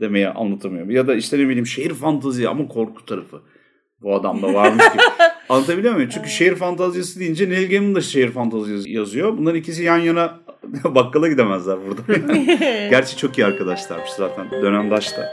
demeye 0.00 0.28
anlatamıyor. 0.28 0.88
Ya 0.88 1.06
da 1.06 1.14
işte 1.14 1.38
ne 1.38 1.48
bileyim 1.48 1.66
şehir 1.66 1.94
fantazi 1.94 2.48
ama 2.48 2.68
korku 2.68 3.06
tarafı. 3.06 3.42
Bu 4.02 4.14
adamda 4.14 4.54
varmış 4.54 4.84
gibi. 4.92 5.02
Anlatabiliyor 5.50 5.94
muyum? 5.94 6.10
Çünkü 6.14 6.30
şehir 6.30 6.54
fantazisi 6.54 7.20
deyince 7.20 7.50
Neil 7.50 7.70
Gaiman 7.70 7.94
da 7.94 8.00
şehir 8.00 8.30
fantazisi 8.30 8.90
yazıyor. 8.90 9.38
Bunların 9.38 9.58
ikisi 9.60 9.82
yan 9.82 9.98
yana 9.98 10.40
bakkala 10.84 11.28
gidemezler 11.28 11.78
burada. 11.86 12.34
Gerçi 12.90 13.16
çok 13.16 13.38
iyi 13.38 13.46
arkadaşlarmış 13.46 14.10
zaten 14.10 14.50
dönemdaş 14.50 15.16
da. 15.16 15.32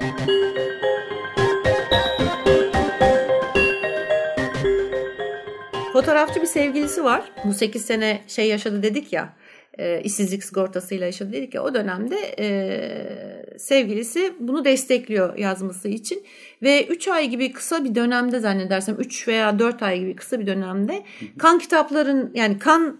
Fotoğrafçı 5.93 6.41
bir 6.41 6.47
sevgilisi 6.47 7.03
var. 7.03 7.23
Bu 7.45 7.53
8 7.53 7.85
sene 7.85 8.21
şey 8.27 8.47
yaşadı 8.47 8.83
dedik 8.83 9.13
ya. 9.13 9.33
E, 9.77 10.01
işsizlik 10.01 10.43
sigortasıyla 10.43 11.05
yaşadı 11.05 11.33
dedik 11.33 11.53
ya. 11.53 11.63
O 11.63 11.73
dönemde 11.73 12.35
e, 12.39 13.59
sevgilisi 13.59 14.33
bunu 14.39 14.65
destekliyor 14.65 15.37
yazması 15.37 15.87
için. 15.87 16.23
Ve 16.61 16.87
3 16.87 17.07
ay 17.07 17.27
gibi 17.27 17.51
kısa 17.51 17.83
bir 17.83 17.95
dönemde 17.95 18.39
zannedersem 18.39 18.95
3 18.99 19.27
veya 19.27 19.59
4 19.59 19.83
ay 19.83 19.99
gibi 19.99 20.15
kısa 20.15 20.39
bir 20.39 20.47
dönemde 20.47 21.03
kan 21.39 21.59
kitapların 21.59 22.31
yani 22.33 22.59
kan 22.59 22.97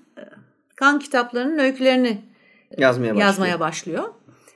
kan 0.76 1.00
kitaplarının 1.00 1.58
öykülerini 1.58 2.22
Yazmaya 2.78 3.10
başlıyor. 3.10 3.28
yazmaya 3.28 3.60
başlıyor. 3.60 4.04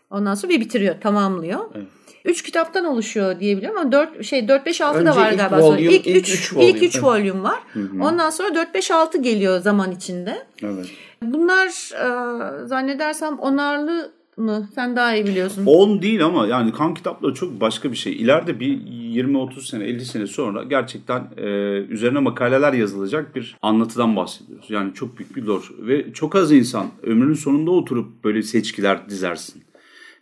Ondan 0.09 0.35
sonra 0.35 0.53
bir 0.53 0.59
bitiriyor, 0.61 0.95
tamamlıyor. 1.01 1.59
Evet. 1.75 1.87
Üç 2.25 2.43
kitaptan 2.43 2.85
oluşuyor 2.85 3.39
diyebiliyorum 3.39 3.79
ama 3.79 3.91
4 3.91 4.23
şey 4.25 4.47
4 4.47 4.65
5 4.65 4.81
6 4.81 5.05
da 5.05 5.15
var 5.15 5.31
galiba. 5.33 5.49
sonra. 5.49 5.61
volume, 5.61 5.81
İlk 5.81 6.07
ilk 6.07 6.17
3 6.17 6.29
üç 6.33 6.51
ilk 6.51 6.57
volume. 6.57 6.79
3 6.79 7.03
volüm 7.03 7.43
var. 7.43 7.59
Ondan 8.01 8.29
sonra 8.29 8.55
4 8.55 8.73
5 8.73 8.91
6 8.91 9.17
geliyor 9.17 9.59
zaman 9.59 9.91
içinde. 9.91 10.47
Evet. 10.63 10.85
Bunlar 11.21 11.67
e, 11.93 12.67
zannedersem 12.67 13.39
onarlı 13.39 14.11
mı? 14.41 14.69
Sen 14.75 14.95
daha 14.95 15.15
iyi 15.15 15.27
biliyorsun. 15.27 15.65
10 15.65 16.01
değil 16.01 16.25
ama 16.25 16.47
yani 16.47 16.73
kan 16.73 16.93
kitapları 16.93 17.33
çok 17.33 17.61
başka 17.61 17.91
bir 17.91 17.97
şey. 17.97 18.13
İleride 18.13 18.59
bir 18.59 18.77
20-30 18.77 19.61
sene 19.61 19.83
50 19.83 20.05
sene 20.05 20.27
sonra 20.27 20.63
gerçekten 20.63 21.27
e, 21.37 21.47
üzerine 21.89 22.19
makaleler 22.19 22.73
yazılacak 22.73 23.35
bir 23.35 23.57
anlatıdan 23.61 24.15
bahsediyoruz. 24.15 24.69
Yani 24.69 24.93
çok 24.93 25.17
büyük 25.17 25.35
bir 25.35 25.43
lor 25.43 25.71
ve 25.79 26.13
çok 26.13 26.35
az 26.35 26.51
insan 26.51 26.87
ömrünün 27.03 27.33
sonunda 27.33 27.71
oturup 27.71 28.23
böyle 28.23 28.43
seçkiler 28.43 29.09
dizersin. 29.09 29.63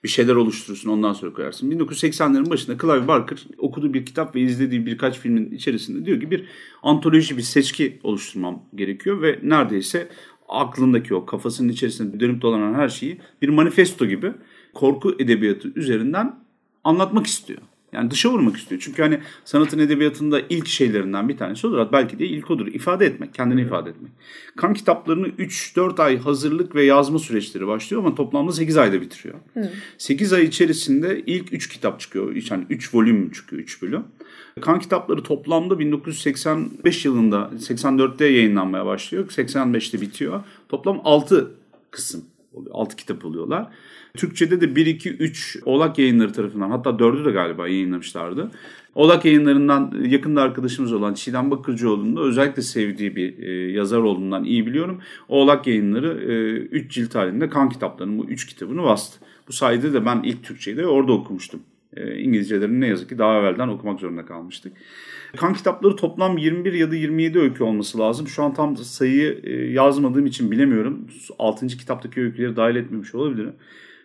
Bir 0.03 0.09
şeyler 0.09 0.36
oluşturursun 0.36 0.89
ondan 0.89 1.13
sonra 1.13 1.34
koyarsın. 1.34 1.72
1980'lerin 1.72 2.49
başında 2.49 2.78
Clive 2.78 3.07
Barker 3.07 3.47
okuduğu 3.57 3.93
bir 3.93 4.05
kitap 4.05 4.36
ve 4.36 4.41
izlediği 4.41 4.86
birkaç 4.86 5.20
filmin 5.20 5.51
içerisinde 5.51 6.05
diyor 6.05 6.20
ki 6.20 6.32
bir 6.32 6.45
antoloji 6.84 7.38
bir 7.38 7.41
seçki 7.41 7.99
oluşturmam 8.03 8.63
gerekiyor 8.76 9.22
ve 9.22 9.39
neredeyse 9.43 10.09
aklındaki 10.50 11.16
o 11.16 11.26
kafasının 11.26 11.70
içerisinde 11.70 12.20
dönüp 12.20 12.41
dolanan 12.41 12.74
her 12.74 12.89
şeyi 12.89 13.20
bir 13.41 13.50
manifesto 13.50 14.06
gibi 14.06 14.34
korku 14.74 15.16
edebiyatı 15.20 15.72
üzerinden 15.76 16.36
anlatmak 16.84 17.28
istiyor. 17.28 17.62
Yani 17.93 18.12
dışa 18.12 18.30
vurmak 18.30 18.58
istiyor. 18.58 18.82
Çünkü 18.86 19.02
hani 19.02 19.20
sanatın 19.45 19.80
edebiyatında 19.80 20.41
ilk 20.50 20.68
şeylerinden 20.68 21.30
bir 21.30 21.38
tanesi 21.38 21.68
olur. 21.68 21.88
Belki 21.91 22.20
de 22.20 22.26
ilk 22.26 22.52
odur. 22.52 22.68
İfade 22.68 23.06
etmek, 23.06 23.34
kendini 23.34 23.62
ifade 23.62 23.89
etmek. 23.89 24.12
Kan 24.58 24.74
kitaplarını 24.74 25.28
3-4 25.28 26.02
ay 26.04 26.18
hazırlık 26.18 26.76
ve 26.76 26.84
yazma 26.84 27.20
süreçleri 27.20 27.68
başlıyor 27.68 28.04
ama 28.04 28.16
toplamda 28.16 28.52
8 28.52 28.78
ayda 28.78 29.02
bitiriyor. 29.02 29.36
Hı. 29.54 29.72
8 29.97 30.34
ay 30.34 30.43
içerisinde 30.43 31.24
ilk 31.26 31.54
3 31.54 31.70
kitap 31.70 32.00
çıkıyor. 32.00 32.36
Yani 32.52 32.66
3 32.70 32.93
volüm 32.93 33.32
çıkıyor, 33.32 33.62
3 33.62 33.82
bölüm. 33.82 34.04
Kan 34.62 34.80
kitapları 34.80 35.24
toplamda 35.24 35.80
1985 35.80 37.05
yılında 37.05 37.51
84'te 37.57 38.26
yayınlanmaya 38.26 38.86
başlıyor. 38.86 39.28
85'te 39.28 40.01
bitiyor. 40.01 40.43
Toplam 40.70 41.01
6 41.03 41.51
kısım. 41.91 42.26
6 42.72 42.95
kitap 42.95 43.26
oluyorlar. 43.26 43.68
Türkçe'de 44.18 44.62
de 44.62 44.76
1, 44.76 44.86
2, 44.86 45.10
3 45.10 45.57
Oğlak 45.66 45.99
yayınları 45.99 46.34
tarafından 46.34 46.70
hatta 46.70 46.89
4'ü 46.89 47.26
de 47.26 47.32
galiba 47.32 47.68
yayınlamışlardı. 47.68 48.51
Oğlak 48.95 49.26
yayınlarından 49.26 49.93
yakında 50.05 50.41
arkadaşımız 50.41 50.93
olan 50.93 51.14
Çiğdem 51.14 51.51
Bakırcıoğlu'nun 51.51 52.16
da 52.16 52.22
özellikle 52.22 52.62
sevdiği 52.62 53.16
bir 53.16 53.43
e, 53.43 53.72
yazar 53.72 53.97
olduğundan 53.97 54.43
iyi 54.43 54.66
biliyorum. 54.66 55.01
Oğlak 55.28 55.68
yayınları 55.68 56.14
3 56.72 56.86
e, 56.86 56.89
cilt 56.89 57.16
halinde 57.16 57.49
kan 57.49 57.70
kitaplarının 57.70 58.18
bu 58.18 58.26
3 58.26 58.47
kitabını 58.47 58.84
bastı. 58.84 59.20
Bu 59.47 59.53
sayede 59.53 59.93
de 59.93 60.05
ben 60.05 60.22
ilk 60.24 60.43
Türkçeyi 60.43 60.78
de 60.78 60.88
orada 60.88 61.12
okumuştum. 61.12 61.60
E, 61.98 62.20
İngilizcelerini 62.20 62.82
ne 62.82 62.88
yazık 62.88 63.10
ki 63.10 63.18
daha 63.18 63.40
evvelden 63.40 63.68
okumak 63.68 64.00
zorunda 64.00 64.26
kalmıştık. 64.26 64.74
Kan 65.36 65.54
kitapları 65.54 65.96
toplam 65.96 66.38
21 66.38 66.74
ya 66.74 66.92
da 66.92 66.96
27 66.96 67.40
öykü 67.40 67.64
olması 67.64 68.00
lazım. 68.00 68.28
Şu 68.28 68.44
an 68.44 68.54
tam 68.54 68.78
sayıyı 68.78 69.40
e, 69.44 69.52
yazmadığım 69.54 70.26
için 70.26 70.52
bilemiyorum. 70.52 71.08
6. 71.40 71.68
kitaptaki 71.68 72.22
öyküleri 72.22 72.56
dahil 72.56 72.76
etmemiş 72.76 73.16
olabilirim. 73.16 73.54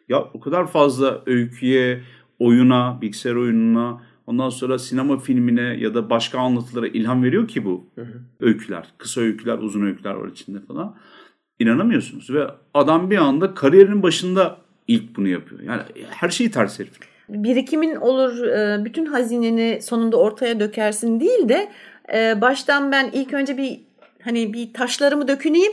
Ya 0.09 0.23
o 0.35 0.41
kadar 0.41 0.67
fazla 0.67 1.23
öyküye, 1.27 2.01
oyuna, 2.39 2.99
bilgisayar 3.03 3.35
oyununa, 3.35 4.03
ondan 4.27 4.51
sonra 4.51 4.79
sinema 4.79 5.19
filmine 5.19 5.77
ya 5.81 5.95
da 5.95 6.11
başka 6.11 6.39
anlatılara 6.39 6.87
ilham 6.87 7.25
veriyor 7.25 7.49
ki 7.49 7.65
bu 7.65 7.87
hı 7.95 8.03
hı. 8.03 8.21
öyküler. 8.41 8.87
Kısa 8.99 9.21
öyküler, 9.21 9.59
uzun 9.59 9.87
öyküler 9.87 10.15
var 10.15 10.29
içinde 10.29 10.61
falan. 10.61 10.97
İnanamıyorsunuz 11.59 12.31
ve 12.31 12.47
adam 12.75 13.11
bir 13.11 13.17
anda 13.17 13.55
kariyerinin 13.55 14.03
başında 14.03 14.59
ilk 14.89 15.17
bunu 15.17 15.29
yapıyor. 15.29 15.61
Yani 15.61 15.83
her 16.11 16.29
şeyi 16.29 16.51
ters 16.51 16.81
herif. 16.81 17.14
Birikimin 17.29 17.97
olur, 17.97 18.47
e, 18.47 18.85
bütün 18.85 19.07
hazineni 19.07 19.83
sonunda 19.83 20.17
ortaya 20.17 20.61
dökersin 20.61 21.21
değil 21.21 21.49
de 21.49 21.69
e, 22.15 22.41
baştan 22.41 22.93
ben 22.93 23.11
ilk 23.13 23.33
önce 23.33 23.57
bir 23.57 23.81
hani 24.23 24.53
bir 24.53 24.73
taşlarımı 24.73 25.29
döküneyim 25.29 25.73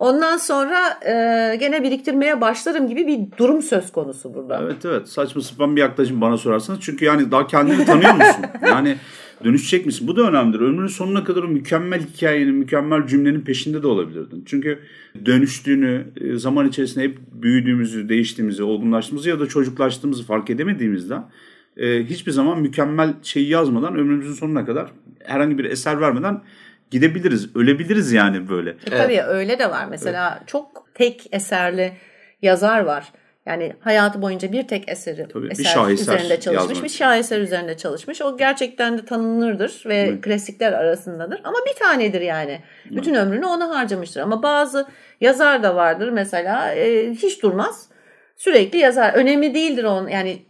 Ondan 0.00 0.36
sonra 0.36 1.00
e, 1.06 1.56
gene 1.56 1.82
biriktirmeye 1.82 2.40
başlarım 2.40 2.88
gibi 2.88 3.06
bir 3.06 3.38
durum 3.38 3.62
söz 3.62 3.92
konusu 3.92 4.34
burada. 4.34 4.60
Evet 4.62 4.84
evet 4.84 5.08
saçma 5.08 5.42
sapan 5.42 5.76
bir 5.76 5.80
yaklaşım 5.80 6.20
bana 6.20 6.38
sorarsanız. 6.38 6.80
Çünkü 6.82 7.04
yani 7.04 7.30
daha 7.30 7.46
kendini 7.46 7.84
tanıyor 7.84 8.14
musun? 8.14 8.44
yani 8.66 8.96
dönüşecek 9.44 9.86
misin? 9.86 10.08
Bu 10.08 10.16
da 10.16 10.22
önemlidir. 10.22 10.60
Ömrünün 10.60 10.86
sonuna 10.86 11.24
kadar 11.24 11.42
o 11.42 11.48
mükemmel 11.48 12.00
hikayenin, 12.00 12.54
mükemmel 12.54 13.06
cümlenin 13.06 13.40
peşinde 13.40 13.82
de 13.82 13.86
olabilirdin. 13.86 14.42
Çünkü 14.46 14.78
dönüştüğünü, 15.26 16.04
e, 16.20 16.36
zaman 16.36 16.68
içerisinde 16.68 17.04
hep 17.04 17.18
büyüdüğümüzü, 17.32 18.08
değiştiğimizi, 18.08 18.62
olgunlaştığımızı 18.62 19.28
ya 19.28 19.40
da 19.40 19.46
çocuklaştığımızı 19.46 20.24
fark 20.24 20.50
edemediğimizde 20.50 21.16
e, 21.76 22.04
hiçbir 22.04 22.32
zaman 22.32 22.60
mükemmel 22.60 23.14
şeyi 23.22 23.48
yazmadan 23.48 23.96
ömrümüzün 23.96 24.34
sonuna 24.34 24.66
kadar 24.66 24.90
herhangi 25.24 25.58
bir 25.58 25.64
eser 25.64 26.00
vermeden 26.00 26.42
gidebiliriz. 26.90 27.56
Ölebiliriz 27.56 28.12
yani 28.12 28.48
böyle. 28.48 28.70
E, 28.70 28.90
tabii 28.90 29.12
evet. 29.12 29.24
öyle 29.28 29.58
de 29.58 29.70
var. 29.70 29.86
Mesela 29.90 30.34
evet. 30.38 30.48
çok 30.48 30.88
tek 30.94 31.26
eserli 31.32 31.92
yazar 32.42 32.80
var. 32.80 33.12
Yani 33.46 33.72
hayatı 33.80 34.22
boyunca 34.22 34.52
bir 34.52 34.68
tek 34.68 34.88
eseri 34.88 35.28
Tabii, 35.32 35.48
eser 35.50 35.58
bir 35.58 35.68
şaheser 35.68 36.02
üzerinde 36.02 36.40
çalışmış, 36.40 36.68
yazmak. 36.68 36.84
bir 36.84 36.88
şaheser 36.88 37.40
üzerinde 37.40 37.76
çalışmış. 37.76 38.22
O 38.22 38.36
gerçekten 38.36 38.98
de 38.98 39.04
tanınırdır 39.04 39.82
ve 39.86 39.96
evet. 39.96 40.20
klasikler 40.20 40.72
arasındadır. 40.72 41.40
Ama 41.44 41.58
bir 41.66 41.78
tanedir 41.78 42.20
yani. 42.20 42.60
Evet. 42.84 42.96
Bütün 42.96 43.14
ömrünü 43.14 43.46
ona 43.46 43.70
harcamıştır. 43.70 44.20
Ama 44.20 44.42
bazı 44.42 44.86
yazar 45.20 45.62
da 45.62 45.76
vardır 45.76 46.08
mesela 46.08 46.74
e, 46.74 47.10
hiç 47.10 47.42
durmaz. 47.42 47.88
Sürekli 48.36 48.78
yazar. 48.78 49.14
Önemli 49.14 49.54
değildir 49.54 49.84
onun 49.84 50.08
yani 50.08 50.42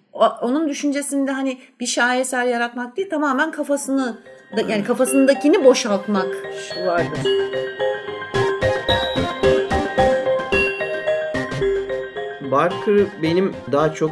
onun 0.43 0.69
düşüncesinde 0.69 1.31
hani 1.31 1.59
bir 1.81 1.87
şaheser 1.87 2.45
yaratmak 2.45 2.97
değil 2.97 3.11
tamamen 3.11 3.51
kafasını 3.51 4.19
yani 4.57 4.85
kafasındakini 4.85 5.65
boşaltmak 5.65 6.29
vardır. 6.87 7.21
Barker 12.51 13.07
benim 13.23 13.53
daha 13.73 13.95
çok 13.95 14.11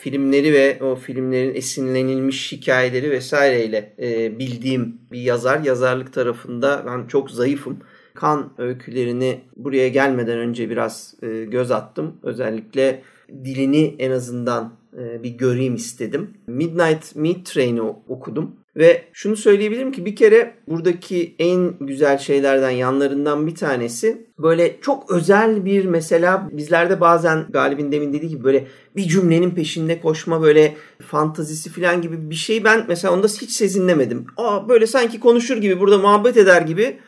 filmleri 0.00 0.52
ve 0.52 0.78
o 0.82 0.94
filmlerin 0.94 1.54
esinlenilmiş 1.54 2.52
hikayeleri 2.52 3.10
vesaireyle 3.10 3.92
e, 3.98 4.38
bildiğim 4.38 4.98
bir 5.12 5.20
yazar. 5.20 5.60
Yazarlık 5.60 6.12
tarafında 6.12 6.82
ben 6.86 7.06
çok 7.06 7.30
zayıfım. 7.30 7.78
Kan 8.14 8.52
öykülerini 8.58 9.40
buraya 9.56 9.88
gelmeden 9.88 10.38
önce 10.38 10.70
biraz 10.70 11.14
e, 11.22 11.44
göz 11.44 11.70
attım. 11.70 12.16
Özellikle 12.22 13.02
dilini 13.44 13.96
en 13.98 14.10
azından 14.10 14.72
e, 14.98 15.22
bir 15.22 15.30
göreyim 15.30 15.74
istedim. 15.74 16.30
Midnight 16.46 17.16
Meat 17.16 17.44
Train'i 17.44 17.82
okudum. 17.82 18.59
Ve 18.76 19.04
şunu 19.12 19.36
söyleyebilirim 19.36 19.92
ki 19.92 20.04
bir 20.04 20.16
kere 20.16 20.54
buradaki 20.68 21.34
en 21.38 21.74
güzel 21.80 22.18
şeylerden 22.18 22.70
yanlarından 22.70 23.46
bir 23.46 23.54
tanesi 23.54 24.26
böyle 24.38 24.76
çok 24.80 25.10
özel 25.10 25.64
bir 25.64 25.84
mesela 25.84 26.48
bizlerde 26.52 27.00
bazen 27.00 27.46
Galip'in 27.50 27.92
demin 27.92 28.12
dediği 28.12 28.28
gibi 28.28 28.44
böyle 28.44 28.66
bir 28.96 29.02
cümlenin 29.02 29.50
peşinde 29.50 30.00
koşma 30.00 30.42
böyle 30.42 30.76
fantazisi 31.06 31.70
falan 31.70 32.02
gibi 32.02 32.30
bir 32.30 32.34
şey 32.34 32.64
ben 32.64 32.84
mesela 32.88 33.14
onda 33.14 33.26
hiç 33.26 33.50
sezinlemedim. 33.50 34.26
Aa 34.36 34.68
böyle 34.68 34.86
sanki 34.86 35.20
konuşur 35.20 35.56
gibi 35.56 35.80
burada 35.80 35.98
muhabbet 35.98 36.36
eder 36.36 36.62
gibi 36.62 36.98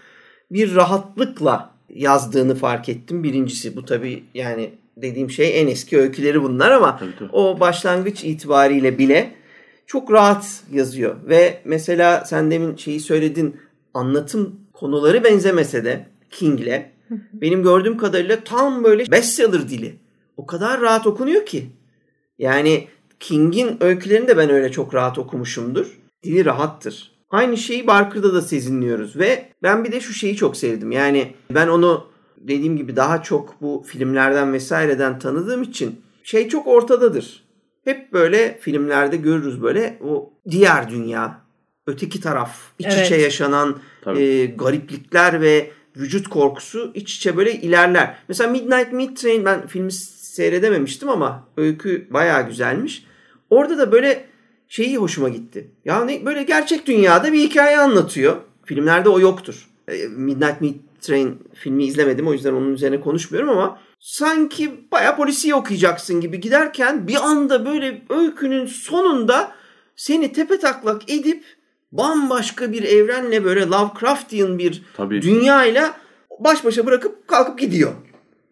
bir 0.50 0.74
rahatlıkla 0.74 1.72
yazdığını 1.94 2.54
fark 2.54 2.88
ettim. 2.88 3.24
Birincisi 3.24 3.76
bu 3.76 3.84
tabii 3.84 4.24
yani 4.34 4.70
dediğim 4.96 5.30
şey 5.30 5.60
en 5.60 5.66
eski 5.66 5.98
öyküleri 5.98 6.42
bunlar 6.42 6.70
ama 6.70 6.96
tabii, 6.98 7.10
tabii. 7.18 7.30
o 7.32 7.60
başlangıç 7.60 8.24
itibariyle 8.24 8.98
bile 8.98 9.41
çok 9.93 10.12
rahat 10.12 10.62
yazıyor. 10.72 11.16
Ve 11.28 11.62
mesela 11.64 12.24
sen 12.24 12.51
demin 12.51 12.76
şeyi 12.76 13.01
söyledin 13.01 13.57
anlatım 13.95 14.61
konuları 14.72 15.24
benzemese 15.24 15.84
de 15.84 16.07
King'le 16.30 16.82
benim 17.32 17.62
gördüğüm 17.62 17.97
kadarıyla 17.97 18.45
tam 18.45 18.84
böyle 18.84 19.11
bestseller 19.11 19.68
dili. 19.68 19.95
O 20.36 20.47
kadar 20.47 20.80
rahat 20.80 21.07
okunuyor 21.07 21.47
ki. 21.47 21.70
Yani 22.38 22.88
King'in 23.20 23.82
öykülerini 23.82 24.28
de 24.28 24.36
ben 24.36 24.51
öyle 24.51 24.72
çok 24.72 24.95
rahat 24.95 25.18
okumuşumdur. 25.18 26.01
Dili 26.24 26.45
rahattır. 26.45 27.12
Aynı 27.30 27.57
şeyi 27.57 27.86
Barker'da 27.86 28.34
da 28.34 28.43
sezinliyoruz 28.43 29.16
ve 29.16 29.49
ben 29.62 29.84
bir 29.84 29.93
de 29.93 30.01
şu 30.01 30.12
şeyi 30.12 30.36
çok 30.36 30.57
sevdim. 30.57 30.93
Yani 30.93 31.34
ben 31.51 31.68
onu 31.68 32.07
dediğim 32.38 32.76
gibi 32.76 32.97
daha 32.97 33.22
çok 33.22 33.55
bu 33.61 33.84
filmlerden 33.86 34.53
vesaireden 34.53 35.18
tanıdığım 35.18 35.62
için 35.62 36.01
şey 36.22 36.49
çok 36.49 36.66
ortadadır. 36.66 37.41
Hep 37.85 38.12
böyle 38.12 38.59
filmlerde 38.61 39.16
görürüz 39.16 39.62
böyle 39.62 39.99
o 40.05 40.33
diğer 40.51 40.91
dünya, 40.91 41.41
öteki 41.87 42.20
taraf, 42.20 42.59
iç 42.78 42.87
evet. 42.91 43.07
içe 43.07 43.16
yaşanan 43.16 43.78
e, 44.16 44.47
gariplikler 44.47 45.41
ve 45.41 45.70
vücut 45.97 46.28
korkusu 46.28 46.91
iç 46.95 47.16
içe 47.16 47.37
böyle 47.37 47.53
ilerler. 47.53 48.16
Mesela 48.28 48.51
Midnight 48.51 48.93
Meat 48.93 49.16
Train 49.16 49.45
ben 49.45 49.66
filmi 49.66 49.93
seyredememiştim 49.93 51.09
ama 51.09 51.49
öykü 51.57 52.07
bayağı 52.11 52.47
güzelmiş. 52.47 53.05
Orada 53.51 53.78
da 53.78 53.93
böyle 53.93 54.24
şeyi 54.68 54.97
hoşuma 54.97 55.28
gitti. 55.28 55.70
Yani 55.85 56.22
böyle 56.26 56.43
gerçek 56.43 56.87
dünyada 56.87 57.33
bir 57.33 57.41
hikaye 57.41 57.78
anlatıyor. 57.78 58.37
Filmlerde 58.64 59.09
o 59.09 59.20
yoktur. 59.20 59.68
E, 59.89 60.07
Midnight 60.09 60.61
Meat 60.61 60.74
Train 61.01 61.39
filmi 61.55 61.85
izlemedim 61.85 62.28
o 62.28 62.33
yüzden 62.33 62.53
onun 62.53 62.72
üzerine 62.74 63.01
konuşmuyorum 63.01 63.51
ama 63.51 63.78
sanki 64.03 64.90
baya 64.92 65.16
polisiye 65.16 65.55
okuyacaksın 65.55 66.20
gibi 66.20 66.40
giderken 66.40 67.09
bir 67.09 67.16
anda 67.16 67.66
böyle 67.66 68.03
öykünün 68.11 68.66
sonunda 68.66 69.53
seni 69.96 70.32
tepe 70.32 70.59
taklak 70.59 71.11
edip 71.11 71.44
bambaşka 71.92 72.72
bir 72.72 72.82
evrenle 72.82 73.44
böyle 73.44 73.66
Lovecraftian 73.66 74.59
bir 74.59 74.82
Tabii. 74.96 75.22
dünyayla 75.22 75.94
baş 76.38 76.64
başa 76.64 76.86
bırakıp 76.86 77.28
kalkıp 77.28 77.59
gidiyor. 77.59 77.92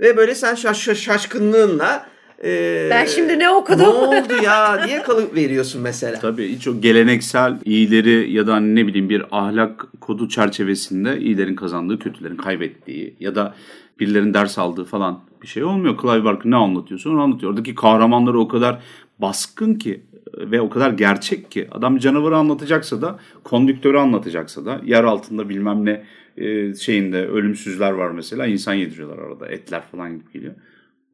Ve 0.00 0.16
böyle 0.16 0.34
sen 0.34 0.54
şaş 0.54 0.78
şaşkınlığınla 0.78 2.06
e, 2.44 2.88
Ben 2.90 3.06
şimdi 3.06 3.38
ne 3.38 3.50
okudum? 3.50 3.80
Ne 3.80 3.86
oldu 3.86 4.34
ya 4.44 4.86
diye 4.86 5.02
kalıp 5.02 5.34
veriyorsun 5.34 5.82
mesela. 5.82 6.20
Tabii 6.20 6.48
hiç 6.48 6.68
o 6.68 6.80
geleneksel 6.80 7.58
iyileri 7.64 8.32
ya 8.32 8.46
da 8.46 8.60
ne 8.60 8.86
bileyim 8.86 9.08
bir 9.08 9.22
ahlak 9.30 9.86
kodu 10.00 10.28
çerçevesinde 10.28 11.18
iyilerin 11.18 11.54
kazandığı, 11.54 11.98
kötülerin 11.98 12.36
kaybettiği 12.36 13.14
ya 13.20 13.34
da 13.34 13.54
birilerinin 14.00 14.34
ders 14.34 14.58
aldığı 14.58 14.84
falan 14.84 15.20
bir 15.42 15.46
şey 15.46 15.64
olmuyor. 15.64 15.98
Clive 16.02 16.24
Barker 16.24 16.50
ne 16.50 16.56
anlatıyorsa 16.56 17.10
onu 17.10 17.22
anlatıyor. 17.22 17.52
Oradaki 17.52 17.74
kahramanları 17.74 18.40
o 18.40 18.48
kadar 18.48 18.78
baskın 19.18 19.74
ki 19.74 20.00
ve 20.38 20.60
o 20.60 20.70
kadar 20.70 20.90
gerçek 20.90 21.50
ki 21.50 21.68
adam 21.70 21.98
canavarı 21.98 22.36
anlatacaksa 22.36 23.02
da 23.02 23.18
kondüktörü 23.44 23.98
anlatacaksa 23.98 24.64
da 24.64 24.80
yer 24.84 25.04
altında 25.04 25.48
bilmem 25.48 25.84
ne 25.84 26.04
e, 26.36 26.74
şeyinde 26.74 27.26
ölümsüzler 27.26 27.90
var 27.90 28.10
mesela 28.10 28.46
insan 28.46 28.74
yediriyorlar 28.74 29.18
arada 29.18 29.48
etler 29.48 29.82
falan 29.92 30.10
gibi 30.10 30.32
geliyor. 30.32 30.54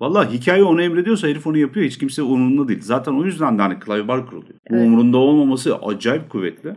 Valla 0.01 0.33
hikaye 0.33 0.65
onu 0.65 0.83
emrediyorsa 0.83 1.29
herif 1.29 1.47
onu 1.47 1.59
yapıyor. 1.59 1.87
Hiç 1.87 1.99
kimse 1.99 2.23
umurunda 2.23 2.69
değil. 2.69 2.81
Zaten 2.83 3.13
o 3.13 3.25
yüzden 3.25 3.59
de 3.59 3.63
hani 3.63 3.77
Clive 3.87 4.09
Barker 4.09 4.37
oluyor. 4.37 4.55
Bu 4.71 4.77
umurunda 4.77 5.19
olmaması 5.19 5.77
acayip 5.77 6.31
kuvvetli. 6.31 6.75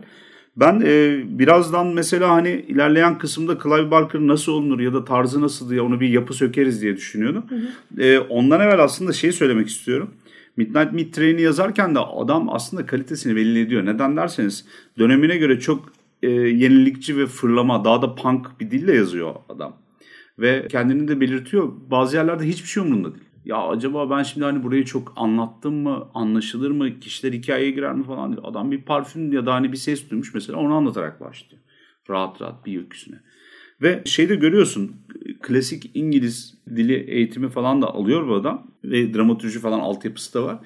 Ben 0.56 0.82
e, 0.84 1.22
birazdan 1.38 1.86
mesela 1.86 2.30
hani 2.30 2.64
ilerleyen 2.68 3.18
kısımda 3.18 3.58
Clive 3.62 3.90
Barker 3.90 4.20
nasıl 4.20 4.52
olunur 4.52 4.80
ya 4.80 4.94
da 4.94 5.04
tarzı 5.04 5.40
nasıl 5.40 5.70
diye 5.70 5.80
onu 5.80 6.00
bir 6.00 6.08
yapı 6.08 6.34
sökeriz 6.34 6.82
diye 6.82 6.96
düşünüyordum. 6.96 7.44
E, 7.98 8.18
ondan 8.18 8.60
evvel 8.60 8.84
aslında 8.84 9.12
şey 9.12 9.32
söylemek 9.32 9.68
istiyorum. 9.68 10.10
Midnight 10.56 10.92
Meat 10.92 11.12
Train'i 11.12 11.42
yazarken 11.42 11.94
de 11.94 11.98
adam 11.98 12.48
aslında 12.50 12.86
kalitesini 12.86 13.36
belli 13.36 13.60
ediyor. 13.60 13.86
Neden 13.86 14.16
derseniz 14.16 14.64
dönemine 14.98 15.36
göre 15.36 15.60
çok 15.60 15.92
e, 16.22 16.30
yenilikçi 16.30 17.16
ve 17.18 17.26
fırlama 17.26 17.84
daha 17.84 18.02
da 18.02 18.14
punk 18.14 18.60
bir 18.60 18.70
dille 18.70 18.94
yazıyor 18.94 19.34
adam. 19.48 19.76
Ve 20.40 20.68
kendini 20.70 21.08
de 21.08 21.20
belirtiyor. 21.20 21.72
Bazı 21.90 22.16
yerlerde 22.16 22.44
hiçbir 22.44 22.68
şey 22.68 22.82
umurunda 22.82 23.14
değil. 23.14 23.24
Ya 23.44 23.56
acaba 23.56 24.10
ben 24.10 24.22
şimdi 24.22 24.44
hani 24.44 24.62
burayı 24.62 24.84
çok 24.84 25.12
anlattım 25.16 25.74
mı, 25.74 26.08
anlaşılır 26.14 26.70
mı, 26.70 27.00
kişiler 27.00 27.32
hikayeye 27.32 27.70
girer 27.70 27.94
mi 27.94 28.04
falan. 28.04 28.38
Adam 28.42 28.70
bir 28.70 28.82
parfüm 28.82 29.32
ya 29.32 29.46
da 29.46 29.54
hani 29.54 29.72
bir 29.72 29.76
ses 29.76 30.10
duymuş 30.10 30.34
mesela 30.34 30.58
onu 30.58 30.74
anlatarak 30.74 31.20
başlıyor. 31.20 31.62
Rahat 32.10 32.42
rahat 32.42 32.66
bir 32.66 32.78
öyküsüne. 32.78 33.20
Ve 33.82 34.02
şeyde 34.04 34.34
görüyorsun 34.34 34.96
klasik 35.42 35.90
İngiliz 35.94 36.54
dili 36.76 36.94
eğitimi 36.94 37.48
falan 37.48 37.82
da 37.82 37.86
alıyor 37.86 38.28
bu 38.28 38.34
adam. 38.34 38.70
Ve 38.84 39.14
dramaturji 39.14 39.58
falan 39.58 39.80
altyapısı 39.80 40.34
da 40.34 40.44
var. 40.44 40.58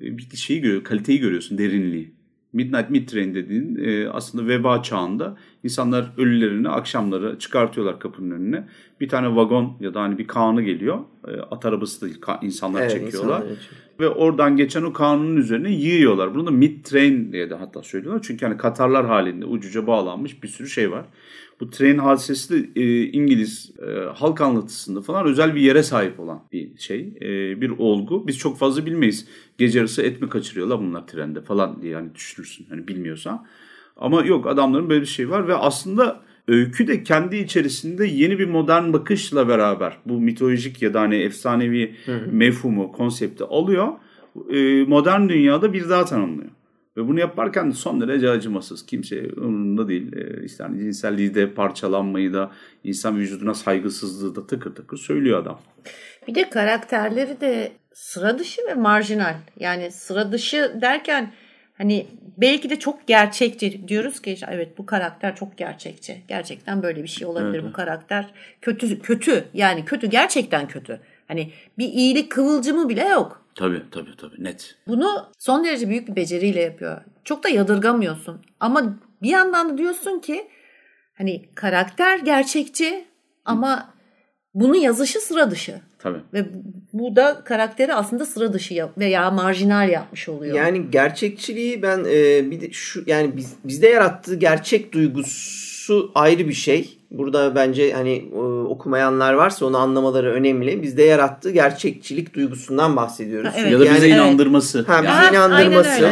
Bir 0.00 0.36
şeyi 0.36 0.60
görüyor, 0.60 0.84
kaliteyi 0.84 1.18
görüyorsun, 1.18 1.58
derinliği. 1.58 2.17
Midnight 2.52 2.90
Mid 2.90 3.08
Train 3.08 3.34
dediğin 3.34 3.78
e, 3.84 4.08
aslında 4.08 4.48
veba 4.48 4.82
çağında 4.82 5.36
insanlar 5.64 6.10
ölülerini 6.16 6.68
akşamları 6.68 7.38
çıkartıyorlar 7.38 7.98
kapının 8.00 8.30
önüne. 8.30 8.68
Bir 9.00 9.08
tane 9.08 9.36
vagon 9.36 9.76
ya 9.80 9.94
da 9.94 10.00
hani 10.02 10.18
bir 10.18 10.26
kanı 10.26 10.62
geliyor. 10.62 10.98
E, 11.28 11.40
at 11.40 11.66
arabası 11.66 12.10
ka- 12.10 12.44
insanlar 12.46 12.80
Evet, 12.80 12.90
çekiyorlar. 12.90 13.36
insanlar. 13.40 13.58
Ve 14.00 14.08
oradan 14.08 14.56
geçen 14.56 14.82
o 14.82 14.92
kanunun 14.92 15.36
üzerine 15.36 15.72
yığıyorlar. 15.72 16.34
Bunu 16.34 16.46
da 16.46 16.50
mid 16.50 16.84
train 16.84 17.32
diye 17.32 17.50
de 17.50 17.54
hatta 17.54 17.82
söylüyorlar. 17.82 18.22
Çünkü 18.22 18.46
hani 18.46 18.56
Katarlar 18.56 19.06
halinde 19.06 19.44
ucuca 19.44 19.86
bağlanmış 19.86 20.42
bir 20.42 20.48
sürü 20.48 20.68
şey 20.68 20.90
var. 20.90 21.04
Bu 21.60 21.70
train 21.70 21.98
hadisesi 21.98 22.74
de 22.74 22.80
e, 22.82 23.04
İngiliz 23.10 23.70
e, 23.78 24.00
halk 24.14 24.40
anlatısında 24.40 25.02
falan 25.02 25.26
özel 25.26 25.54
bir 25.54 25.60
yere 25.60 25.82
sahip 25.82 26.20
olan 26.20 26.42
bir 26.52 26.78
şey. 26.78 27.00
E, 27.20 27.60
bir 27.60 27.70
olgu. 27.70 28.26
Biz 28.26 28.38
çok 28.38 28.58
fazla 28.58 28.86
bilmeyiz. 28.86 29.28
Gece 29.58 29.78
yarısı 29.78 30.02
et 30.02 30.22
mi 30.22 30.28
kaçırıyorlar 30.28 30.78
bunlar 30.78 31.06
trende 31.06 31.40
falan 31.40 31.82
diye 31.82 31.94
hani 31.94 32.14
düşünürsün 32.14 32.66
hani 32.70 32.88
bilmiyorsan. 32.88 33.46
Ama 33.96 34.22
yok 34.22 34.46
adamların 34.46 34.90
böyle 34.90 35.00
bir 35.00 35.06
şey 35.06 35.30
var 35.30 35.48
ve 35.48 35.54
aslında 35.54 36.27
öykü 36.48 36.86
de 36.86 37.02
kendi 37.02 37.36
içerisinde 37.36 38.06
yeni 38.06 38.38
bir 38.38 38.48
modern 38.48 38.92
bakışla 38.92 39.48
beraber 39.48 39.96
bu 40.06 40.20
mitolojik 40.20 40.82
ya 40.82 40.94
da 40.94 41.00
hani 41.00 41.16
efsanevi 41.16 41.94
mefhumu, 42.30 42.92
konsepti 42.92 43.44
alıyor. 43.44 43.88
E, 44.50 44.84
modern 44.84 45.28
dünyada 45.28 45.72
bir 45.72 45.88
daha 45.88 46.04
tanımlıyor. 46.04 46.50
Ve 46.96 47.08
bunu 47.08 47.20
yaparken 47.20 47.70
de 47.70 47.74
son 47.74 48.00
derece 48.00 48.30
acımasız. 48.30 48.86
Kimse 48.86 49.28
umurunda 49.36 49.88
değil. 49.88 50.16
E, 50.16 50.44
işte 50.44 50.64
hani 50.64 50.78
cinselliği 50.78 51.34
de 51.34 51.50
parçalanmayı 51.50 52.32
da 52.32 52.50
insan 52.84 53.16
vücuduna 53.16 53.54
saygısızlığı 53.54 54.36
da 54.36 54.46
tıkır 54.46 54.74
tıkır 54.74 54.96
söylüyor 54.96 55.42
adam. 55.42 55.60
Bir 56.28 56.34
de 56.34 56.50
karakterleri 56.50 57.40
de 57.40 57.72
sıra 57.92 58.38
dışı 58.38 58.62
ve 58.68 58.74
marjinal. 58.74 59.34
Yani 59.60 59.90
sıra 59.90 60.32
dışı 60.32 60.78
derken 60.80 61.32
hani 61.78 62.06
belki 62.36 62.70
de 62.70 62.78
çok 62.78 63.06
gerçekçi 63.06 63.88
diyoruz 63.88 64.22
ki 64.22 64.36
evet 64.48 64.78
bu 64.78 64.86
karakter 64.86 65.36
çok 65.36 65.58
gerçekçi. 65.58 66.22
Gerçekten 66.28 66.82
böyle 66.82 67.02
bir 67.02 67.08
şey 67.08 67.26
olabilir 67.26 67.64
bu 67.64 67.72
karakter. 67.72 68.26
Kötü 68.62 69.02
kötü 69.02 69.44
yani 69.54 69.84
kötü 69.84 70.06
gerçekten 70.06 70.68
kötü. 70.68 71.00
Hani 71.28 71.52
bir 71.78 71.88
iyilik 71.88 72.30
kıvılcımı 72.30 72.88
bile 72.88 73.04
yok. 73.04 73.44
Tabii 73.54 73.82
tabii 73.90 74.16
tabii 74.16 74.44
net. 74.44 74.76
Bunu 74.86 75.26
son 75.38 75.64
derece 75.64 75.88
büyük 75.88 76.08
bir 76.08 76.16
beceriyle 76.16 76.60
yapıyor. 76.60 77.00
Çok 77.24 77.44
da 77.44 77.48
yadırgamıyorsun. 77.48 78.40
Ama 78.60 78.98
bir 79.22 79.28
yandan 79.28 79.68
da 79.68 79.78
diyorsun 79.78 80.18
ki 80.18 80.48
hani 81.14 81.44
karakter 81.54 82.18
gerçekçi 82.18 83.04
ama 83.44 83.94
bunu 84.54 84.76
yazışı 84.76 85.20
sıra 85.20 85.50
dışı. 85.50 85.80
Tabii. 85.98 86.18
Ve 86.32 86.46
bu 86.92 87.16
da 87.16 87.42
karakteri 87.44 87.94
aslında 87.94 88.26
sıra 88.26 88.52
dışı 88.52 88.74
yap 88.74 88.98
veya 88.98 89.30
marjinal 89.30 89.88
yapmış 89.88 90.28
oluyor. 90.28 90.56
Yani 90.56 90.90
gerçekçiliği 90.90 91.82
ben 91.82 91.98
e, 91.98 92.50
bir 92.50 92.60
de 92.60 92.72
şu 92.72 93.04
yani 93.06 93.36
biz, 93.36 93.54
bizde 93.64 93.88
yarattığı 93.88 94.34
gerçek 94.34 94.92
duygusu 94.92 96.12
ayrı 96.14 96.48
bir 96.48 96.54
şey. 96.54 96.97
Burada 97.10 97.54
bence 97.54 97.92
hani 97.92 98.30
e, 98.34 98.38
okumayanlar 98.68 99.32
varsa 99.34 99.66
onu 99.66 99.78
anlamaları 99.78 100.32
önemli. 100.32 100.82
Bizde 100.82 101.02
yarattığı 101.02 101.50
gerçekçilik 101.50 102.34
duygusundan 102.34 102.96
bahsediyoruz. 102.96 103.50
Ha, 103.50 103.54
evet. 103.58 103.72
Ya 103.72 103.80
da 103.80 103.84
bize 103.94 104.08
Yani- 104.08 104.20
inandırması. 104.20 104.82
Ha, 104.82 105.02
bize 105.02 105.12
Ha. 105.12 105.30
İnandırması. 105.30 106.08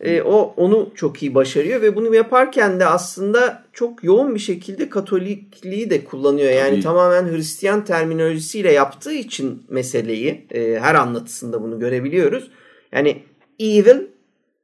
E, 0.00 0.22
o 0.22 0.54
onu 0.56 0.90
çok 0.94 1.22
iyi 1.22 1.34
başarıyor 1.34 1.82
ve 1.82 1.96
bunu 1.96 2.14
yaparken 2.14 2.80
de 2.80 2.86
aslında 2.86 3.62
çok 3.72 4.04
yoğun 4.04 4.34
bir 4.34 4.40
şekilde 4.40 4.88
Katolikliği 4.88 5.90
de 5.90 6.04
kullanıyor. 6.04 6.50
Yani 6.52 6.70
Tabii. 6.70 6.80
tamamen 6.82 7.32
Hristiyan 7.32 7.84
terminolojisiyle 7.84 8.72
yaptığı 8.72 9.12
için 9.12 9.62
meseleyi 9.68 10.46
e, 10.50 10.78
her 10.80 10.94
anlatısında 10.94 11.62
bunu 11.62 11.78
görebiliyoruz. 11.78 12.50
Yani 12.92 13.16
evil 13.58 13.96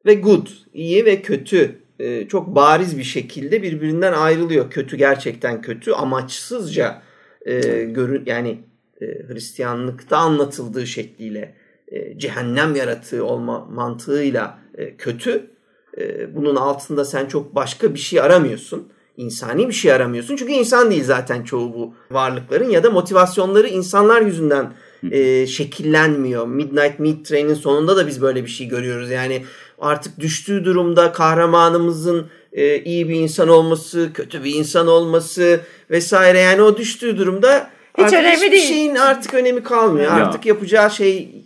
ve 0.07 0.15
good, 0.15 0.47
iyi 0.75 1.05
ve 1.05 1.23
kötü 1.23 1.81
e, 2.01 2.29
çok 2.29 2.55
bariz 2.55 2.99
bir 2.99 3.05
şekilde 3.05 3.63
birbirinden 3.63 4.13
ayrılıyor. 4.13 4.71
Kötü 4.71 4.97
gerçekten 4.97 5.63
kötü, 5.63 5.93
amaçsızca 5.93 7.03
e, 7.47 7.61
görün 7.85 8.23
yani 8.27 8.59
e, 9.01 9.07
Hristiyanlıkta 9.07 10.17
anlatıldığı 10.17 10.87
şekliyle 10.87 11.55
e, 11.89 12.19
cehennem 12.19 12.77
yaratığı 12.77 13.25
olma 13.25 13.65
mantığıyla 13.65 14.59
e, 14.75 14.97
kötü. 14.97 15.51
E, 15.99 16.37
bunun 16.37 16.57
altında 16.57 17.05
sen 17.05 17.27
çok 17.27 17.55
başka 17.55 17.95
bir 17.95 17.99
şey 17.99 18.21
aramıyorsun. 18.21 18.89
İnsani 19.17 19.69
bir 19.69 19.73
şey 19.73 19.93
aramıyorsun. 19.93 20.37
Çünkü 20.37 20.53
insan 20.53 20.91
değil 20.91 21.05
zaten 21.05 21.43
çoğu 21.43 21.75
bu 21.75 21.95
varlıkların 22.11 22.71
ya 22.71 22.83
da 22.83 22.91
motivasyonları 22.91 23.69
insanlar 23.69 24.23
yüzünden 24.23 24.73
e, 25.11 25.47
şekillenmiyor. 25.47 26.47
Midnight 26.47 26.99
Meat 26.99 27.25
Train'in 27.25 27.55
sonunda 27.55 27.97
da 27.97 28.07
biz 28.07 28.23
böyle 28.23 28.45
bir 28.45 28.51
şey 28.51 28.69
görüyoruz. 28.69 29.11
Yani 29.11 29.45
artık 29.81 30.21
düştüğü 30.21 30.65
durumda 30.65 31.13
kahramanımızın 31.13 32.27
e, 32.53 32.83
iyi 32.83 33.09
bir 33.09 33.15
insan 33.15 33.49
olması, 33.49 34.11
kötü 34.15 34.45
bir 34.45 34.55
insan 34.55 34.87
olması 34.87 35.61
vesaire 35.91 36.39
yani 36.39 36.63
o 36.63 36.77
düştüğü 36.77 37.19
durumda 37.19 37.71
Hiç 37.99 38.05
artık 38.05 38.19
önemli 38.19 38.37
hiçbir 38.37 38.53
değil. 38.53 38.69
şeyin 38.69 38.95
artık 38.95 39.35
önemi 39.35 39.63
kalmıyor. 39.63 40.07
Ya. 40.07 40.13
Artık 40.13 40.47
yapacağı 40.47 40.91
şeyi 40.91 41.45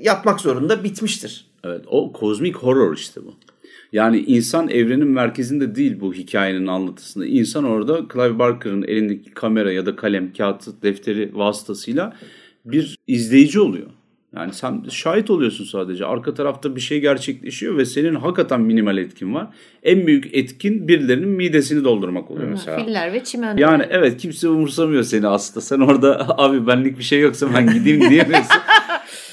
yapmak 0.00 0.40
zorunda 0.40 0.84
bitmiştir. 0.84 1.46
Evet 1.64 1.84
o 1.86 2.12
kozmik 2.12 2.56
horror 2.56 2.96
işte 2.96 3.20
bu. 3.24 3.34
Yani 3.92 4.18
insan 4.18 4.68
evrenin 4.68 5.08
merkezinde 5.08 5.74
değil 5.74 6.00
bu 6.00 6.14
hikayenin 6.14 6.66
anlatısında. 6.66 7.26
İnsan 7.26 7.64
orada 7.64 8.00
Clive 8.12 8.38
Barker'ın 8.38 8.82
elindeki 8.82 9.30
kamera 9.30 9.72
ya 9.72 9.86
da 9.86 9.96
kalem, 9.96 10.32
kağıt, 10.32 10.82
defteri 10.82 11.30
vasıtasıyla 11.34 12.16
bir 12.64 12.98
izleyici 13.06 13.60
oluyor. 13.60 13.86
Yani 14.36 14.52
sen 14.52 14.82
şahit 14.90 15.30
oluyorsun 15.30 15.64
sadece. 15.64 16.06
Arka 16.06 16.34
tarafta 16.34 16.76
bir 16.76 16.80
şey 16.80 17.00
gerçekleşiyor 17.00 17.76
ve 17.76 17.84
senin 17.84 18.14
hakikaten 18.14 18.60
minimal 18.60 18.98
etkin 18.98 19.34
var. 19.34 19.48
En 19.82 20.06
büyük 20.06 20.34
etkin 20.34 20.88
birilerinin 20.88 21.28
midesini 21.28 21.84
doldurmak 21.84 22.30
oluyor 22.30 22.48
mesela. 22.48 22.84
Filler 22.84 23.12
ve 23.12 23.24
çimenler. 23.24 23.58
Yani 23.58 23.86
evet 23.90 24.16
kimse 24.16 24.48
umursamıyor 24.48 25.02
seni 25.02 25.26
aslında. 25.26 25.60
Sen 25.60 25.80
orada 25.80 26.26
abi 26.38 26.66
benlik 26.66 26.98
bir 26.98 27.04
şey 27.04 27.20
yoksa 27.20 27.54
ben 27.54 27.74
gideyim 27.74 28.00
diyemiyorsun. 28.10 28.60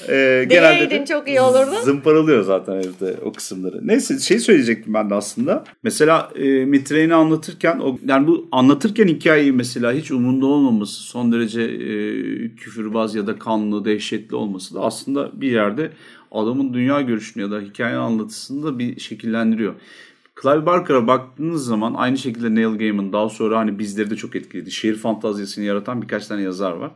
Ee, 0.08 0.46
Diyeydin 0.50 1.04
çok 1.04 1.28
iyi 1.28 1.40
olurdu. 1.40 1.74
Zımparalıyor 1.84 2.42
zaten 2.42 2.72
evde 2.72 3.16
o 3.24 3.32
kısımları. 3.32 3.86
Neyse 3.86 4.18
şey 4.18 4.38
söyleyecektim 4.38 4.94
ben 4.94 5.10
de 5.10 5.14
aslında. 5.14 5.64
Mesela 5.82 6.30
e, 6.36 6.64
Mitraine'i 6.64 7.14
anlatırken 7.14 7.78
o 7.78 7.98
yani 8.06 8.26
bu 8.26 8.48
anlatırken 8.52 9.08
hikayeyi 9.08 9.52
mesela 9.52 9.92
hiç 9.92 10.10
umurunda 10.10 10.46
olmaması 10.46 11.00
son 11.00 11.32
derece 11.32 11.62
e, 11.62 11.98
küfürbaz 12.54 13.14
ya 13.14 13.26
da 13.26 13.38
kanlı, 13.38 13.84
dehşetli 13.84 14.36
olması 14.36 14.74
da 14.74 14.80
aslında 14.80 15.40
bir 15.40 15.50
yerde 15.50 15.92
adamın 16.32 16.74
dünya 16.74 17.00
görüşünü 17.00 17.42
ya 17.42 17.50
da 17.50 17.60
hikaye 17.60 17.96
anlatısını 17.96 18.66
da 18.66 18.78
bir 18.78 19.00
şekillendiriyor. 19.00 19.74
Clive 20.42 20.66
Barker'a 20.66 21.06
baktığınız 21.06 21.64
zaman 21.64 21.94
aynı 21.94 22.18
şekilde 22.18 22.54
Neil 22.54 22.78
Gaiman 22.78 23.12
daha 23.12 23.28
sonra 23.28 23.58
hani 23.58 23.78
bizleri 23.78 24.10
de 24.10 24.16
çok 24.16 24.36
etkiledi. 24.36 24.70
Şehir 24.70 24.94
fantazisini 24.94 25.64
yaratan 25.64 26.02
birkaç 26.02 26.26
tane 26.26 26.42
yazar 26.42 26.72
var. 26.72 26.90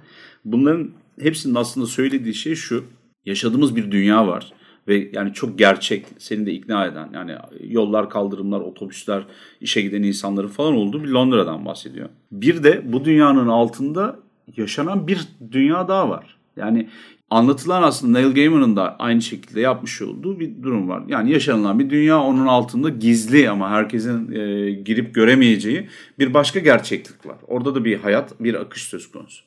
Bunların 0.44 0.90
hepsinin 1.20 1.54
aslında 1.54 1.86
söylediği 1.86 2.34
şey 2.34 2.54
şu. 2.54 2.84
Yaşadığımız 3.26 3.76
bir 3.76 3.90
dünya 3.90 4.26
var 4.26 4.52
ve 4.88 5.10
yani 5.12 5.32
çok 5.32 5.58
gerçek 5.58 6.06
seni 6.18 6.46
de 6.46 6.52
ikna 6.52 6.86
eden 6.86 7.08
yani 7.14 7.32
yollar 7.60 8.10
kaldırımlar 8.10 8.60
otobüsler 8.60 9.22
işe 9.60 9.82
giden 9.82 10.02
insanların 10.02 10.48
falan 10.48 10.74
olduğu 10.74 11.04
bir 11.04 11.08
Londra'dan 11.08 11.64
bahsediyor. 11.64 12.08
Bir 12.32 12.62
de 12.62 12.92
bu 12.92 13.04
dünyanın 13.04 13.48
altında 13.48 14.18
yaşanan 14.56 15.06
bir 15.06 15.28
dünya 15.50 15.88
daha 15.88 16.10
var. 16.10 16.36
Yani 16.56 16.88
anlatılan 17.30 17.82
aslında 17.82 18.18
Neil 18.18 18.34
Gaiman'ın 18.34 18.76
da 18.76 18.96
aynı 18.96 19.22
şekilde 19.22 19.60
yapmış 19.60 20.02
olduğu 20.02 20.40
bir 20.40 20.62
durum 20.62 20.88
var. 20.88 21.02
Yani 21.08 21.32
yaşanılan 21.32 21.78
bir 21.78 21.90
dünya 21.90 22.20
onun 22.20 22.46
altında 22.46 22.88
gizli 22.88 23.50
ama 23.50 23.70
herkesin 23.70 24.32
e, 24.32 24.70
girip 24.70 25.14
göremeyeceği 25.14 25.88
bir 26.18 26.34
başka 26.34 26.60
gerçeklik 26.60 27.26
var. 27.26 27.36
Orada 27.46 27.74
da 27.74 27.84
bir 27.84 27.98
hayat, 27.98 28.40
bir 28.40 28.54
akış 28.54 28.82
söz 28.82 29.10
konusu. 29.10 29.44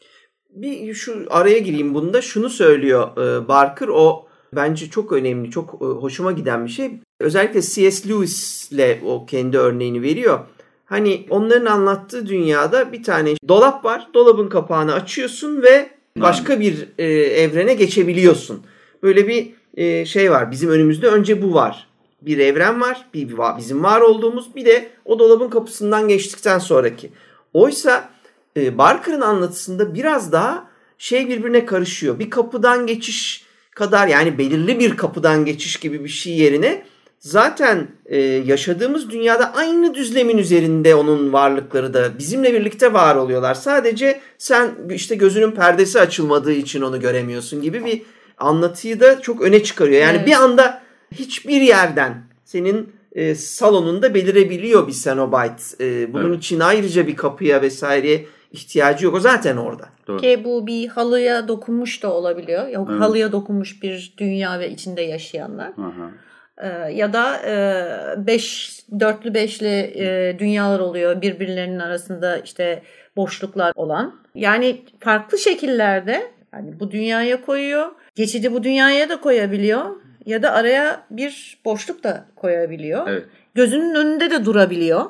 Bir 0.55 0.93
şu 0.93 1.25
araya 1.29 1.59
gireyim 1.59 1.93
bunda 1.93 2.21
şunu 2.21 2.49
söylüyor 2.49 3.17
e, 3.17 3.47
Barker 3.47 3.87
o 3.87 4.25
bence 4.55 4.89
çok 4.89 5.11
önemli, 5.11 5.51
çok 5.51 5.73
e, 5.73 5.85
hoşuma 5.85 6.31
giden 6.31 6.65
bir 6.65 6.71
şey. 6.71 6.91
Özellikle 7.19 7.61
C.S. 7.61 8.09
Lewis'le 8.09 9.03
o 9.05 9.25
kendi 9.25 9.57
örneğini 9.57 10.01
veriyor. 10.01 10.39
Hani 10.85 11.25
onların 11.29 11.65
anlattığı 11.65 12.27
dünyada 12.27 12.91
bir 12.91 13.03
tane 13.03 13.33
dolap 13.47 13.85
var. 13.85 14.07
Dolabın 14.13 14.49
kapağını 14.49 14.93
açıyorsun 14.93 15.61
ve 15.61 15.89
başka 16.17 16.59
bir 16.59 16.87
e, 16.97 17.05
evrene 17.13 17.73
geçebiliyorsun. 17.73 18.63
Böyle 19.03 19.27
bir 19.27 19.53
e, 19.77 20.05
şey 20.05 20.31
var. 20.31 20.51
Bizim 20.51 20.69
önümüzde 20.69 21.07
önce 21.07 21.41
bu 21.41 21.53
var. 21.53 21.87
Bir 22.21 22.37
evren 22.37 22.81
var. 22.81 23.05
Bir, 23.13 23.29
bizim 23.57 23.83
var 23.83 24.01
olduğumuz 24.01 24.55
bir 24.55 24.65
de 24.65 24.89
o 25.05 25.19
dolabın 25.19 25.49
kapısından 25.49 26.07
geçtikten 26.07 26.59
sonraki. 26.59 27.09
Oysa 27.53 28.14
e, 28.57 28.77
Barker'ın 28.77 29.21
anlatısında 29.21 29.93
biraz 29.93 30.31
daha 30.31 30.67
şey 30.97 31.29
birbirine 31.29 31.65
karışıyor. 31.65 32.19
Bir 32.19 32.29
kapıdan 32.29 32.87
geçiş 32.87 33.45
kadar 33.75 34.07
yani 34.07 34.37
belirli 34.37 34.79
bir 34.79 34.97
kapıdan 34.97 35.45
geçiş 35.45 35.75
gibi 35.77 36.03
bir 36.03 36.09
şey 36.09 36.37
yerine 36.37 36.85
zaten 37.19 37.87
e, 38.05 38.17
yaşadığımız 38.21 39.09
dünyada 39.09 39.53
aynı 39.53 39.93
düzlemin 39.93 40.37
üzerinde 40.37 40.95
onun 40.95 41.33
varlıkları 41.33 41.93
da 41.93 42.19
bizimle 42.19 42.53
birlikte 42.53 42.93
var 42.93 43.15
oluyorlar. 43.15 43.53
Sadece 43.53 44.19
sen 44.37 44.71
işte 44.89 45.15
gözünün 45.15 45.51
perdesi 45.51 45.99
açılmadığı 45.99 46.53
için 46.53 46.81
onu 46.81 46.99
göremiyorsun 46.99 47.61
gibi 47.61 47.85
bir 47.85 48.01
anlatıyı 48.37 48.99
da 48.99 49.21
çok 49.21 49.41
öne 49.41 49.63
çıkarıyor. 49.63 50.01
Yani 50.01 50.17
evet. 50.17 50.27
bir 50.27 50.33
anda 50.33 50.81
hiçbir 51.11 51.61
yerden 51.61 52.23
senin 52.45 52.93
e, 53.11 53.35
salonunda 53.35 54.13
belirebiliyor 54.13 54.87
bir 54.87 54.93
Cenobite. 54.93 55.85
E, 55.85 56.13
bunun 56.13 56.29
evet. 56.29 56.37
için 56.37 56.59
ayrıca 56.59 57.07
bir 57.07 57.15
kapıya 57.15 57.61
vesaire 57.61 58.25
ihtiyacı 58.51 59.05
yok. 59.05 59.15
O 59.15 59.19
zaten 59.19 59.57
orada. 59.57 59.85
Doğru. 60.07 60.17
Ki 60.17 60.41
bu 60.43 60.67
bir 60.67 60.87
halıya 60.87 61.47
dokunmuş 61.47 62.03
da 62.03 62.13
olabiliyor. 62.13 62.67
Ya, 62.67 62.85
evet. 62.89 63.01
Halıya 63.01 63.31
dokunmuş 63.31 63.83
bir 63.83 64.13
dünya 64.17 64.59
ve 64.59 64.69
içinde 64.69 65.01
yaşayanlar. 65.01 65.67
Aha. 65.67 66.11
Ee, 66.57 66.67
ya 66.93 67.13
da 67.13 67.37
e, 67.37 68.27
beş, 68.27 68.79
dörtlü 68.99 69.33
beşli 69.33 69.93
e, 69.95 70.35
dünyalar 70.39 70.79
oluyor 70.79 71.21
birbirlerinin 71.21 71.79
arasında 71.79 72.37
işte 72.37 72.83
boşluklar 73.15 73.73
olan. 73.75 74.15
Yani 74.35 74.81
farklı 74.99 75.37
şekillerde 75.37 76.31
yani 76.53 76.79
bu 76.79 76.91
dünyaya 76.91 77.41
koyuyor. 77.41 77.91
Geçici 78.15 78.53
bu 78.53 78.63
dünyaya 78.63 79.09
da 79.09 79.21
koyabiliyor. 79.21 79.85
Ya 80.25 80.43
da 80.43 80.51
araya 80.51 81.03
bir 81.11 81.57
boşluk 81.65 82.03
da 82.03 82.25
koyabiliyor. 82.35 83.07
Evet. 83.07 83.23
Gözünün 83.55 83.95
önünde 83.95 84.31
de 84.31 84.45
durabiliyor. 84.45 85.05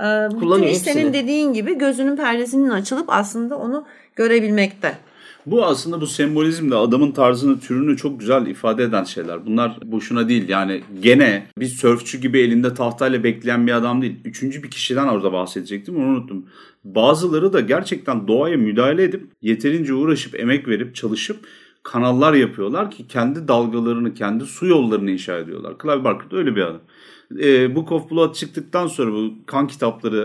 Ee, 0.00 0.28
Kullanıyor 0.40 0.70
bütün 0.70 0.92
senin 0.92 1.12
dediğin 1.12 1.52
gibi 1.52 1.78
gözünün 1.78 2.16
perdesinin 2.16 2.70
açılıp 2.70 3.04
aslında 3.08 3.58
onu 3.58 3.84
görebilmekte. 4.16 4.98
Bu 5.46 5.64
aslında 5.64 6.00
bu 6.00 6.06
sembolizmde 6.06 6.76
adamın 6.76 7.12
tarzını, 7.12 7.60
türünü 7.60 7.96
çok 7.96 8.20
güzel 8.20 8.46
ifade 8.46 8.82
eden 8.82 9.04
şeyler. 9.04 9.46
Bunlar 9.46 9.78
boşuna 9.84 10.28
değil. 10.28 10.48
Yani 10.48 10.82
gene 11.00 11.46
bir 11.58 11.66
sörfçü 11.66 12.20
gibi 12.20 12.40
elinde 12.40 12.74
tahtayla 12.74 13.24
bekleyen 13.24 13.66
bir 13.66 13.72
adam 13.72 14.02
değil. 14.02 14.16
Üçüncü 14.24 14.62
bir 14.62 14.70
kişiden 14.70 15.08
orada 15.08 15.32
bahsedecektim. 15.32 15.96
Onu 15.96 16.04
unuttum. 16.04 16.46
Bazıları 16.84 17.52
da 17.52 17.60
gerçekten 17.60 18.28
doğaya 18.28 18.56
müdahale 18.56 19.02
edip 19.02 19.26
yeterince 19.42 19.94
uğraşıp, 19.94 20.40
emek 20.40 20.68
verip, 20.68 20.94
çalışıp 20.94 21.36
kanallar 21.82 22.34
yapıyorlar 22.34 22.90
ki 22.90 23.08
kendi 23.08 23.48
dalgalarını, 23.48 24.14
kendi 24.14 24.44
su 24.44 24.66
yollarını 24.66 25.10
inşa 25.10 25.38
ediyorlar. 25.38 25.74
Clive 25.82 26.04
Barker 26.04 26.30
da 26.30 26.36
öyle 26.36 26.56
bir 26.56 26.60
adam 26.62 26.80
e, 27.40 27.74
Book 27.76 27.92
of 27.92 28.10
Blood 28.10 28.34
çıktıktan 28.34 28.86
sonra 28.86 29.12
bu 29.12 29.32
kan 29.46 29.66
kitapları 29.66 30.18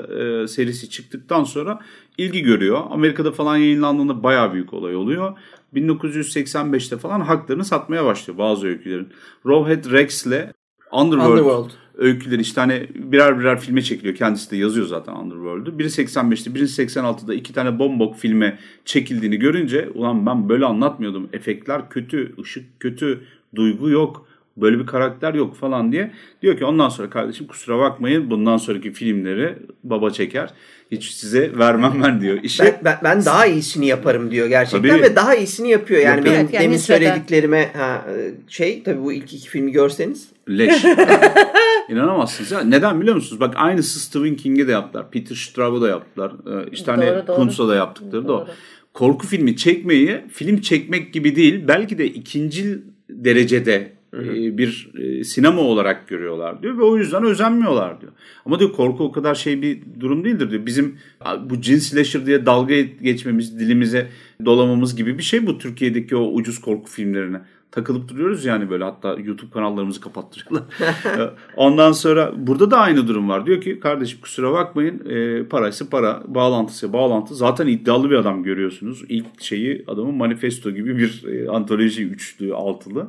e, 0.44 0.48
serisi 0.48 0.90
çıktıktan 0.90 1.44
sonra 1.44 1.80
ilgi 2.18 2.42
görüyor. 2.42 2.82
Amerika'da 2.90 3.32
falan 3.32 3.58
yayınlandığında 3.58 4.24
baya 4.24 4.54
büyük 4.54 4.74
olay 4.74 4.96
oluyor. 4.96 5.38
1985'te 5.76 6.98
falan 6.98 7.22
haklarını 7.22 7.66
satmaya 7.66 8.06
başlıyor 8.06 8.38
bazı 8.38 8.68
öykülerin. 8.68 9.08
Rawhead 9.48 9.92
Rex 9.92 10.26
ile 10.26 10.54
Underworld, 10.92 11.32
Underworld 11.32 11.72
öyküleri 12.00 12.42
işte 12.42 12.62
hani 12.62 12.88
birer 12.96 13.40
birer 13.40 13.60
filme 13.60 13.82
çekiliyor. 13.82 14.16
Kendisi 14.16 14.52
de 14.52 14.58
yazıyor 14.58 14.88
zaten 14.88 15.14
Underworld'u. 15.14 15.80
Biri 15.80 15.88
85'te, 15.88 16.56
biri 16.56 16.64
86'da 16.64 17.34
iki 17.34 17.54
tane 17.54 17.80
bombok 17.80 18.18
filme 18.18 18.60
çekildiğini 18.86 19.38
görünce 19.38 19.90
ulan 19.94 20.26
ben 20.26 20.50
böyle 20.50 20.66
anlatmıyordum. 20.66 21.30
Efektler 21.34 21.90
kötü, 21.90 22.36
ışık 22.42 22.80
kötü, 22.80 23.22
duygu 23.56 23.90
yok 23.90 24.29
Böyle 24.62 24.80
bir 24.80 24.86
karakter 24.86 25.34
yok 25.34 25.56
falan 25.56 25.92
diye. 25.92 26.12
Diyor 26.42 26.58
ki 26.58 26.66
ondan 26.66 26.90
sonra 26.90 27.10
kardeşim 27.10 27.48
kusura 27.48 27.80
bakmayın 27.80 28.30
bundan 28.30 28.58
sonraki 28.58 28.92
filmleri 28.92 29.58
baba 29.84 30.10
çeker. 30.12 30.50
Hiç 30.92 31.12
size 31.12 31.58
vermem 31.58 32.02
ben 32.04 32.22
diyor. 32.22 32.40
İşi, 32.44 32.64
ben, 32.64 32.76
ben, 32.84 32.98
ben 33.04 33.26
daha 33.26 33.46
iyisini 33.46 33.88
yaparım 33.88 34.32
diyor 34.32 34.48
gerçekten 34.48 34.90
tabii, 34.90 35.04
ve 35.04 35.16
daha 35.16 35.36
iyisini 35.36 35.70
yapıyor. 35.70 36.02
Yani 36.02 36.16
yapıyor. 36.18 36.26
benim 36.26 36.46
evet, 36.46 36.54
yani 36.54 36.64
demin 36.64 36.76
nispeten. 36.76 37.00
söylediklerime 37.00 37.72
ha, 37.78 38.06
şey 38.48 38.84
tabii 38.84 39.04
bu 39.04 39.14
ilk 39.14 39.34
iki 39.34 39.50
filmi 39.50 39.72
görseniz. 39.72 40.30
Leş. 40.50 40.86
İnanamazsınız 41.90 42.52
ya. 42.52 42.60
Neden 42.60 43.02
biliyor 43.02 43.16
musunuz? 43.16 43.40
Bak 43.40 43.54
aynısı 43.58 44.00
Stephen 44.00 44.36
King'e 44.36 44.68
de 44.68 44.72
yaptılar. 44.72 45.12
Peter 45.12 45.36
Straub'a 45.36 45.82
da 45.82 45.90
yaptılar. 45.90 46.32
Ee, 46.32 46.70
işte 46.72 46.92
hani 46.92 47.26
Kuntz'a 47.26 47.68
da 47.68 47.76
yaptıkları 47.76 48.28
da 48.28 48.34
o. 48.34 48.48
Korku 48.94 49.28
filmi 49.28 49.58
çekmeyi 49.58 50.22
film 50.32 50.62
çekmek 50.62 51.14
gibi 51.14 51.36
değil 51.36 51.64
belki 51.68 51.98
de 51.98 52.08
ikinci 52.08 52.80
derecede 53.10 53.92
Hı. 54.14 54.58
bir 54.58 54.92
sinema 55.24 55.62
olarak 55.62 56.08
görüyorlar 56.08 56.64
diyor 56.64 56.78
ve 56.78 56.82
o 56.84 56.98
yüzden 56.98 57.24
özenmiyorlar 57.24 58.02
diyor. 58.02 58.12
Ama 58.46 58.60
diyor 58.60 58.72
korku 58.72 59.04
o 59.04 59.12
kadar 59.12 59.36
şey 59.36 59.62
bir 59.62 59.80
durum 60.00 60.24
değildir 60.24 60.52
diyor. 60.52 60.66
Bizim 60.66 60.98
bu 61.46 61.62
cin 61.62 61.78
slasher 61.78 62.26
diye 62.26 62.46
dalga 62.46 62.82
geçmemiz, 62.82 63.60
dilimize 63.60 64.08
dolamamız 64.46 64.96
gibi 64.96 65.18
bir 65.18 65.24
şey 65.24 65.48
bu 65.48 65.58
Türkiye'deki 65.58 66.16
o 66.16 66.32
ucuz 66.34 66.62
korku 66.62 66.90
filmlerine. 66.92 67.42
Takılıp 67.72 68.10
duruyoruz 68.10 68.46
yani 68.46 68.70
böyle 68.70 68.84
hatta 68.84 69.10
YouTube 69.10 69.52
kanallarımızı 69.52 70.02
kapattırıyorlar. 70.02 70.64
Ondan 71.56 71.92
sonra 71.92 72.34
burada 72.38 72.72
da 72.72 72.78
aynı 72.78 73.08
durum 73.08 73.30
var. 73.30 73.46
Diyor 73.46 73.62
ki 73.62 73.80
kardeşim 73.80 74.22
kusura 74.22 74.52
bakmayın 74.52 75.10
e, 75.10 75.44
paraysa 75.44 75.90
para, 75.90 76.24
bağlantısı 76.28 76.94
bağlantı. 76.94 77.36
Zaten 77.36 77.68
iddialı 77.68 78.10
bir 78.10 78.16
adam 78.16 78.44
görüyorsunuz. 78.44 79.04
İlk 79.10 79.42
şeyi 79.42 79.84
adamın 79.88 80.16
manifesto 80.16 80.72
gibi 80.72 80.98
bir 80.98 81.24
e, 81.28 81.50
antoloji 81.50 82.04
üçlü, 82.04 82.54
altılı. 82.54 83.08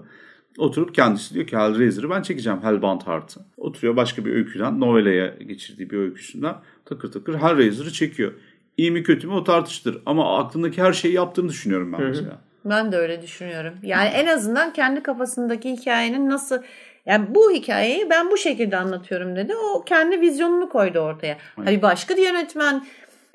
Oturup 0.58 0.94
kendisi 0.94 1.34
diyor 1.34 1.46
ki 1.46 1.56
Hellraiser'ı 1.56 2.10
ben 2.10 2.22
çekeceğim 2.22 2.62
Hellbound 2.62 3.00
Heart'ı. 3.06 3.40
Oturuyor 3.56 3.96
başka 3.96 4.24
bir 4.24 4.32
öyküden, 4.34 4.80
novelaya 4.80 5.26
geçirdiği 5.26 5.90
bir 5.90 5.98
öyküsünden 5.98 6.54
takır 6.84 7.12
takır 7.12 7.34
Hellraiser'ı 7.34 7.92
çekiyor. 7.92 8.32
İyi 8.76 8.90
mi 8.90 9.02
kötü 9.02 9.26
mü 9.26 9.32
o 9.32 9.44
tartıştır. 9.44 10.02
Ama 10.06 10.38
aklındaki 10.38 10.82
her 10.82 10.92
şeyi 10.92 11.14
yaptığını 11.14 11.48
düşünüyorum 11.48 11.92
ben 11.92 12.02
mesela. 12.02 12.38
Ben 12.64 12.92
de 12.92 12.96
öyle 12.96 13.22
düşünüyorum. 13.22 13.74
Yani 13.82 14.08
en 14.08 14.26
azından 14.26 14.72
kendi 14.72 15.02
kafasındaki 15.02 15.72
hikayenin 15.72 16.30
nasıl 16.30 16.58
yani 17.06 17.34
bu 17.34 17.50
hikayeyi 17.52 18.10
ben 18.10 18.30
bu 18.30 18.36
şekilde 18.36 18.76
anlatıyorum 18.76 19.36
dedi. 19.36 19.54
O 19.56 19.84
kendi 19.84 20.20
vizyonunu 20.20 20.68
koydu 20.68 20.98
ortaya. 20.98 21.38
Evet. 21.58 21.68
Hani 21.68 21.82
başka 21.82 22.16
bir 22.16 22.22
yönetmen 22.22 22.86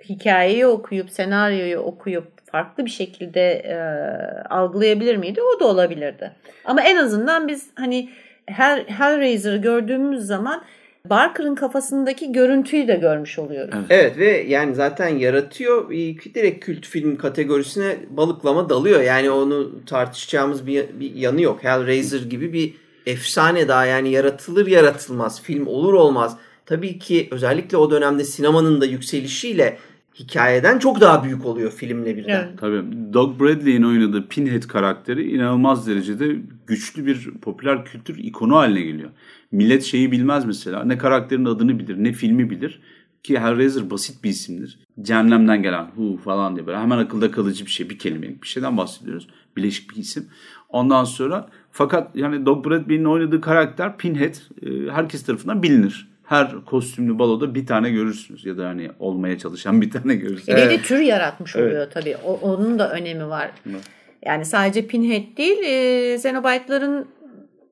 hikayeyi 0.09 0.65
okuyup 0.65 1.09
senaryoyu 1.09 1.77
okuyup 1.77 2.34
farklı 2.55 2.85
bir 2.85 2.91
şekilde 2.91 3.41
e, 3.41 3.75
algılayabilir 4.49 5.15
miydi? 5.15 5.41
O 5.41 5.59
da 5.59 5.65
olabilirdi. 5.65 6.31
Ama 6.65 6.81
en 6.81 6.95
azından 6.95 7.47
biz 7.47 7.67
hani 7.75 8.09
her 8.45 8.79
Hellraiser'ı 8.79 9.57
gördüğümüz 9.57 10.25
zaman 10.25 10.63
Barker'ın 11.05 11.55
kafasındaki 11.55 12.31
görüntüyü 12.31 12.87
de 12.87 12.95
görmüş 12.95 13.39
oluyoruz. 13.39 13.75
Evet, 13.75 13.87
evet 13.89 14.17
ve 14.17 14.45
yani 14.47 14.75
zaten 14.75 15.07
yaratıyor 15.07 15.89
direkt 16.35 16.65
kült 16.65 16.85
film 16.85 17.17
kategorisine 17.17 17.95
balıklama 18.09 18.69
dalıyor. 18.69 19.01
Yani 19.01 19.31
onu 19.31 19.85
tartışacağımız 19.85 20.67
bir, 20.67 20.85
bir 20.99 21.15
yanı 21.15 21.41
yok. 21.41 21.63
Hellraiser 21.63 22.21
gibi 22.21 22.53
bir 22.53 22.73
efsane 23.05 23.67
daha 23.67 23.85
yani 23.85 24.11
yaratılır 24.11 24.67
yaratılmaz 24.67 25.41
film 25.41 25.67
olur 25.67 25.93
olmaz. 25.93 26.37
Tabii 26.65 26.99
ki 26.99 27.27
özellikle 27.31 27.77
o 27.77 27.91
dönemde 27.91 28.23
sinemanın 28.23 28.81
da 28.81 28.85
yükselişiyle 28.85 29.77
hikayeden 30.19 30.79
çok 30.79 31.01
daha 31.01 31.23
büyük 31.23 31.45
oluyor 31.45 31.71
filmle 31.71 32.17
birden. 32.17 32.47
Evet. 32.47 32.59
Tabii. 32.59 32.83
Doug 33.13 33.39
Bradley'in 33.39 33.83
oynadığı 33.83 34.27
Pinhead 34.27 34.63
karakteri 34.63 35.31
inanılmaz 35.31 35.87
derecede 35.87 36.35
güçlü 36.67 37.05
bir 37.05 37.31
popüler 37.41 37.85
kültür 37.85 38.17
ikonu 38.17 38.55
haline 38.55 38.81
geliyor. 38.81 39.09
Millet 39.51 39.83
şeyi 39.83 40.11
bilmez 40.11 40.45
mesela. 40.45 40.83
Ne 40.83 40.97
karakterin 40.97 41.45
adını 41.45 41.79
bilir, 41.79 42.03
ne 42.03 42.13
filmi 42.13 42.49
bilir. 42.49 42.81
Ki 43.23 43.39
Hellraiser 43.39 43.89
basit 43.89 44.23
bir 44.23 44.29
isimdir. 44.29 44.79
Cehennemden 45.01 45.63
gelen 45.63 45.85
hu 45.95 46.19
falan 46.23 46.55
diye 46.55 46.67
böyle 46.67 46.77
hemen 46.77 46.97
akılda 46.97 47.31
kalıcı 47.31 47.65
bir 47.65 47.71
şey, 47.71 47.89
bir 47.89 47.99
kelimelik 47.99 48.43
bir 48.43 48.47
şeyden 48.47 48.77
bahsediyoruz. 48.77 49.27
Bileşik 49.57 49.91
bir 49.91 49.95
isim. 49.95 50.27
Ondan 50.69 51.03
sonra 51.03 51.49
fakat 51.71 52.15
yani 52.15 52.45
Doug 52.45 52.65
Bradley'nin 52.65 53.05
oynadığı 53.05 53.41
karakter 53.41 53.97
Pinhead 53.97 54.35
e, 54.61 54.91
herkes 54.91 55.23
tarafından 55.23 55.63
bilinir. 55.63 56.14
Her 56.25 56.65
kostümlü 56.65 57.19
baloda 57.19 57.55
bir 57.55 57.65
tane 57.65 57.89
görürsünüz 57.89 58.45
ya 58.45 58.57
da 58.57 58.67
hani 58.67 58.91
olmaya 58.99 59.37
çalışan 59.37 59.81
bir 59.81 59.91
tane 59.91 60.15
görürsünüz. 60.15 60.57
Bir 60.57 60.69
de 60.69 60.81
tür 60.81 60.99
yaratmış 60.99 61.55
oluyor 61.55 61.91
tabii. 61.91 62.17
O, 62.25 62.33
onun 62.33 62.79
da 62.79 62.91
önemi 62.91 63.29
var. 63.29 63.51
Yani 64.25 64.45
sadece 64.45 64.87
Pinhead 64.87 65.37
değil, 65.37 65.57
e, 65.63 66.13
Xenobite'ların 66.15 67.07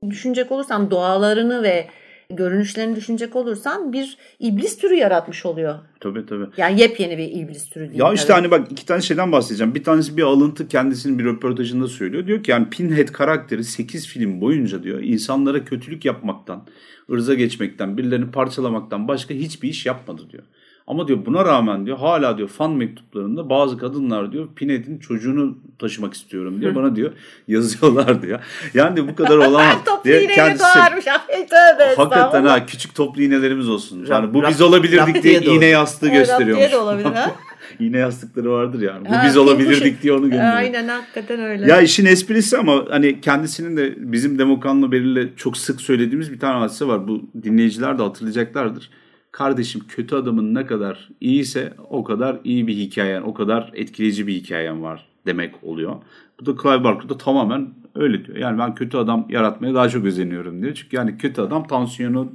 düşünecek 0.09 0.51
olursan 0.51 0.91
doğalarını 0.91 1.63
ve 1.63 1.87
görünüşlerini 2.35 2.95
düşünecek 2.95 3.35
olursan 3.35 3.93
bir 3.93 4.17
iblis 4.39 4.77
türü 4.77 4.95
yaratmış 4.95 5.45
oluyor. 5.45 5.75
Tabii 5.99 6.25
tabii. 6.25 6.45
Yani 6.57 6.81
yepyeni 6.81 7.17
bir 7.17 7.31
iblis 7.31 7.69
türü 7.69 7.89
değil. 7.89 7.99
Ya 7.99 8.13
işte 8.13 8.27
tabii. 8.27 8.35
hani 8.35 8.51
bak 8.51 8.71
iki 8.71 8.85
tane 8.85 9.01
şeyden 9.01 9.31
bahsedeceğim. 9.31 9.75
Bir 9.75 9.83
tanesi 9.83 10.17
bir 10.17 10.23
alıntı 10.23 10.67
kendisinin 10.67 11.19
bir 11.19 11.25
röportajında 11.25 11.87
söylüyor. 11.87 12.27
Diyor 12.27 12.43
ki 12.43 12.51
yani 12.51 12.69
Pinhead 12.69 13.07
karakteri 13.07 13.63
8 13.63 14.07
film 14.07 14.41
boyunca 14.41 14.83
diyor 14.83 14.99
insanlara 15.03 15.65
kötülük 15.65 16.05
yapmaktan, 16.05 16.67
ırza 17.11 17.33
geçmekten, 17.33 17.97
birilerini 17.97 18.31
parçalamaktan 18.31 19.07
başka 19.07 19.33
hiçbir 19.33 19.69
iş 19.69 19.85
yapmadı 19.85 20.21
diyor. 20.29 20.43
Ama 20.87 21.07
diyor 21.07 21.25
buna 21.25 21.45
rağmen 21.45 21.85
diyor 21.85 21.97
hala 21.97 22.37
diyor 22.37 22.47
fan 22.47 22.71
mektuplarında 22.71 23.49
bazı 23.49 23.77
kadınlar 23.77 24.31
diyor 24.31 24.47
Pinhead'in 24.55 24.99
çocuğunu 24.99 25.57
taşımak 25.79 26.13
istiyorum 26.13 26.61
diyor. 26.61 26.75
Bana 26.75 26.95
diyor 26.95 27.11
yazıyorlar 27.47 28.21
diyor. 28.21 28.39
Yani 28.73 28.95
diyor, 28.95 29.07
bu 29.07 29.15
kadar 29.15 29.37
olamaz. 29.47 29.75
Toplu 29.85 30.03
diye 30.03 30.27
kendisi- 30.27 30.59
doğarmış. 30.63 31.05
Tövbe 31.49 31.95
Hakikaten 31.97 32.45
ha 32.45 32.65
küçük 32.65 32.95
toplu 32.95 33.21
iğnelerimiz 33.21 33.69
olsun. 33.69 34.05
Yani 34.09 34.33
bu 34.33 34.43
biz 34.49 34.61
olabilirdik 34.61 35.23
diye 35.23 35.41
diye 35.41 35.55
iğne 35.55 35.65
yastığı 35.65 36.07
Evet, 36.07 36.17
gösteriyormuş. 36.17 36.57
diye 36.59 36.71
de 36.71 36.77
olabilir 36.77 37.05
ha. 37.05 37.31
iğne 37.79 37.97
yastıkları 37.97 38.51
vardır 38.51 38.81
yani. 38.81 39.05
Bu 39.09 39.13
Ha, 39.15 39.21
biz 39.25 39.33
kim 39.33 39.41
olabilirdik 39.41 40.03
diye 40.03 40.13
onu 40.13 40.21
gönderiyor. 40.21 40.53
Aynen 40.53 40.87
hakikaten 40.87 41.39
öyle. 41.39 41.67
Ya 41.71 41.81
işin 41.81 42.05
esprisi 42.05 42.57
ama 42.57 42.85
hani 42.89 43.21
kendisinin 43.21 43.77
de 43.77 43.93
bizim 43.97 44.39
Demokanlı 44.39 44.91
Beril'le 44.91 45.27
çok 45.37 45.57
sık 45.57 45.81
söylediğimiz 45.81 46.31
bir 46.31 46.39
tane 46.39 46.59
hadise 46.59 46.87
var. 46.87 47.07
Bu 47.07 47.21
dinleyiciler 47.43 47.99
de 47.99 48.03
hatırlayacaklardır. 48.03 48.89
Kardeşim 49.33 49.81
kötü 49.87 50.15
adamın 50.15 50.55
ne 50.55 50.65
kadar 50.65 51.09
iyiyse 51.21 51.73
o 51.89 52.03
kadar 52.03 52.39
iyi 52.43 52.67
bir 52.67 52.75
hikayen, 52.75 53.21
o 53.21 53.33
kadar 53.33 53.71
etkileyici 53.73 54.27
bir 54.27 54.33
hikayen 54.33 54.83
var 54.83 55.05
demek 55.25 55.63
oluyor. 55.63 55.95
Bu 56.39 56.45
da 56.45 56.61
Clive 56.63 56.83
Barker'da 56.83 57.17
tamamen 57.17 57.69
öyle 57.95 58.25
diyor. 58.25 58.37
Yani 58.37 58.59
ben 58.59 58.75
kötü 58.75 58.97
adam 58.97 59.25
yaratmaya 59.29 59.73
daha 59.73 59.89
çok 59.89 60.05
özeniyorum 60.05 60.61
diyor. 60.61 60.73
Çünkü 60.73 60.95
yani 60.95 61.17
kötü 61.17 61.41
adam 61.41 61.67
tansiyonu, 61.67 62.31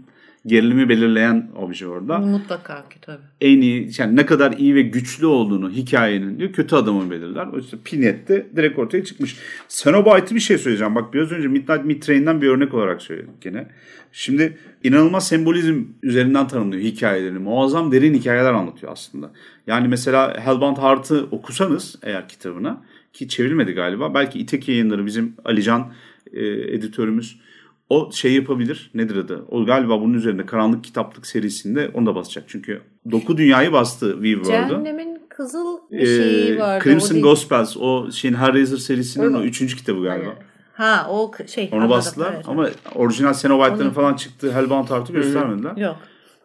gerilimi 0.46 0.88
belirleyen 0.88 1.50
obje 1.56 1.86
orada 1.86 2.18
Mutlaka 2.18 2.88
ki 2.88 3.00
tabii. 3.00 3.22
en 3.40 3.60
iyi 3.60 3.90
yani 3.98 4.16
ne 4.16 4.26
kadar 4.26 4.52
iyi 4.52 4.74
ve 4.74 4.82
güçlü 4.82 5.26
olduğunu 5.26 5.70
hikayenin 5.70 6.38
diyor 6.38 6.52
kötü 6.52 6.76
adamı 6.76 7.10
belirler. 7.10 7.46
O 7.46 7.58
işte 7.58 7.76
Pinhead 7.84 8.28
de 8.28 8.46
direkt 8.56 8.78
ortaya 8.78 9.04
çıkmış. 9.04 9.36
Cenobite'ı 9.68 10.34
bir 10.34 10.40
şey 10.40 10.58
söyleyeceğim. 10.58 10.94
Bak 10.94 11.14
biraz 11.14 11.32
önce 11.32 11.48
Midnight 11.48 11.84
Meat 11.84 12.02
Train'den 12.02 12.42
bir 12.42 12.48
örnek 12.48 12.74
olarak 12.74 13.02
söyledik 13.02 13.40
gene. 13.40 13.66
Şimdi 14.12 14.58
inanılmaz 14.84 15.28
sembolizm 15.28 15.84
üzerinden 16.02 16.48
tanımlıyor 16.48 16.82
hikayelerini. 16.82 17.38
Muazzam 17.38 17.92
derin 17.92 18.14
hikayeler 18.14 18.52
anlatıyor 18.52 18.92
aslında. 18.92 19.30
Yani 19.66 19.88
mesela 19.88 20.40
Hellbound 20.40 20.76
Heart'ı 20.76 21.26
okusanız 21.30 21.96
eğer 22.02 22.28
kitabına 22.28 22.82
ki 23.12 23.28
çevrilmedi 23.28 23.72
galiba. 23.72 24.14
Belki 24.14 24.38
İtek 24.38 24.68
yayınları 24.68 25.06
bizim 25.06 25.34
Alican 25.44 25.92
e, 26.32 26.46
editörümüz 26.46 27.40
o 27.88 28.12
şey 28.12 28.32
yapabilir. 28.34 28.90
Nedir 28.94 29.16
adı? 29.16 29.44
O 29.48 29.64
galiba 29.64 30.00
bunun 30.00 30.14
üzerinde 30.14 30.46
Karanlık 30.46 30.84
Kitaplık 30.84 31.26
serisinde 31.26 31.90
onu 31.94 32.06
da 32.06 32.14
basacak. 32.14 32.44
Çünkü 32.48 32.80
Doku 33.10 33.36
Dünya'yı 33.36 33.72
bastı 33.72 34.12
Weaver'da. 34.12 34.68
Cehennemin 34.68 35.18
kızıl 35.28 35.78
bir 35.90 36.06
şeyi 36.06 36.58
vardı. 36.58 36.80
o 36.80 36.84
Crimson 36.84 37.14
değil. 37.14 37.24
Gospels 37.24 37.76
o 37.76 38.10
şeyin 38.12 38.34
Hellraiser 38.34 38.76
serisinin 38.76 39.24
Öyle 39.24 39.36
o 39.36 39.42
üçüncü 39.42 39.76
kitabı 39.76 40.02
galiba. 40.02 40.34
Ha 40.74 41.06
o 41.10 41.32
şey. 41.46 41.68
Onu 41.72 41.74
anladım, 41.74 41.90
bastılar 41.90 42.32
evet. 42.34 42.48
ama 42.48 42.68
orijinal 42.94 43.34
Cenobite'ların 43.34 43.86
Onu- 43.86 43.94
falan 43.94 44.14
çıktığı 44.14 44.52
Hellbound 44.52 44.90
Heart'ı 44.90 45.12
göstermediler. 45.12 45.76
Yok. 45.76 45.96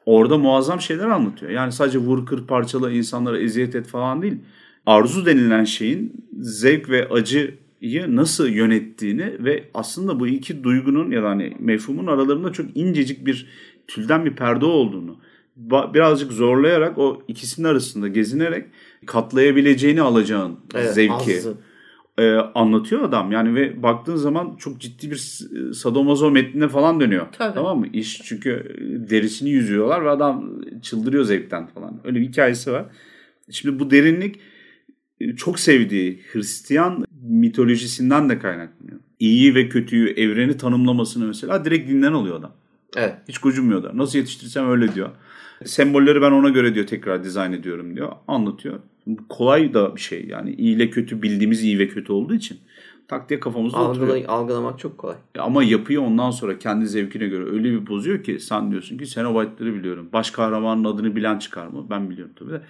Orada 0.05 0.37
muazzam 0.37 0.81
şeyler 0.81 1.07
anlatıyor. 1.07 1.51
Yani 1.51 1.71
sadece 1.71 1.97
vur 1.97 2.25
kır 2.25 2.47
parçala 2.47 2.91
insanlara 2.91 3.39
eziyet 3.39 3.75
et 3.75 3.87
falan 3.87 4.21
değil. 4.21 4.37
Arzu 4.85 5.25
denilen 5.25 5.63
şeyin 5.63 6.27
zevk 6.39 6.89
ve 6.89 7.09
acıyı 7.09 7.62
nasıl 8.07 8.47
yönettiğini 8.47 9.45
ve 9.45 9.63
aslında 9.73 10.19
bu 10.19 10.27
iki 10.27 10.63
duygunun 10.63 11.11
ya 11.11 11.23
da 11.23 11.29
hani 11.29 11.57
mefhumun 11.59 12.07
aralarında 12.07 12.51
çok 12.51 12.77
incecik 12.77 13.25
bir 13.25 13.47
tülden 13.87 14.25
bir 14.25 14.35
perde 14.35 14.65
olduğunu 14.65 15.17
birazcık 15.93 16.31
zorlayarak 16.31 16.97
o 16.97 17.21
ikisinin 17.27 17.67
arasında 17.67 18.07
gezinerek 18.07 18.65
katlayabileceğini 19.05 20.01
alacağın 20.01 20.59
Evet, 20.75 20.93
zevki 20.93 21.41
e, 22.17 22.33
anlatıyor 22.33 23.01
adam. 23.01 23.31
Yani 23.31 23.55
ve 23.55 23.83
baktığın 23.83 24.15
zaman 24.15 24.55
çok 24.55 24.81
ciddi 24.81 25.11
bir 25.11 25.15
sadomazo 25.73 26.31
metnine 26.31 26.67
falan 26.67 26.99
dönüyor. 26.99 27.27
Tabii. 27.31 27.53
Tamam 27.53 27.79
mı? 27.79 27.87
İş 27.93 28.21
çünkü 28.23 28.75
derisini 29.09 29.49
yüzüyorlar 29.49 30.05
ve 30.05 30.09
adam 30.09 30.61
çıldırıyor 30.81 31.23
zevkten 31.23 31.67
falan. 31.67 32.01
Öyle 32.03 32.19
bir 32.19 32.27
hikayesi 32.27 32.71
var. 32.71 32.85
Şimdi 33.51 33.79
bu 33.79 33.91
derinlik 33.91 34.39
e, 35.19 35.35
çok 35.35 35.59
sevdiği 35.59 36.21
Hristiyan 36.31 37.05
mitolojisinden 37.23 38.29
de 38.29 38.39
kaynaklanıyor. 38.39 38.99
İyiyi 39.19 39.55
ve 39.55 39.69
kötüyü, 39.69 40.09
evreni 40.09 40.57
tanımlamasını 40.57 41.25
mesela 41.25 41.65
direkt 41.65 41.89
dinden 41.89 42.13
alıyor 42.13 42.39
adam. 42.39 42.51
Evet. 42.97 43.15
Hiç 43.27 43.37
gocunmuyor 43.37 43.83
da. 43.83 43.91
Nasıl 43.97 44.19
yetiştirsem 44.19 44.69
öyle 44.69 44.95
diyor. 44.95 45.09
Sembolleri 45.65 46.21
ben 46.21 46.31
ona 46.31 46.49
göre 46.49 46.75
diyor 46.75 46.87
tekrar 46.87 47.23
dizayn 47.23 47.51
ediyorum 47.51 47.95
diyor. 47.95 48.11
Anlatıyor. 48.27 48.79
Kolay 49.29 49.73
da 49.73 49.95
bir 49.95 50.01
şey 50.01 50.25
yani 50.27 50.53
iyi 50.55 50.75
ile 50.75 50.89
kötü 50.89 51.21
bildiğimiz 51.21 51.63
iyi 51.63 51.79
ve 51.79 51.87
kötü 51.87 52.11
olduğu 52.13 52.33
için 52.33 52.57
tak 53.07 53.29
diye 53.29 53.39
kafamızda 53.39 53.81
oturuyor. 53.89 54.15
Algılay- 54.17 54.25
algılamak 54.27 54.79
çok 54.79 54.97
kolay. 54.97 55.15
Ama 55.39 55.63
yapıyı 55.63 56.01
ondan 56.01 56.31
sonra 56.31 56.59
kendi 56.59 56.87
zevkine 56.87 57.27
göre 57.27 57.43
öyle 57.45 57.71
bir 57.71 57.87
bozuyor 57.87 58.23
ki 58.23 58.39
sen 58.39 58.71
diyorsun 58.71 58.97
ki 58.97 59.05
Cenobite'ları 59.05 59.73
biliyorum. 59.75 60.09
Baş 60.13 60.31
kahramanın 60.31 60.83
adını 60.83 61.15
bilen 61.15 61.39
çıkar 61.39 61.67
mı? 61.67 61.85
Ben 61.89 62.09
biliyorum 62.09 62.33
tabii 62.39 62.51
de. 62.51 62.61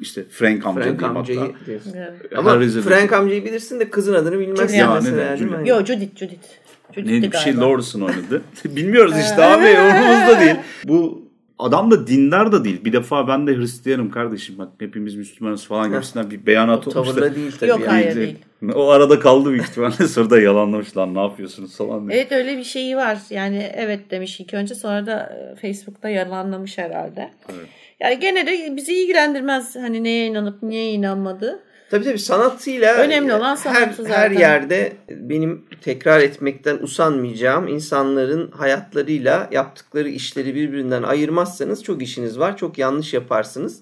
İşte 0.00 0.24
Frank 0.30 0.66
amca 0.66 0.82
Frank 0.82 0.98
diyeyim 1.00 1.16
amcayı 1.16 1.40
hatta. 1.40 1.66
diyorsun. 1.66 1.92
Evet. 1.96 2.12
Ama 2.36 2.50
Hellraiser- 2.50 2.80
Frank 2.82 3.12
amcayı 3.12 3.44
bilirsin 3.44 3.80
de 3.80 3.90
kızın 3.90 4.14
adını 4.14 4.38
bilmezsin 4.38 4.78
Ya, 4.78 4.94
mesela. 4.94 5.20
yani. 5.22 5.68
Yo 5.68 5.84
Judith 5.84 6.16
Judith. 6.18 6.46
Judith'ti 6.94 7.12
Neydi 7.12 7.32
bir 7.32 7.36
şey. 7.36 7.56
Lawrence'ın 7.56 8.00
oynadı. 8.02 8.42
Bilmiyoruz 8.64 9.14
işte 9.18 9.44
abi 9.44 9.64
umurumuzda 9.80 10.40
değil. 10.40 10.56
Bu 10.84 11.19
adam 11.62 11.90
da 11.90 12.06
dindar 12.06 12.52
da 12.52 12.64
değil. 12.64 12.84
Bir 12.84 12.92
defa 12.92 13.28
ben 13.28 13.46
de 13.46 13.56
Hristiyanım 13.56 14.10
kardeşim 14.10 14.58
bak 14.58 14.68
hepimiz 14.78 15.14
Müslümanız 15.14 15.66
falan 15.66 15.92
gibisinden 15.92 16.30
bir 16.30 16.46
beyanat 16.46 16.88
olmuş 16.88 17.08
da. 17.08 17.14
tavırda 17.14 17.34
değil 17.34 17.52
tabii. 17.60 17.70
Yok, 17.70 17.80
yani. 17.80 17.90
hayır. 17.90 18.16
değil. 18.16 18.36
O 18.74 18.88
arada 18.88 19.20
kaldı 19.20 19.50
büyük 19.50 19.64
ihtimalle. 19.64 20.08
Sonra 20.08 20.30
da 20.30 20.40
yalanlamış 20.40 20.96
lan 20.96 21.14
ne 21.14 21.20
yapıyorsunuz 21.20 21.76
falan 21.76 22.08
diye. 22.08 22.18
Evet 22.18 22.32
öyle 22.32 22.56
bir 22.56 22.64
şeyi 22.64 22.96
var. 22.96 23.18
Yani 23.30 23.70
evet 23.74 24.10
demiş 24.10 24.40
ilk 24.40 24.54
önce 24.54 24.74
sonra 24.74 25.06
da 25.06 25.36
e, 25.36 25.56
Facebook'ta 25.56 26.08
yalanlamış 26.08 26.78
herhalde. 26.78 27.30
Evet. 27.48 27.66
Yani 28.00 28.20
gene 28.20 28.46
de 28.46 28.76
bizi 28.76 28.94
ilgilendirmez 29.02 29.76
hani 29.76 30.04
neye 30.04 30.26
inanıp 30.26 30.62
neye 30.62 30.92
inanmadığı. 30.92 31.60
Tabii 31.90 32.04
tabii 32.04 32.18
sanatıyla 32.18 32.94
Önemli 32.94 33.34
olan 33.34 33.50
her, 33.50 33.56
sanatı 33.56 34.02
zaten. 34.02 34.14
her 34.14 34.30
yerde 34.30 34.92
benim 35.10 35.64
tekrar 35.82 36.20
etmekten 36.20 36.78
usanmayacağım 36.78 37.68
insanların 37.68 38.50
hayatlarıyla 38.50 39.48
yaptıkları 39.52 40.08
işleri 40.08 40.54
birbirinden 40.54 41.02
ayırmazsanız 41.02 41.84
çok 41.84 42.02
işiniz 42.02 42.38
var. 42.38 42.56
Çok 42.56 42.78
yanlış 42.78 43.14
yaparsınız. 43.14 43.80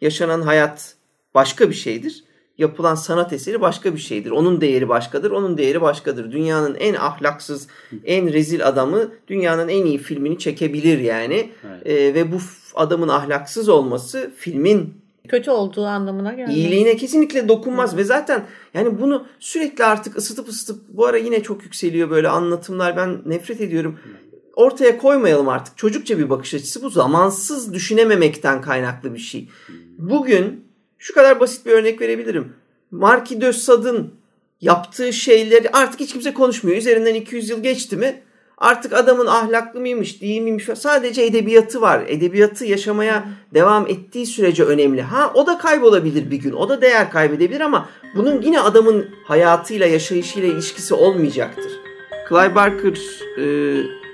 Yaşanan 0.00 0.42
hayat 0.42 0.94
başka 1.34 1.68
bir 1.70 1.74
şeydir. 1.74 2.24
Yapılan 2.58 2.94
sanat 2.94 3.32
eseri 3.32 3.60
başka 3.60 3.94
bir 3.94 3.98
şeydir. 3.98 4.30
Onun 4.30 4.60
değeri 4.60 4.88
başkadır, 4.88 5.30
onun 5.30 5.58
değeri 5.58 5.80
başkadır. 5.80 6.32
Dünyanın 6.32 6.74
en 6.74 6.94
ahlaksız, 6.94 7.68
en 8.04 8.32
rezil 8.32 8.66
adamı 8.66 9.08
dünyanın 9.28 9.68
en 9.68 9.84
iyi 9.84 9.98
filmini 9.98 10.38
çekebilir 10.38 10.98
yani. 10.98 11.50
Evet. 11.68 11.86
Ee, 11.86 12.14
ve 12.14 12.32
bu 12.32 12.36
adamın 12.74 13.08
ahlaksız 13.08 13.68
olması 13.68 14.30
filmin 14.36 14.99
Kötü 15.28 15.50
olduğu 15.50 15.86
anlamına 15.86 16.34
gelmez. 16.34 16.56
iyiliğine 16.56 16.96
kesinlikle 16.96 17.48
dokunmaz 17.48 17.96
ve 17.96 18.04
zaten 18.04 18.46
yani 18.74 19.00
bunu 19.00 19.26
sürekli 19.40 19.84
artık 19.84 20.16
ısıtıp 20.16 20.48
ısıtıp 20.48 20.82
bu 20.88 21.06
ara 21.06 21.16
yine 21.16 21.42
çok 21.42 21.62
yükseliyor 21.62 22.10
böyle 22.10 22.28
anlatımlar 22.28 22.96
ben 22.96 23.22
nefret 23.26 23.60
ediyorum. 23.60 23.98
Ortaya 24.56 24.98
koymayalım 24.98 25.48
artık 25.48 25.78
çocukça 25.78 26.18
bir 26.18 26.30
bakış 26.30 26.54
açısı 26.54 26.82
bu 26.82 26.90
zamansız 26.90 27.74
düşünememekten 27.74 28.60
kaynaklı 28.60 29.14
bir 29.14 29.18
şey. 29.18 29.48
Bugün 29.98 30.64
şu 30.98 31.14
kadar 31.14 31.40
basit 31.40 31.66
bir 31.66 31.70
örnek 31.70 32.00
verebilirim. 32.00 32.52
Marquis 32.90 33.40
de 33.40 33.52
Sade'ın 33.52 34.14
yaptığı 34.60 35.12
şeyleri 35.12 35.70
artık 35.70 36.00
hiç 36.00 36.12
kimse 36.12 36.34
konuşmuyor. 36.34 36.78
Üzerinden 36.78 37.14
200 37.14 37.50
yıl 37.50 37.62
geçti 37.62 37.96
mi? 37.96 38.22
Artık 38.60 38.92
adamın 38.92 39.26
ahlaklı 39.26 39.80
mıymış, 39.80 40.22
değil 40.22 40.40
miymiş? 40.42 40.68
Sadece 40.74 41.22
edebiyatı 41.22 41.80
var. 41.80 42.02
Edebiyatı 42.08 42.64
yaşamaya 42.64 43.24
devam 43.54 43.86
ettiği 43.86 44.26
sürece 44.26 44.64
önemli. 44.64 45.02
Ha 45.02 45.30
o 45.34 45.46
da 45.46 45.58
kaybolabilir 45.58 46.30
bir 46.30 46.36
gün. 46.36 46.52
O 46.52 46.68
da 46.68 46.82
değer 46.82 47.10
kaybedebilir 47.10 47.60
ama 47.60 47.88
bunun 48.16 48.42
yine 48.42 48.60
adamın 48.60 49.06
hayatıyla, 49.24 49.86
yaşayışıyla 49.86 50.48
ilişkisi 50.48 50.94
olmayacaktır. 50.94 51.72
Clive 52.28 52.54
Barker 52.54 52.98
e, 53.38 53.44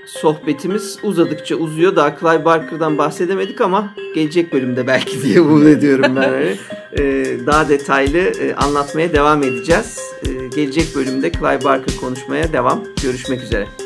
sohbetimiz 0.07 0.99
uzadıkça 1.03 1.57
uzuyor. 1.57 1.97
Daha 1.97 2.19
Clive 2.21 2.45
Barker'dan 2.45 2.99
bahsedemedik 2.99 3.61
ama 3.61 3.95
gelecek 4.15 4.53
bölümde 4.53 4.87
belki 4.87 5.23
diye 5.23 5.41
umut 5.41 5.67
ediyorum 5.67 6.17
ben. 6.17 6.57
Ee, 6.99 7.27
daha 7.47 7.69
detaylı 7.69 8.19
e, 8.19 8.55
anlatmaya 8.55 9.13
devam 9.13 9.43
edeceğiz. 9.43 10.01
Ee, 10.27 10.57
gelecek 10.57 10.97
bölümde 10.97 11.33
Clive 11.33 11.65
Barker 11.65 11.97
konuşmaya 11.97 12.53
devam. 12.53 12.85
Görüşmek 13.03 13.43
üzere. 13.43 13.86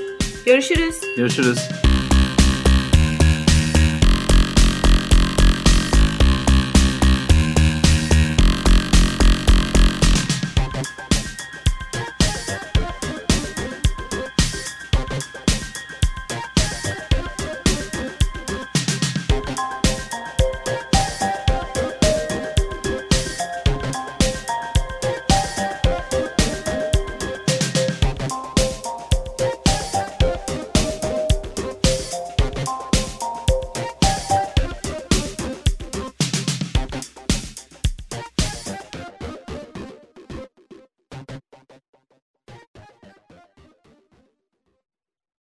Görüşürüz. 0.51 1.01
Görüşürüz. 1.17 1.59